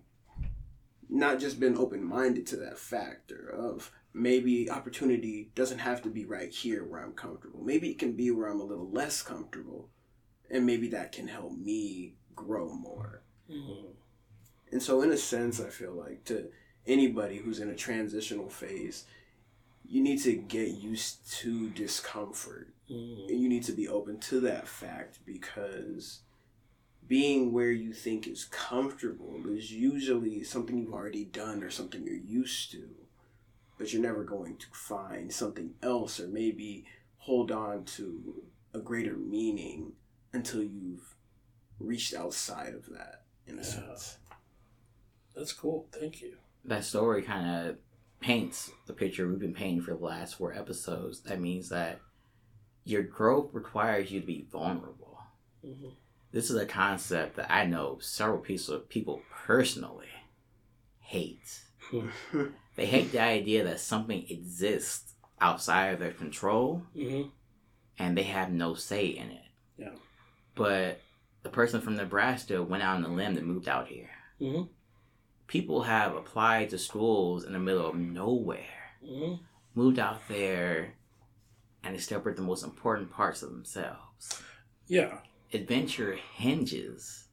not 1.08 1.38
just 1.38 1.60
been 1.60 1.76
open 1.76 2.02
minded 2.02 2.46
to 2.48 2.56
that 2.56 2.78
factor 2.78 3.48
of 3.48 3.90
maybe 4.12 4.70
opportunity 4.70 5.50
doesn't 5.54 5.78
have 5.78 6.02
to 6.02 6.08
be 6.08 6.24
right 6.24 6.50
here 6.50 6.84
where 6.84 7.02
I'm 7.02 7.12
comfortable. 7.12 7.62
Maybe 7.62 7.90
it 7.90 7.98
can 7.98 8.12
be 8.12 8.30
where 8.30 8.48
I'm 8.48 8.60
a 8.60 8.64
little 8.64 8.90
less 8.90 9.22
comfortable, 9.22 9.90
and 10.50 10.64
maybe 10.64 10.88
that 10.88 11.12
can 11.12 11.28
help 11.28 11.52
me 11.52 12.14
grow 12.34 12.72
more. 12.72 13.22
Mm-hmm. 13.50 13.88
And 14.72 14.82
so, 14.82 15.02
in 15.02 15.12
a 15.12 15.16
sense, 15.16 15.60
I 15.60 15.68
feel 15.68 15.92
like 15.92 16.24
to 16.24 16.48
anybody 16.86 17.38
who's 17.38 17.60
in 17.60 17.70
a 17.70 17.76
transitional 17.76 18.48
phase, 18.48 19.04
you 19.88 20.02
need 20.02 20.20
to 20.22 20.34
get 20.34 20.68
used 20.68 21.30
to 21.40 21.70
discomfort. 21.70 22.68
Mm-hmm. 22.90 23.28
And 23.28 23.40
you 23.40 23.48
need 23.48 23.64
to 23.64 23.72
be 23.72 23.88
open 23.88 24.18
to 24.20 24.40
that 24.40 24.68
fact 24.68 25.18
because 25.26 26.20
being 27.06 27.52
where 27.52 27.70
you 27.72 27.92
think 27.92 28.26
is 28.26 28.44
comfortable 28.44 29.40
is 29.48 29.72
usually 29.72 30.42
something 30.44 30.78
you've 30.78 30.92
already 30.92 31.24
done 31.24 31.62
or 31.62 31.70
something 31.70 32.04
you're 32.04 32.14
used 32.14 32.70
to. 32.72 32.88
But 33.78 33.92
you're 33.92 34.02
never 34.02 34.24
going 34.24 34.56
to 34.56 34.66
find 34.72 35.32
something 35.32 35.74
else 35.82 36.18
or 36.20 36.28
maybe 36.28 36.84
hold 37.18 37.50
on 37.52 37.84
to 37.84 38.42
a 38.72 38.78
greater 38.78 39.14
meaning 39.16 39.92
until 40.32 40.62
you've 40.62 41.14
reached 41.78 42.14
outside 42.14 42.74
of 42.74 42.86
that, 42.90 43.22
in 43.46 43.54
a 43.58 43.62
Yeah. 43.62 43.62
sense. 43.68 44.18
That's 45.34 45.52
cool. 45.52 45.88
Thank 45.92 46.22
you. 46.22 46.36
that 46.64 46.82
story 46.82 47.22
kind 47.22 47.68
of 47.68 47.76
paints 48.20 48.70
the 48.86 48.92
picture 48.92 49.28
we've 49.28 49.38
been 49.38 49.54
painting 49.54 49.82
for 49.82 49.94
the 49.94 50.04
last 50.04 50.36
four 50.36 50.52
episodes. 50.54 51.20
That 51.22 51.40
means 51.40 51.68
that 51.68 52.00
your 52.84 53.02
growth 53.02 53.50
requires 53.52 54.10
you 54.10 54.20
to 54.20 54.26
be 54.26 54.46
vulnerable. 54.50 55.18
Mhm. 55.64 55.92
This 56.32 56.50
is 56.50 56.56
a 56.56 56.66
concept 56.66 57.36
that 57.36 57.50
I 57.50 57.66
know 57.66 57.98
several 58.00 58.38
people 58.40 58.78
people 58.88 59.22
personally 59.30 60.08
hate. 61.00 61.62
They 62.76 62.84
hate 62.84 63.10
the 63.10 63.20
idea 63.22 63.64
that 63.64 63.80
something 63.80 64.26
exists 64.28 65.14
outside 65.40 65.94
of 65.94 65.98
their 65.98 66.12
control 66.12 66.82
Mhm. 66.94 67.30
and 67.98 68.16
they 68.18 68.24
have 68.24 68.52
no 68.52 68.74
say 68.74 69.06
in 69.06 69.30
it. 69.30 69.44
Yeah. 69.78 69.94
But 70.54 71.00
the 71.42 71.48
person 71.48 71.80
from 71.80 71.96
Nebraska 71.96 72.62
went 72.62 72.82
out 72.82 72.96
on 72.96 73.04
a 73.04 73.14
limb 73.14 73.38
and 73.38 73.46
moved 73.46 73.66
out 73.66 73.88
here. 73.88 74.10
Mhm. 74.38 74.68
People 75.46 75.82
have 75.82 76.14
applied 76.14 76.70
to 76.70 76.78
schools 76.78 77.44
in 77.44 77.52
the 77.52 77.58
middle 77.58 77.86
of 77.86 77.94
nowhere, 77.94 78.92
Mhm. 79.02 79.40
moved 79.74 79.98
out 79.98 80.26
there, 80.28 80.94
and 81.82 81.94
discovered 81.96 82.36
the 82.36 82.42
most 82.42 82.64
important 82.64 83.10
parts 83.10 83.42
of 83.42 83.50
themselves. 83.50 84.42
Yeah. 84.88 85.20
Adventure 85.52 86.14
hinges 86.16 87.28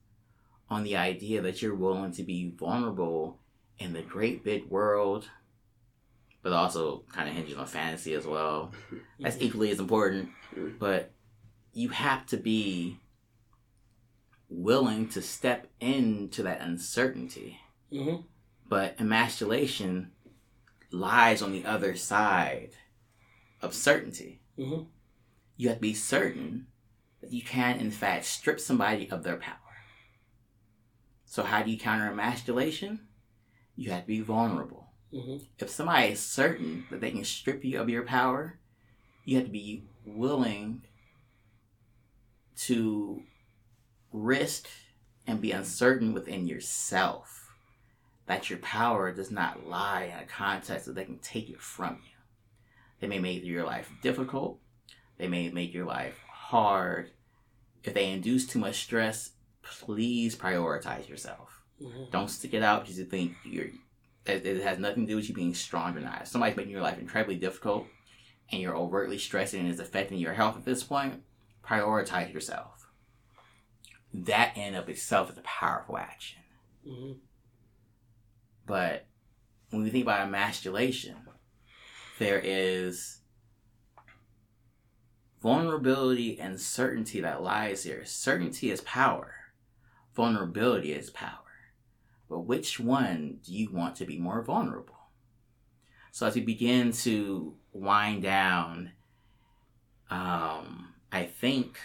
on 0.70 0.84
the 0.84 0.96
idea 0.96 1.42
that 1.42 1.62
you're 1.62 1.76
willing 1.76 2.12
to 2.12 2.24
be 2.24 2.52
vulnerable 2.52 3.40
in 3.80 3.94
the 3.94 4.04
great 4.04 4.44
big 4.44 4.66
world, 4.70 5.30
but 6.44 6.54
also 6.54 7.00
kind 7.12 7.28
of 7.28 7.36
hinges 7.36 7.58
on 7.58 7.66
fantasy 7.66 8.14
as 8.14 8.28
well. 8.28 8.72
That's 9.20 9.42
equally 9.42 9.72
as 9.72 9.80
important, 9.80 10.30
but 10.78 11.12
you 11.74 11.90
have 11.90 12.28
to 12.28 12.38
be 12.38 13.00
willing 14.50 15.10
to 15.10 15.22
step 15.22 15.68
into 15.80 16.44
that 16.44 16.62
uncertainty. 16.62 17.60
Mhm. 17.94 18.26
But 18.68 19.00
emasculation 19.00 20.12
lies 20.90 21.42
on 21.42 21.52
the 21.52 21.66
other 21.66 21.96
side 21.96 22.76
of 23.62 23.74
certainty. 23.74 24.42
Mhm. 24.58 24.88
You 25.58 25.70
have 25.70 25.78
to 25.78 25.82
be 25.82 25.94
certain 25.94 26.68
that 27.22 27.32
you 27.32 27.42
can, 27.42 27.80
in 27.80 27.92
fact, 27.92 28.26
strip 28.26 28.60
somebody 28.60 29.10
of 29.10 29.24
their 29.24 29.38
power. 29.38 29.60
So, 31.26 31.44
how 31.44 31.64
do 31.64 31.72
you 31.72 31.78
counter 31.80 32.12
emasculation? 32.12 33.08
You 33.76 33.92
have 33.92 34.04
to 34.04 34.08
be 34.08 34.22
vulnerable. 34.22 34.94
Mhm. 35.12 35.48
If 35.60 35.70
somebody 35.70 36.10
is 36.10 36.20
certain 36.20 36.86
that 36.90 37.00
they 37.00 37.12
can 37.12 37.24
strip 37.24 37.64
you 37.64 37.80
of 37.80 37.90
your 37.90 38.06
power, 38.06 38.60
you 39.26 39.38
have 39.38 39.46
to 39.46 39.52
be 39.52 39.88
willing 40.06 40.86
to 42.56 43.24
risk 44.12 44.68
and 45.26 45.42
be 45.42 45.52
uncertain 45.52 46.14
within 46.14 46.48
yourself 46.48 47.43
that 48.26 48.50
your 48.50 48.60
power 48.60 49.12
does 49.12 49.32
not 49.32 49.68
lie 49.68 50.04
in 50.04 50.24
a 50.24 50.26
context 50.26 50.86
that 50.86 50.96
they 50.96 51.06
can 51.06 51.20
take 51.20 51.50
it 51.50 51.60
from 51.60 52.00
you. 52.04 52.12
They 53.00 53.08
may 53.08 53.20
make 53.20 53.44
your 53.44 53.66
life 53.66 53.92
difficult, 54.02 54.60
they 55.18 55.28
may 55.28 55.50
make 55.50 55.74
your 55.74 55.86
life 55.86 56.20
hard. 56.28 57.12
If 57.84 57.94
they 57.94 58.10
induce 58.10 58.48
too 58.48 58.60
much 58.60 58.82
stress, 58.84 59.32
please 59.62 60.36
prioritize 60.36 61.10
yourself. 61.10 61.62
Mhm. 61.82 62.12
Don't 62.12 62.30
stick 62.30 62.54
it 62.54 62.64
out 62.64 62.84
because 62.84 62.98
you 62.98 63.06
think 63.06 63.36
you're. 63.44 63.68
It, 64.26 64.64
has 64.64 64.80
nothing 64.80 65.06
to 65.06 65.12
do 65.12 65.16
with 65.18 65.28
you 65.28 65.36
being 65.36 65.54
strong 65.54 65.98
or 65.98 66.00
not. 66.00 66.22
If 66.22 66.28
somebody's 66.30 66.56
making 66.56 66.72
your 66.72 66.82
life 66.82 66.98
incredibly 66.98 67.36
difficult, 67.36 67.88
and 68.52 68.62
you're 68.62 68.76
overtly 68.76 69.18
stressing 69.18 69.60
and 69.60 69.70
it's 69.70 69.82
affecting 69.82 70.18
your 70.18 70.34
health 70.34 70.56
at 70.56 70.64
this 70.64 70.84
point, 70.84 71.24
prioritize 71.64 72.34
yourself. 72.34 72.88
That 74.14 74.56
in 74.56 74.76
of 74.76 74.88
itself 74.88 75.30
is 75.32 75.38
a 75.38 75.42
powerful 75.42 75.98
action. 75.98 76.42
Mhm. 76.86 77.20
But 78.66 79.06
when 79.70 79.84
we 79.84 79.90
think 79.90 80.04
about 80.04 80.22
emasculation, 80.22 81.16
there 82.20 82.40
is 82.44 83.20
vulnerability 85.42 86.40
and 86.40 86.60
certainty 86.60 87.20
that 87.22 87.44
lies 87.44 87.84
here. 87.84 88.06
Certainty 88.06 88.72
is 88.72 88.82
power, 88.82 89.34
vulnerability 90.16 90.94
is 90.94 91.10
power. 91.10 91.40
But 92.30 92.42
which 92.42 92.80
one 92.80 93.40
do 93.46 93.54
you 93.54 93.70
want 93.72 93.96
to 93.98 94.06
be 94.06 94.18
more 94.18 94.42
vulnerable? 94.42 94.96
So 96.12 96.28
as 96.28 96.36
we 96.36 96.42
begin 96.42 96.92
to 96.94 97.56
wind 97.74 98.24
down, 98.24 98.92
um, 100.10 100.94
I 101.12 101.26
think 101.26 101.80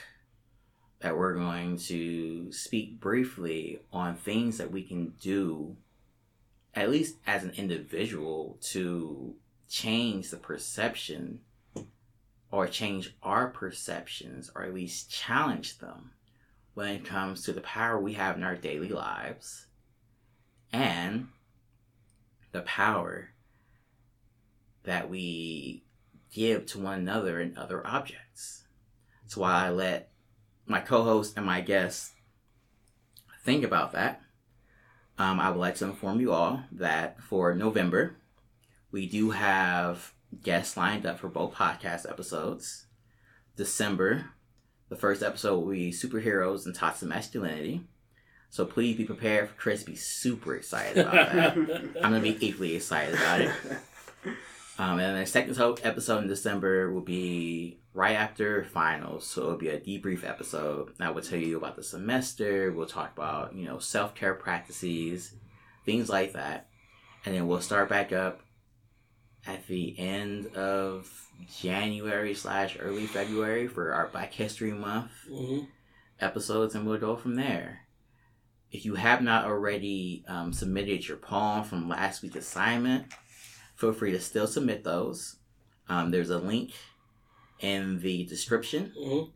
that 1.00 1.16
we're 1.16 1.34
going 1.34 1.78
to 1.78 2.52
speak 2.52 3.00
briefly 3.00 3.80
on 3.92 4.16
things 4.16 4.58
that 4.58 4.70
we 4.70 4.82
can 4.82 5.14
do 5.20 5.76
at 6.74 6.90
least 6.90 7.16
as 7.26 7.44
an 7.44 7.52
individual, 7.56 8.58
to 8.60 9.34
change 9.68 10.30
the 10.30 10.36
perception 10.36 11.40
or 12.50 12.66
change 12.66 13.14
our 13.22 13.48
perceptions 13.48 14.50
or 14.54 14.62
at 14.62 14.74
least 14.74 15.10
challenge 15.10 15.78
them 15.78 16.12
when 16.74 16.88
it 16.88 17.04
comes 17.04 17.42
to 17.42 17.52
the 17.52 17.60
power 17.60 17.98
we 17.98 18.14
have 18.14 18.36
in 18.36 18.42
our 18.42 18.56
daily 18.56 18.88
lives 18.88 19.66
and 20.72 21.28
the 22.52 22.62
power 22.62 23.30
that 24.84 25.10
we 25.10 25.82
give 26.32 26.66
to 26.66 26.78
one 26.78 26.98
another 26.98 27.40
and 27.40 27.58
other 27.58 27.86
objects. 27.86 28.64
That's 29.22 29.36
why 29.36 29.66
I 29.66 29.70
let 29.70 30.10
my 30.66 30.80
co 30.80 31.02
host 31.02 31.36
and 31.36 31.44
my 31.44 31.60
guests 31.60 32.12
think 33.44 33.64
about 33.64 33.92
that, 33.92 34.22
um, 35.18 35.40
I 35.40 35.50
would 35.50 35.58
like 35.58 35.74
to 35.76 35.84
inform 35.84 36.20
you 36.20 36.32
all 36.32 36.62
that 36.72 37.20
for 37.20 37.54
November, 37.54 38.16
we 38.90 39.06
do 39.06 39.30
have 39.30 40.12
guests 40.42 40.76
lined 40.76 41.06
up 41.06 41.18
for 41.18 41.28
both 41.28 41.54
podcast 41.54 42.08
episodes. 42.08 42.86
December, 43.56 44.26
the 44.88 44.96
first 44.96 45.22
episode 45.22 45.58
will 45.58 45.72
be 45.72 45.90
superheroes 45.90 46.66
and 46.66 46.74
toxic 46.74 47.08
masculinity. 47.08 47.82
So 48.50 48.64
please 48.64 48.96
be 48.96 49.04
prepared 49.04 49.48
for 49.48 49.54
Chris 49.56 49.80
to 49.80 49.90
be 49.90 49.96
super 49.96 50.54
excited 50.54 50.98
about 50.98 51.32
that. 51.32 51.56
I'm 52.02 52.12
gonna 52.12 52.20
be 52.20 52.38
equally 52.46 52.76
excited 52.76 53.14
about 53.14 53.40
it. 53.42 53.52
Um, 54.80 55.00
and 55.00 55.20
the 55.20 55.26
second 55.26 55.58
episode 55.82 56.22
in 56.22 56.28
December 56.28 56.92
will 56.92 57.00
be 57.02 57.80
right 57.94 58.14
after 58.14 58.64
finals, 58.64 59.26
so 59.26 59.42
it'll 59.42 59.56
be 59.56 59.70
a 59.70 59.80
debrief 59.80 60.22
episode. 60.22 60.92
I 61.00 61.10
will 61.10 61.20
tell 61.22 61.38
you 61.38 61.56
about 61.56 61.74
the 61.74 61.82
semester. 61.82 62.70
We'll 62.72 62.86
talk 62.86 63.12
about 63.16 63.54
you 63.56 63.64
know 63.66 63.80
self 63.80 64.14
care 64.14 64.34
practices, 64.34 65.34
things 65.84 66.08
like 66.08 66.34
that, 66.34 66.68
and 67.26 67.34
then 67.34 67.48
we'll 67.48 67.60
start 67.60 67.88
back 67.88 68.12
up 68.12 68.40
at 69.46 69.66
the 69.66 69.98
end 69.98 70.46
of 70.54 71.10
January 71.60 72.34
slash 72.34 72.76
early 72.80 73.06
February 73.06 73.66
for 73.66 73.92
our 73.92 74.08
Black 74.08 74.32
History 74.32 74.72
Month 74.72 75.10
Mhm. 75.28 75.66
episodes, 76.20 76.74
and 76.76 76.86
we'll 76.86 76.98
go 76.98 77.16
from 77.16 77.34
there. 77.34 77.80
If 78.70 78.84
you 78.84 78.94
have 78.96 79.22
not 79.22 79.44
already 79.46 80.24
um, 80.28 80.52
submitted 80.52 81.08
your 81.08 81.16
poem 81.16 81.64
from 81.64 81.88
last 81.88 82.22
week's 82.22 82.36
assignment, 82.36 83.06
feel 83.78 83.92
free 83.92 84.10
to 84.10 84.20
still 84.20 84.48
submit 84.48 84.82
those. 84.82 85.36
Um, 85.88 86.10
there's 86.10 86.30
a 86.30 86.38
link 86.38 86.72
in 87.60 88.00
the 88.00 88.24
description, 88.24 88.92
Mhm. 88.96 89.30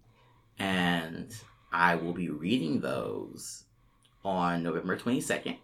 and 0.59 1.35
I 1.73 1.95
will 1.95 2.13
be 2.13 2.29
reading 2.29 2.81
those 2.81 3.65
on 4.25 4.65
November 4.65 4.97
22nd. 4.97 5.59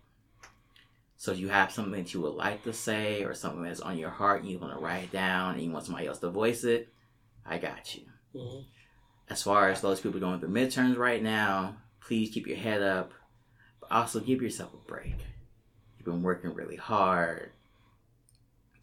So 1.17 1.33
if 1.33 1.39
you 1.39 1.49
have 1.49 1.73
something 1.73 1.93
that 2.01 2.15
you 2.15 2.21
would 2.21 2.35
like 2.35 2.63
to 2.63 2.73
say 2.73 3.25
or 3.25 3.35
something 3.35 3.65
that's 3.65 3.81
on 3.81 3.99
your 3.99 4.11
heart 4.11 4.43
and 4.43 4.51
you 4.51 4.61
want 4.61 4.75
to 4.75 4.79
write 4.79 5.05
it 5.05 5.13
down 5.13 5.55
and 5.55 5.63
you 5.65 5.73
want 5.73 5.85
somebody 5.85 6.07
else 6.07 6.21
to 6.21 6.31
voice 6.31 6.63
it, 6.63 6.93
I 7.45 7.59
got 7.59 7.97
you. 7.97 8.05
Mhm. 8.33 8.65
As 9.29 9.43
far 9.43 9.69
as 9.69 9.81
those 9.81 10.01
people 10.01 10.21
going 10.21 10.39
through 10.39 10.51
midterms 10.51 10.97
right 10.97 11.21
now, 11.23 11.83
please 12.01 12.31
keep 12.31 12.47
your 12.47 12.57
head 12.57 12.81
up, 12.83 13.13
but 13.81 13.91
also 13.91 14.21
give 14.21 14.41
yourself 14.41 14.73
a 14.73 14.77
break. 14.77 15.17
You've 15.97 16.05
been 16.05 16.23
working 16.23 16.55
really 16.55 16.77
hard. 16.77 17.51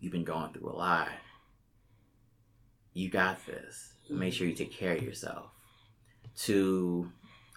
You've 0.05 0.11
been 0.11 0.23
going 0.23 0.53
through 0.53 0.69
a 0.69 0.77
lot. 0.77 1.09
You 2.93 3.09
got 3.09 3.43
this. 3.47 3.93
Make 4.07 4.35
sure 4.35 4.45
you 4.45 4.53
take 4.53 4.71
care 4.71 4.95
of 4.95 5.01
yourself. 5.01 5.47
To 6.43 7.11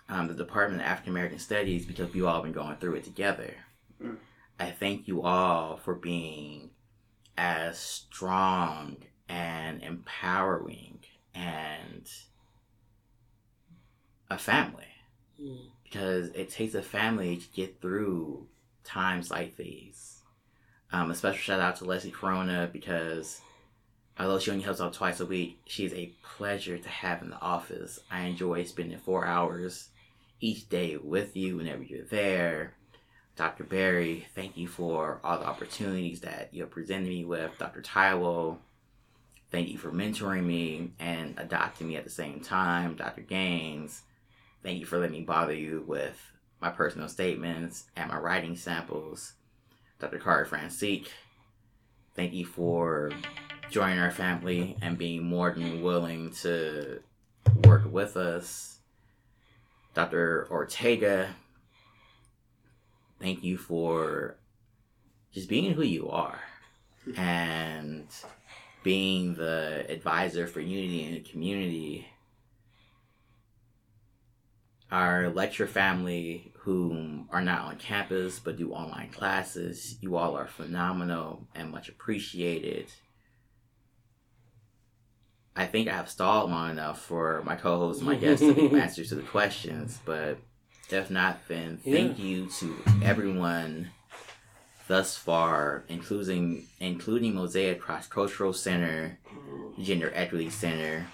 um, 0.08 0.28
the 0.28 0.34
Department 0.34 0.80
of 0.80 0.88
African 0.88 1.12
American 1.12 1.40
Studies, 1.40 1.84
because 1.84 2.14
we 2.14 2.22
all 2.22 2.40
been 2.40 2.52
going 2.52 2.76
through 2.76 2.94
it 2.94 3.04
together. 3.04 3.54
Mm. 4.02 4.16
I 4.58 4.70
thank 4.70 5.06
you 5.06 5.20
all 5.20 5.76
for 5.76 5.94
being 5.94 6.70
as 7.36 7.78
strong 7.78 8.96
and 9.28 9.82
empowering 9.82 11.00
and 11.34 12.10
a 14.30 14.38
family 14.38 14.86
Mhm. 15.38 15.66
because 15.84 16.28
it 16.28 16.48
takes 16.48 16.74
a 16.74 16.82
family 16.82 17.36
to 17.36 17.46
get 17.48 17.82
through 17.82 18.48
times 18.84 19.30
like 19.30 19.56
these. 19.58 20.17
Um, 20.92 21.10
a 21.10 21.14
special 21.14 21.38
shout 21.38 21.60
out 21.60 21.76
to 21.76 21.84
Leslie 21.84 22.10
Corona 22.10 22.68
because 22.72 23.40
although 24.18 24.38
she 24.38 24.50
only 24.50 24.62
helps 24.62 24.80
out 24.80 24.94
twice 24.94 25.20
a 25.20 25.26
week, 25.26 25.60
she's 25.66 25.92
a 25.92 26.12
pleasure 26.22 26.78
to 26.78 26.88
have 26.88 27.22
in 27.22 27.30
the 27.30 27.40
office. 27.40 28.00
I 28.10 28.22
enjoy 28.22 28.64
spending 28.64 28.98
four 28.98 29.26
hours 29.26 29.90
each 30.40 30.68
day 30.68 30.96
with 30.96 31.36
you 31.36 31.56
whenever 31.56 31.82
you're 31.82 32.04
there. 32.04 32.74
Dr. 33.36 33.64
Barry, 33.64 34.26
thank 34.34 34.56
you 34.56 34.66
for 34.66 35.20
all 35.22 35.38
the 35.38 35.46
opportunities 35.46 36.20
that 36.20 36.48
you 36.52 36.62
have 36.62 36.70
presented 36.70 37.08
me 37.08 37.24
with. 37.24 37.52
Dr. 37.58 37.82
Taiwo, 37.82 38.56
thank 39.52 39.68
you 39.68 39.78
for 39.78 39.92
mentoring 39.92 40.44
me 40.44 40.92
and 40.98 41.34
adopting 41.38 41.88
me 41.88 41.96
at 41.96 42.04
the 42.04 42.10
same 42.10 42.40
time. 42.40 42.96
Dr. 42.96 43.20
Gaines, 43.20 44.02
Thank 44.62 44.80
you 44.80 44.86
for 44.86 44.98
letting 44.98 45.16
me 45.16 45.22
bother 45.22 45.54
you 45.54 45.84
with 45.86 46.32
my 46.60 46.70
personal 46.70 47.08
statements 47.08 47.84
and 47.96 48.10
my 48.10 48.18
writing 48.18 48.56
samples. 48.56 49.34
Dr. 50.00 50.18
Kari 50.20 50.46
Francique, 50.46 51.08
thank 52.14 52.32
you 52.32 52.46
for 52.46 53.10
joining 53.68 53.98
our 53.98 54.12
family 54.12 54.76
and 54.80 54.96
being 54.96 55.24
more 55.24 55.50
than 55.50 55.82
willing 55.82 56.30
to 56.42 57.00
work 57.64 57.82
with 57.90 58.16
us. 58.16 58.78
Dr. 59.94 60.46
Ortega, 60.52 61.34
thank 63.20 63.42
you 63.42 63.58
for 63.58 64.36
just 65.32 65.48
being 65.48 65.72
who 65.72 65.82
you 65.82 66.08
are 66.08 66.38
and 67.16 68.06
being 68.84 69.34
the 69.34 69.84
advisor 69.88 70.46
for 70.46 70.60
unity 70.60 71.02
in 71.04 71.14
the 71.14 71.20
community. 71.20 72.06
Our 74.90 75.28
lecture 75.30 75.66
family, 75.66 76.52
who 76.60 77.24
are 77.30 77.42
not 77.42 77.62
on 77.62 77.76
campus 77.76 78.38
but 78.38 78.56
do 78.56 78.72
online 78.72 79.10
classes, 79.10 79.96
you 80.00 80.16
all 80.16 80.34
are 80.36 80.46
phenomenal 80.46 81.46
and 81.54 81.70
much 81.70 81.88
appreciated. 81.88 82.86
I 85.54 85.66
think 85.66 85.88
I 85.88 85.92
have 85.96 86.08
stalled 86.08 86.50
long 86.50 86.70
enough 86.70 87.02
for 87.02 87.42
my 87.44 87.56
co-host 87.56 88.00
and 88.00 88.08
my 88.08 88.14
guests 88.14 88.44
to 88.46 88.54
give 88.54 88.72
answers 88.74 89.08
to 89.10 89.16
the 89.16 89.22
questions, 89.22 89.98
but 90.04 90.38
if 90.90 91.10
not, 91.10 91.40
then 91.48 91.78
thank 91.84 92.18
Yeah. 92.18 92.24
you 92.24 92.46
to 92.60 92.76
everyone 93.02 93.90
thus 94.86 95.16
far, 95.16 95.84
including 95.88 96.64
including 96.80 97.34
Mosaic 97.34 97.80
Cross 97.80 98.06
Cultural 98.06 98.52
Center, 98.54 99.18
Gender 99.82 100.12
Equity 100.14 100.48
Center, 100.48 101.06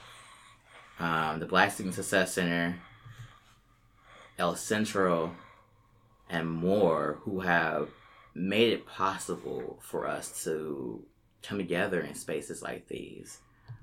um, 1.01 1.41
the 1.41 1.47
Black 1.47 1.73
Student 1.73 1.95
Success 1.95 2.35
Center, 2.35 2.77
El 4.39 4.57
Centro, 4.57 5.35
and 6.29 6.51
more, 6.51 7.19
who 7.23 7.41
have 7.41 7.89
made 8.35 8.73
it 8.73 8.87
possible 8.87 9.79
for 9.81 10.07
us 10.09 10.43
to 10.45 11.05
come 11.43 11.59
together 11.59 12.01
in 12.01 12.15
spaces 12.15 12.63
like 12.63 12.89
these, 12.89 13.39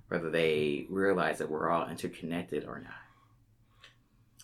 whether 0.10 0.30
they 0.30 0.86
realize 0.90 1.38
that 1.38 1.50
we're 1.50 1.70
all 1.70 1.88
interconnected 1.88 2.66
or 2.66 2.80
not. 2.80 2.94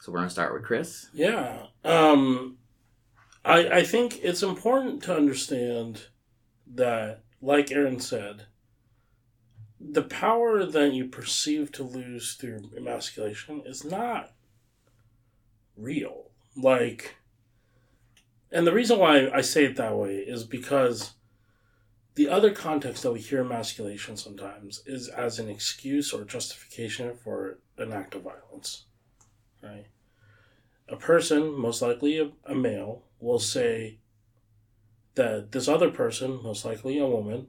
So 0.02 0.12
we're 0.12 0.20
gonna 0.20 0.30
start 0.30 0.54
with 0.54 0.64
Chris. 0.64 1.10
Yeah. 1.14 1.66
Um, 1.84 2.58
I 3.44 3.80
I 3.80 3.84
think 3.84 4.24
it's 4.24 4.44
important 4.44 5.04
to 5.04 5.16
understand 5.16 6.04
that, 6.76 7.24
like 7.42 7.72
Aaron 7.72 8.00
said, 8.00 8.46
the 9.80 10.04
power 10.04 10.66
that 10.66 10.94
you 10.94 11.06
perceive 11.06 11.72
to 11.74 11.84
lose 11.84 12.36
through 12.36 12.72
emasculation 12.78 13.64
is 13.66 13.84
not 13.84 14.32
real. 15.78 16.32
Like, 16.56 17.16
and 18.52 18.66
the 18.66 18.74
reason 18.74 19.00
why 19.00 19.30
I 19.30 19.42
say 19.42 19.66
it 19.66 19.76
that 19.76 19.96
way 19.96 20.18
is 20.18 20.44
because 20.44 21.14
the 22.16 22.30
other 22.30 22.52
context 22.52 23.04
that 23.04 23.12
we 23.12 23.20
hear 23.20 23.42
emasculation 23.42 24.18
sometimes 24.18 24.82
is 24.86 25.08
as 25.08 25.38
an 25.38 25.50
excuse 25.50 26.12
or 26.12 26.24
justification 26.24 27.16
for 27.16 27.60
an 27.78 27.94
act 27.94 28.16
of 28.16 28.24
violence, 28.24 28.86
right? 29.62 29.86
a 30.90 30.96
person, 30.96 31.58
most 31.58 31.82
likely 31.82 32.20
a, 32.20 32.32
a 32.46 32.56
male, 32.56 33.04
will 33.20 33.40
say 33.40 34.00
that 35.16 35.52
this 35.52 35.68
other 35.68 35.90
person, 35.90 36.42
most 36.44 36.64
likely 36.64 36.98
a 36.98 37.08
woman, 37.08 37.48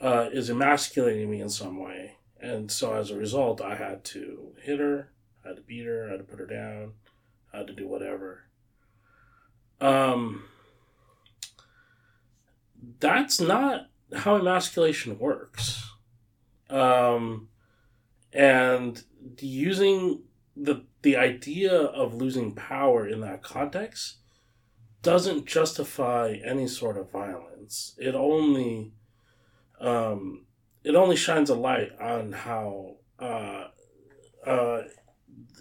uh, 0.00 0.28
is 0.32 0.50
emasculating 0.50 1.30
me 1.30 1.40
in 1.40 1.48
some 1.48 1.82
way. 1.82 2.16
And 2.40 2.70
so 2.70 2.94
as 2.94 3.10
a 3.10 3.16
result, 3.16 3.60
I 3.60 3.74
had 3.74 4.04
to 4.06 4.52
hit 4.62 4.78
her, 4.78 5.10
I 5.44 5.48
had 5.48 5.56
to 5.56 5.62
beat 5.62 5.86
her, 5.86 6.08
I 6.08 6.12
had 6.12 6.18
to 6.18 6.24
put 6.24 6.38
her 6.38 6.46
down, 6.46 6.92
I 7.52 7.58
had 7.58 7.66
to 7.68 7.74
do 7.74 7.86
whatever. 7.86 8.44
Um, 9.80 10.44
that's 13.00 13.40
not 13.40 13.88
how 14.14 14.36
emasculation 14.36 15.18
works. 15.18 15.90
Um, 16.70 17.48
and 18.32 19.02
using 19.38 20.22
the 20.56 20.84
the 21.02 21.16
idea 21.16 21.72
of 21.72 22.14
losing 22.14 22.54
power 22.54 23.06
in 23.06 23.20
that 23.20 23.42
context 23.42 24.16
doesn't 25.02 25.46
justify 25.46 26.36
any 26.44 26.66
sort 26.66 26.96
of 26.96 27.10
violence. 27.10 27.94
It 27.98 28.14
only 28.14 28.92
um, 29.80 30.46
it 30.82 30.94
only 30.94 31.16
shines 31.16 31.50
a 31.50 31.54
light 31.54 31.90
on 32.00 32.32
how 32.32 32.96
uh, 33.18 33.68
uh, 34.46 34.82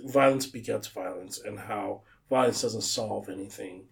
violence 0.05 0.45
begets 0.45 0.87
violence 0.87 1.39
and 1.39 1.59
how 1.59 2.01
violence 2.29 2.61
doesn't 2.61 2.81
solve 2.81 3.29
anything. 3.29 3.85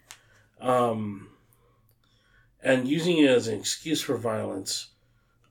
Um, 0.60 1.30
and 2.64 2.88
using 2.88 3.18
it 3.18 3.30
as 3.30 3.48
an 3.48 3.58
excuse 3.58 4.02
for 4.02 4.18
violence 4.18 4.90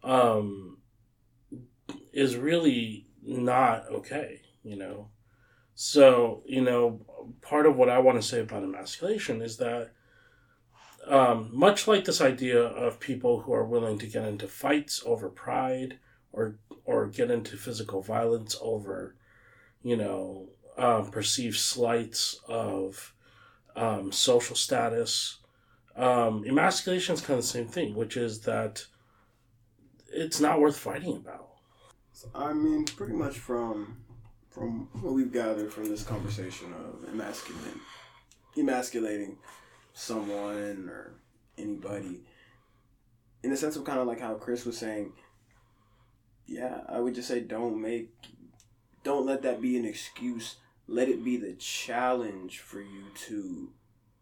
um, 0.03 0.79
is 2.13 2.37
really 2.37 3.07
not 3.23 3.87
okay, 3.91 4.41
you 4.63 4.77
know. 4.77 5.09
So, 5.75 6.43
you 6.47 6.61
know, 6.61 7.01
part 7.41 7.67
of 7.67 7.77
what 7.77 7.89
I 7.89 7.99
want 7.99 8.21
to 8.21 8.27
say 8.27 8.41
about 8.41 8.63
emasculation 8.63 9.41
is 9.43 9.57
that, 9.57 9.93
um, 11.07 11.49
much 11.53 11.89
like 11.89 12.05
this 12.05 12.21
idea 12.21 12.61
of 12.63 13.01
people 13.01 13.41
who 13.41 13.53
are 13.53 13.65
willing 13.65 13.99
to 13.99 14.07
get 14.07 14.27
into 14.27 14.47
fights 14.47 15.03
over 15.07 15.29
pride 15.29 15.99
or 16.33 16.57
or 16.85 17.07
get 17.07 17.31
into 17.31 17.57
physical 17.57 18.03
violence 18.03 18.57
over, 18.61 19.17
you 19.83 19.97
know, 19.97 20.49
um, 20.77 21.11
perceived 21.11 21.57
slights 21.57 22.41
of 22.49 23.15
um, 23.77 24.13
social 24.13 24.57
status, 24.57 25.39
um, 25.97 26.45
emasculation 26.47 27.15
is 27.15 27.21
kind 27.21 27.39
of 27.39 27.45
the 27.45 27.49
same 27.49 27.67
thing, 27.67 27.95
which 27.95 28.17
is 28.17 28.41
that 28.41 28.85
it's 30.13 30.41
not 30.41 30.61
worth 30.61 30.77
fighting 30.77 31.17
about. 31.17 31.49
I 32.35 32.53
mean, 32.53 32.85
pretty 32.85 33.15
much 33.15 33.39
from 33.39 33.99
from 34.51 34.89
what 35.01 35.15
we've 35.15 35.33
gathered 35.33 35.73
from 35.73 35.85
this 35.85 36.03
conversation 36.03 36.73
of 36.73 37.09
emasculating, 37.09 37.81
emasculating 38.59 39.37
someone 39.93 40.89
or 40.89 41.15
anybody, 41.57 42.21
in 43.43 43.51
the 43.51 43.57
sense 43.57 43.77
of 43.77 43.85
kind 43.85 44.01
of 44.01 44.09
like 44.09 44.21
how 44.21 44.35
Chris 44.35 44.67
was 44.67 44.77
saying, 44.77 45.13
yeah, 46.47 46.81
I 46.89 46.99
would 46.99 47.15
just 47.15 47.29
say 47.29 47.41
don't 47.41 47.81
make, 47.81 48.13
don't 49.03 49.27
let 49.27 49.43
that 49.43 49.61
be 49.61 49.77
an 49.77 49.85
excuse. 49.85 50.57
Let 50.87 51.09
it 51.09 51.25
be 51.25 51.37
the 51.37 51.55
challenge 51.55 52.59
for 52.59 52.81
you 52.81 53.05
to 53.27 53.71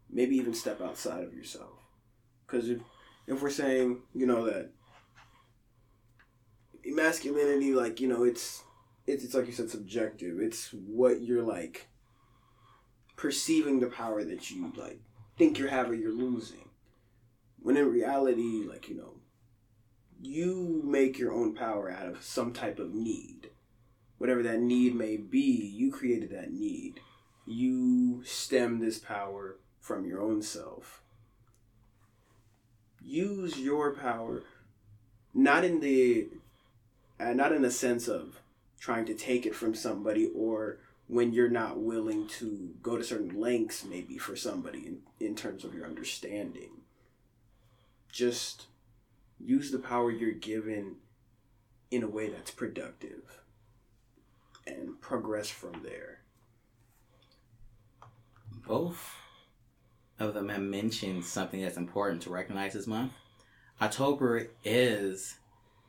maybe 0.09 0.35
even 0.37 0.53
step 0.53 0.81
outside 0.81 1.23
of 1.23 1.33
yourself. 1.33 1.79
Because 2.45 2.69
if, 2.69 2.79
if 3.27 3.41
we're 3.41 3.49
saying, 3.49 4.01
you 4.13 4.25
know, 4.25 4.45
that 4.45 4.71
masculinity, 6.85 7.73
like, 7.73 7.99
you 7.99 8.07
know, 8.07 8.23
it's, 8.23 8.63
it's, 9.05 9.23
it's 9.23 9.33
like 9.33 9.47
you 9.47 9.51
said, 9.51 9.69
subjective. 9.69 10.39
It's 10.39 10.69
what 10.71 11.21
you're 11.21 11.43
like 11.43 11.87
perceiving 13.15 13.79
the 13.79 13.87
power 13.87 14.23
that 14.23 14.49
you 14.49 14.71
like 14.77 15.01
think 15.37 15.57
you're 15.57 15.69
having, 15.69 15.99
you're 15.99 16.11
losing. 16.11 16.69
When 17.61 17.77
in 17.77 17.91
reality, 17.91 18.65
like, 18.67 18.89
you 18.89 18.97
know, 18.97 19.15
you 20.21 20.81
make 20.85 21.17
your 21.17 21.33
own 21.33 21.55
power 21.55 21.89
out 21.89 22.07
of 22.07 22.23
some 22.23 22.53
type 22.53 22.79
of 22.79 22.93
need. 22.93 23.49
Whatever 24.19 24.43
that 24.43 24.59
need 24.59 24.95
may 24.95 25.17
be, 25.17 25.73
you 25.75 25.91
created 25.91 26.29
that 26.29 26.51
need. 26.51 26.99
You 27.47 28.21
stem 28.23 28.79
this 28.79 28.99
power 28.99 29.57
from 29.81 30.05
your 30.05 30.21
own 30.21 30.43
self. 30.43 31.01
Use 33.01 33.57
your 33.57 33.95
power 33.95 34.43
not 35.33 35.63
in 35.63 35.79
the 35.79 36.27
uh, 37.19 37.33
not 37.33 37.51
in 37.51 37.61
the 37.61 37.71
sense 37.71 38.07
of 38.07 38.41
trying 38.79 39.05
to 39.05 39.13
take 39.13 39.45
it 39.45 39.55
from 39.55 39.75
somebody 39.75 40.29
or 40.35 40.79
when 41.07 41.33
you're 41.33 41.49
not 41.49 41.79
willing 41.79 42.27
to 42.27 42.73
go 42.81 42.97
to 42.97 43.03
certain 43.03 43.39
lengths 43.39 43.83
maybe 43.83 44.17
for 44.17 44.35
somebody 44.35 44.79
in, 44.79 44.99
in 45.19 45.35
terms 45.35 45.63
of 45.63 45.73
your 45.73 45.85
understanding 45.85 46.69
just 48.11 48.67
use 49.39 49.71
the 49.71 49.79
power 49.79 50.11
you're 50.11 50.31
given 50.31 50.95
in 51.91 52.03
a 52.03 52.07
way 52.07 52.29
that's 52.29 52.51
productive 52.51 53.38
and 54.69 54.99
progress 55.01 55.49
from 55.49 55.81
there 55.83 56.19
Both 58.67 59.15
of 60.19 60.33
them 60.33 60.49
have 60.49 60.61
mentioned 60.61 61.25
something 61.25 61.61
that's 61.61 61.77
important 61.77 62.21
to 62.23 62.29
recognize 62.29 62.73
this 62.73 62.87
month. 62.87 63.13
October 63.81 64.47
is 64.63 65.37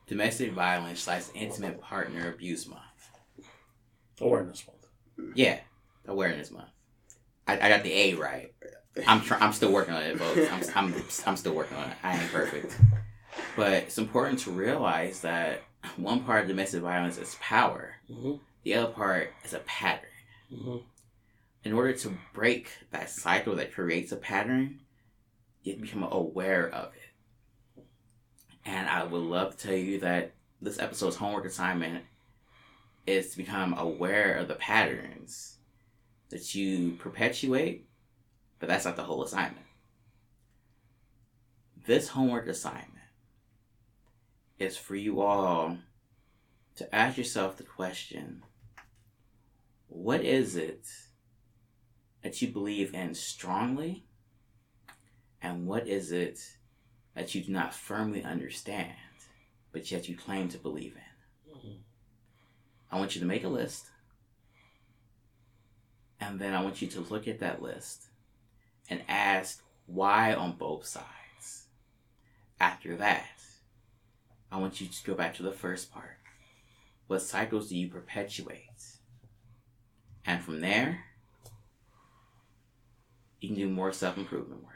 Domestic 0.07 0.53
Violence 0.53 1.01
slash 1.01 1.25
Intimate 1.35 1.81
Partner 1.81 2.31
Abuse 2.33 2.67
Month. 2.69 3.11
Awareness 4.21 4.65
month. 4.67 5.35
Yeah, 5.37 5.61
Awareness 6.07 6.51
Month. 6.51 6.69
I, 7.49 7.55
I 7.61 7.69
got 7.69 7.83
the 7.83 7.93
A 7.93 8.15
right. 8.15 8.53
I'm 9.07 9.21
try- 9.21 9.39
I'm 9.39 9.53
still 9.53 9.73
working 9.73 9.95
on 9.95 10.03
it, 10.03 10.19
folks. 10.19 10.75
I'm, 10.77 10.87
I'm 10.95 11.05
I'm 11.27 11.37
still 11.37 11.55
working 11.55 11.77
on 11.77 11.91
it. 11.91 11.97
I 12.03 12.17
ain't 12.21 12.31
perfect, 12.33 12.77
but 13.57 13.73
it's 13.73 13.99
important 13.99 14.39
to 14.41 14.51
realize 14.51 15.21
that 15.23 15.63
one 15.97 16.23
part 16.25 16.43
of 16.43 16.49
domestic 16.49 16.83
violence 16.83 17.19
is 17.19 17.37
power. 17.41 17.95
hmm 18.13 18.35
The 18.63 18.75
other 18.75 18.93
part 18.93 19.33
is 19.45 19.55
a 19.55 19.61
pattern. 19.61 20.09
hmm 20.51 20.79
in 21.65 21.73
order 21.73 21.93
to 21.93 22.17
break 22.33 22.71
that 22.91 23.11
cycle 23.11 23.57
that 23.57 23.73
creates 23.73 24.13
a 24.13 24.17
pattern, 24.17 24.81
you 25.63 25.77
become 25.77 26.03
aware 26.11 26.69
of 26.71 26.93
it. 26.95 27.85
And 28.65 28.89
I 28.89 29.05
would 29.05 29.23
love 29.23 29.57
to 29.57 29.67
tell 29.69 29.77
you 29.77 30.01
that 30.01 30.33
this 30.63 30.79
episode's 30.79 31.17
homework 31.17 31.45
assignment 31.45 32.05
is 33.07 33.31
to 33.31 33.37
become 33.37 33.75
aware 33.77 34.35
of 34.37 34.49
the 34.49 34.55
patterns 34.55 35.59
that 36.31 36.55
you 36.55 36.93
perpetuate, 36.93 37.87
but 38.59 38.69
that's 38.69 38.85
not 38.85 38.97
the 38.97 39.03
whole 39.03 39.23
assignment. 39.23 39.67
This 41.87 42.09
homework 42.09 42.47
assignment 42.47 42.87
is 44.59 44.77
for 44.77 44.95
you 44.95 45.21
all 45.21 45.79
to 46.77 46.95
ask 46.95 47.19
yourself 47.19 47.57
the 47.57 47.65
question 47.65 48.43
what 49.91 50.25
is 50.25 50.57
it 50.57 50.87
that 52.23 52.41
you 52.41 52.49
believe 52.49 52.95
in 52.95 53.15
strongly? 53.15 54.05
And 55.43 55.67
what 55.67 55.89
is 55.89 56.13
it 56.13 56.39
that 57.15 57.35
you 57.35 57.43
do 57.43 57.53
not 57.53 57.75
firmly 57.75 58.23
understand, 58.23 58.93
but 59.73 59.91
yet 59.91 60.09
you 60.09 60.17
claim 60.17 60.49
to 60.51 60.59
believe 60.59 60.95
in? 60.95 61.55
Mm-hmm. 61.55 61.79
I 62.93 62.99
want 62.99 63.15
you 63.15 63.21
to 63.21 63.27
make 63.27 63.45
a 63.45 63.49
list. 63.49 63.87
And 66.21 66.39
then 66.39 66.55
I 66.55 66.63
want 66.63 66.81
you 66.81 66.89
to 66.89 67.01
look 67.01 67.27
at 67.27 67.41
that 67.41 67.63
list 67.63 68.05
and 68.89 69.03
ask 69.09 69.63
why 69.87 70.35
on 70.35 70.53
both 70.53 70.87
sides. 70.87 71.67
After 72.61 72.95
that, 72.97 73.41
I 74.53 74.59
want 74.59 74.81
you 74.81 74.87
to 74.87 75.05
go 75.05 75.15
back 75.15 75.35
to 75.37 75.43
the 75.43 75.53
first 75.53 75.91
part. 75.93 76.19
What 77.07 77.23
cycles 77.23 77.71
do 77.71 77.77
you 77.77 77.89
perpetuate? 77.89 78.69
And 80.27 80.43
from 80.43 80.61
there, 80.61 81.05
you 83.41 83.49
can 83.49 83.57
do 83.57 83.69
more 83.69 83.93
self 83.93 84.17
improvement 84.17 84.63
work. 84.63 84.75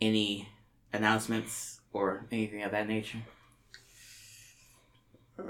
Any 0.00 0.48
announcements 0.92 1.80
or 1.92 2.26
anything 2.30 2.62
of 2.62 2.72
that 2.72 2.88
nature? 2.88 3.18
Uh, 5.38 5.42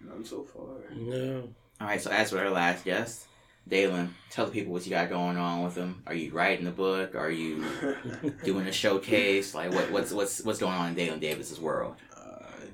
none 0.00 0.24
so 0.24 0.42
far. 0.44 0.94
No. 0.94 1.48
All 1.80 1.86
right. 1.86 2.00
So 2.00 2.10
as 2.10 2.30
for 2.30 2.38
our 2.38 2.50
last 2.50 2.84
guest, 2.84 3.26
Dalen, 3.66 4.14
tell 4.30 4.46
the 4.46 4.52
people 4.52 4.72
what 4.72 4.84
you 4.84 4.90
got 4.90 5.08
going 5.08 5.36
on 5.36 5.62
with 5.62 5.74
them. 5.74 6.02
Are 6.06 6.14
you 6.14 6.32
writing 6.32 6.66
a 6.66 6.70
book? 6.70 7.14
Are 7.14 7.30
you 7.30 7.64
doing 8.44 8.66
a 8.66 8.72
showcase? 8.72 9.54
Like 9.54 9.72
what, 9.72 9.90
what's 9.90 10.12
what's 10.12 10.42
what's 10.42 10.58
going 10.58 10.74
on 10.74 10.88
in 10.88 10.94
Dalen 10.94 11.20
Davis's 11.20 11.60
world? 11.60 11.96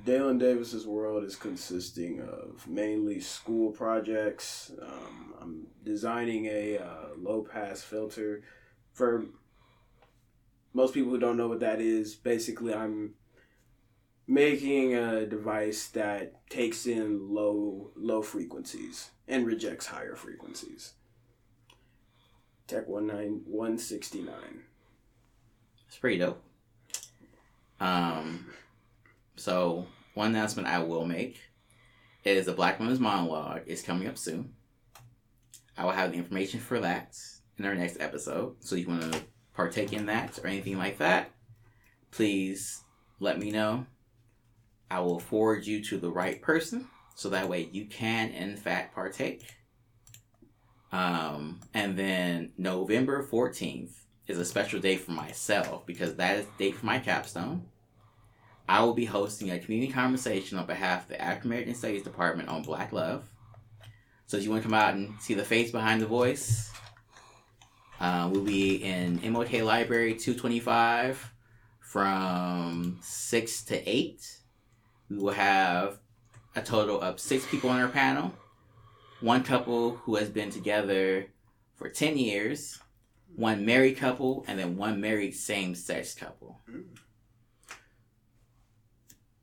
Dalen 0.05 0.39
Davis's 0.39 0.87
world 0.87 1.25
is 1.25 1.35
consisting 1.35 2.21
of 2.21 2.69
mainly 2.69 3.21
school 3.21 3.73
projects. 3.73 4.71
Um, 4.81 5.35
I'm 5.41 5.67
designing 5.83 6.45
a 6.47 6.77
uh, 6.79 7.09
low 7.17 7.43
pass 7.43 7.83
filter 7.83 8.43
for 8.93 9.25
most 10.75 10.93
people 10.93 11.11
who 11.11 11.19
don't 11.19 11.39
know 11.39 11.49
what 11.49 11.61
that 11.61 11.81
is. 11.81 12.15
Basically, 12.15 12.75
I'm 12.75 13.15
making 14.27 14.95
a 14.95 15.25
device 15.25 15.89
that 15.89 16.47
takes 16.51 16.87
in 16.87 17.33
low 17.33 17.91
low 17.97 18.21
frequencies 18.21 19.11
and 19.27 19.47
rejects 19.47 19.87
higher 19.87 20.17
frequencies. 20.17 20.93
Tech 22.67 22.87
169. 22.87 24.35
It's 25.87 25.99
pretty 25.99 26.19
dope. 26.19 26.43
Um, 27.81 28.47
so 29.37 29.87
one 30.15 30.31
announcement 30.31 30.69
I 30.69 30.79
will 30.79 31.05
make 31.05 31.41
is 32.25 32.47
the 32.47 32.53
Black 32.53 32.79
Women's 32.79 33.01
Monologue 33.01 33.63
is 33.67 33.83
coming 33.83 34.09
up 34.09 34.17
soon. 34.17 34.55
I 35.77 35.85
will 35.85 35.93
have 35.93 36.13
the 36.13 36.19
information 36.19 36.61
for 36.61 36.81
that 36.81 37.17
in 37.59 37.65
our 37.65 37.75
next 37.75 38.01
episode. 38.01 38.57
So 38.61 38.77
you 38.77 38.89
want 38.89 39.13
to 39.13 39.23
partake 39.55 39.93
in 39.93 40.07
that 40.07 40.39
or 40.39 40.47
anything 40.47 40.79
like 40.79 40.99
that, 40.99 41.31
please 42.11 42.83
let 43.21 43.39
me 43.39 43.51
know. 43.51 43.87
I 44.91 45.01
will 45.01 45.19
forward 45.19 45.67
you 45.67 45.83
to 45.85 45.99
the 45.99 46.11
right 46.11 46.41
person 46.41 46.89
so 47.17 47.29
that 47.31 47.49
way 47.49 47.69
you 47.73 47.87
can 47.87 48.31
in 48.31 48.57
fact 48.57 48.95
partake. 48.95 49.45
Um, 50.93 51.61
and 51.73 51.97
then 51.97 52.53
November 52.57 53.27
14th 53.27 53.93
is 54.27 54.39
a 54.39 54.45
special 54.45 54.81
day 54.81 54.97
for 54.97 55.11
myself 55.11 55.85
because 55.87 56.15
that 56.17 56.39
is 56.39 56.47
the 56.47 56.65
date 56.65 56.77
for 56.77 56.87
my 56.87 56.99
capstone. 56.99 57.67
I 58.69 58.83
will 58.83 58.95
be 58.95 59.05
hosting 59.05 59.51
a 59.51 59.59
community 59.59 59.93
conversation 59.93 60.59
on 60.59 60.67
behalf 60.67 61.03
of 61.03 61.09
the 61.09 61.21
African 61.21 61.51
American 61.51 61.75
Studies 61.75 62.03
Department 62.03 62.49
on 62.49 62.63
Black 62.63 62.93
Love. 62.93 63.29
So 64.27 64.39
if 64.39 64.45
you 64.45 64.51
want 64.51 64.63
to 64.63 64.69
come 64.69 64.75
out 64.75 64.95
and 64.95 65.21
see 65.21 65.35
the 65.35 65.45
face 65.45 65.71
behind 65.71 66.01
the 66.01 66.07
voice, 66.07 66.73
uh, 68.01 68.29
we'll 68.33 68.43
be 68.43 68.77
in 68.77 69.19
MLK 69.19 69.65
Library 69.65 70.15
225 70.15 71.33
from 71.81 72.99
6 73.03 73.65
to 73.65 73.89
8. 73.89 74.39
We 75.11 75.19
will 75.19 75.33
have 75.33 75.99
a 76.57 76.63
total 76.63 77.01
of 77.01 77.21
six 77.21 77.47
people 77.47 77.71
on 77.71 77.81
our 77.81 77.89
panel. 77.89 78.33
One 79.21 79.43
couple 79.43 79.97
who 79.97 80.17
has 80.17 80.29
been 80.29 80.51
together 80.51 81.27
for 81.75 81.89
10 81.89 82.17
years, 82.17 82.81
one 83.37 83.65
married 83.65 83.97
couple, 83.97 84.45
and 84.49 84.59
then 84.59 84.77
one 84.77 85.01
married 85.01 85.35
same 85.35 85.75
sex 85.75 86.15
couple. 86.15 86.61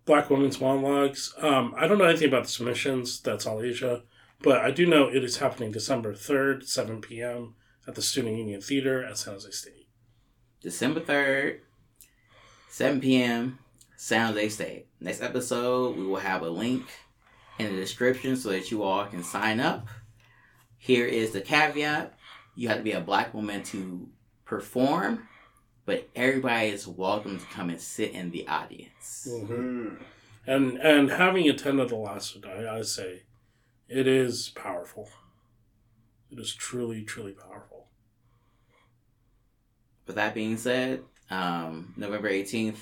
Black 0.06 0.30
Women's 0.30 0.60
Monologues. 0.60 1.34
Um, 1.38 1.74
I 1.78 1.88
don't 1.88 1.97
know 1.97 2.06
anything 2.06 2.28
about 2.28 2.43
the 2.43 2.49
submissions. 2.49 3.20
That's 3.20 3.45
all 3.45 3.62
Asia. 3.62 4.04
But 4.41 4.62
I 4.62 4.72
do 4.72 4.86
know 4.86 5.08
it 5.08 5.24
is 5.24 5.38
happening 5.38 5.72
December 5.72 6.14
3rd, 6.14 6.64
7 6.68 7.02
p.m. 7.02 7.56
at 7.88 7.95
the 7.95 8.02
Student 8.02 8.38
Union 8.38 8.62
Theater 8.62 9.04
at 9.04 9.18
San 9.18 9.34
Jose 9.34 9.52
State. 9.52 9.88
December 10.62 10.99
3rd, 10.99 11.60
7 12.70 12.99
p.m., 13.02 13.60
San 13.97 14.28
Jose 14.28 14.49
State. 14.49 14.88
Next 14.99 15.22
episode, 15.22 15.95
we 15.95 16.06
will 16.06 16.18
have 16.18 16.41
a 16.41 16.49
link 16.49 16.86
in 17.60 17.76
the 17.76 17.80
description 17.80 18.36
so 18.36 18.49
that 18.49 18.72
you 18.72 18.84
all 18.84 19.06
can 19.06 19.24
sign 19.24 19.60
up. 19.60 19.88
Here 20.78 21.06
is 21.06 21.32
the 21.32 21.41
caveat 21.41 22.18
you 22.56 22.68
have 22.68 22.78
to 22.78 22.84
be 22.84 22.91
a 22.91 23.02
black 23.02 23.34
woman 23.34 23.64
to 23.64 24.10
perform, 24.45 25.28
but 25.86 26.09
everybody 26.15 26.69
is 26.69 26.88
welcome 26.88 27.39
to 27.39 27.45
come 27.47 27.69
and 27.69 27.79
sit 27.79 28.11
in 28.11 28.32
the 28.32 28.47
audience. 28.47 29.27
Mm-hmm. 29.29 29.95
And 30.47 30.77
and 30.77 31.11
having 31.11 31.49
attended 31.49 31.89
the 31.89 31.95
last 31.95 32.36
one, 32.36 32.51
I, 32.51 32.77
I 32.77 32.82
say 32.82 33.23
it 33.88 34.07
is 34.07 34.49
powerful. 34.49 35.09
It 36.32 36.39
is 36.39 36.53
truly, 36.53 37.03
truly 37.03 37.34
powerful. 37.34 37.88
With 40.07 40.15
that 40.15 40.34
being 40.34 40.57
said, 40.57 41.03
um, 41.29 41.93
November 41.97 42.29
18th 42.29 42.79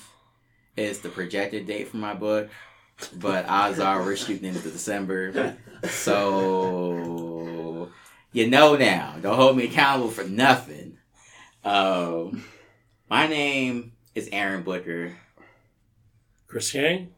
is 0.76 1.00
the 1.00 1.08
projected 1.08 1.66
date 1.66 1.88
for 1.88 1.98
my 1.98 2.14
book 2.14 2.48
but 3.16 3.44
odds 3.48 3.78
are 3.78 4.02
we're 4.02 4.16
shooting 4.16 4.54
into 4.54 4.70
December. 4.70 5.56
So 5.88 7.90
you 8.32 8.48
know 8.48 8.76
now. 8.76 9.16
Don't 9.20 9.36
hold 9.36 9.56
me 9.56 9.64
accountable 9.64 10.10
for 10.10 10.24
nothing. 10.24 10.98
Um, 11.64 12.44
my 13.10 13.26
name 13.26 13.90
is 14.14 14.28
Aaron 14.30 14.62
Booker. 14.62 15.16
Chris 16.46 16.72
Yang. 16.72 17.12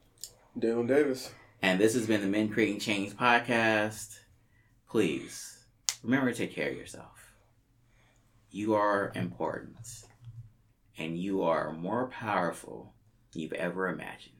Dalen 0.58 0.86
Davis. 0.86 1.30
And 1.60 1.78
this 1.78 1.92
has 1.92 2.06
been 2.06 2.22
the 2.22 2.26
Men 2.26 2.48
Creating 2.48 2.80
Change 2.80 3.12
podcast. 3.12 4.20
Please 4.88 5.66
remember 6.02 6.32
to 6.32 6.36
take 6.36 6.54
care 6.54 6.70
of 6.70 6.78
yourself. 6.78 7.34
You 8.50 8.74
are 8.74 9.12
important. 9.14 9.76
And 10.96 11.18
you 11.18 11.42
are 11.42 11.72
more 11.72 12.08
powerful 12.08 12.94
than 13.32 13.42
you've 13.42 13.52
ever 13.52 13.88
imagined. 13.88 14.31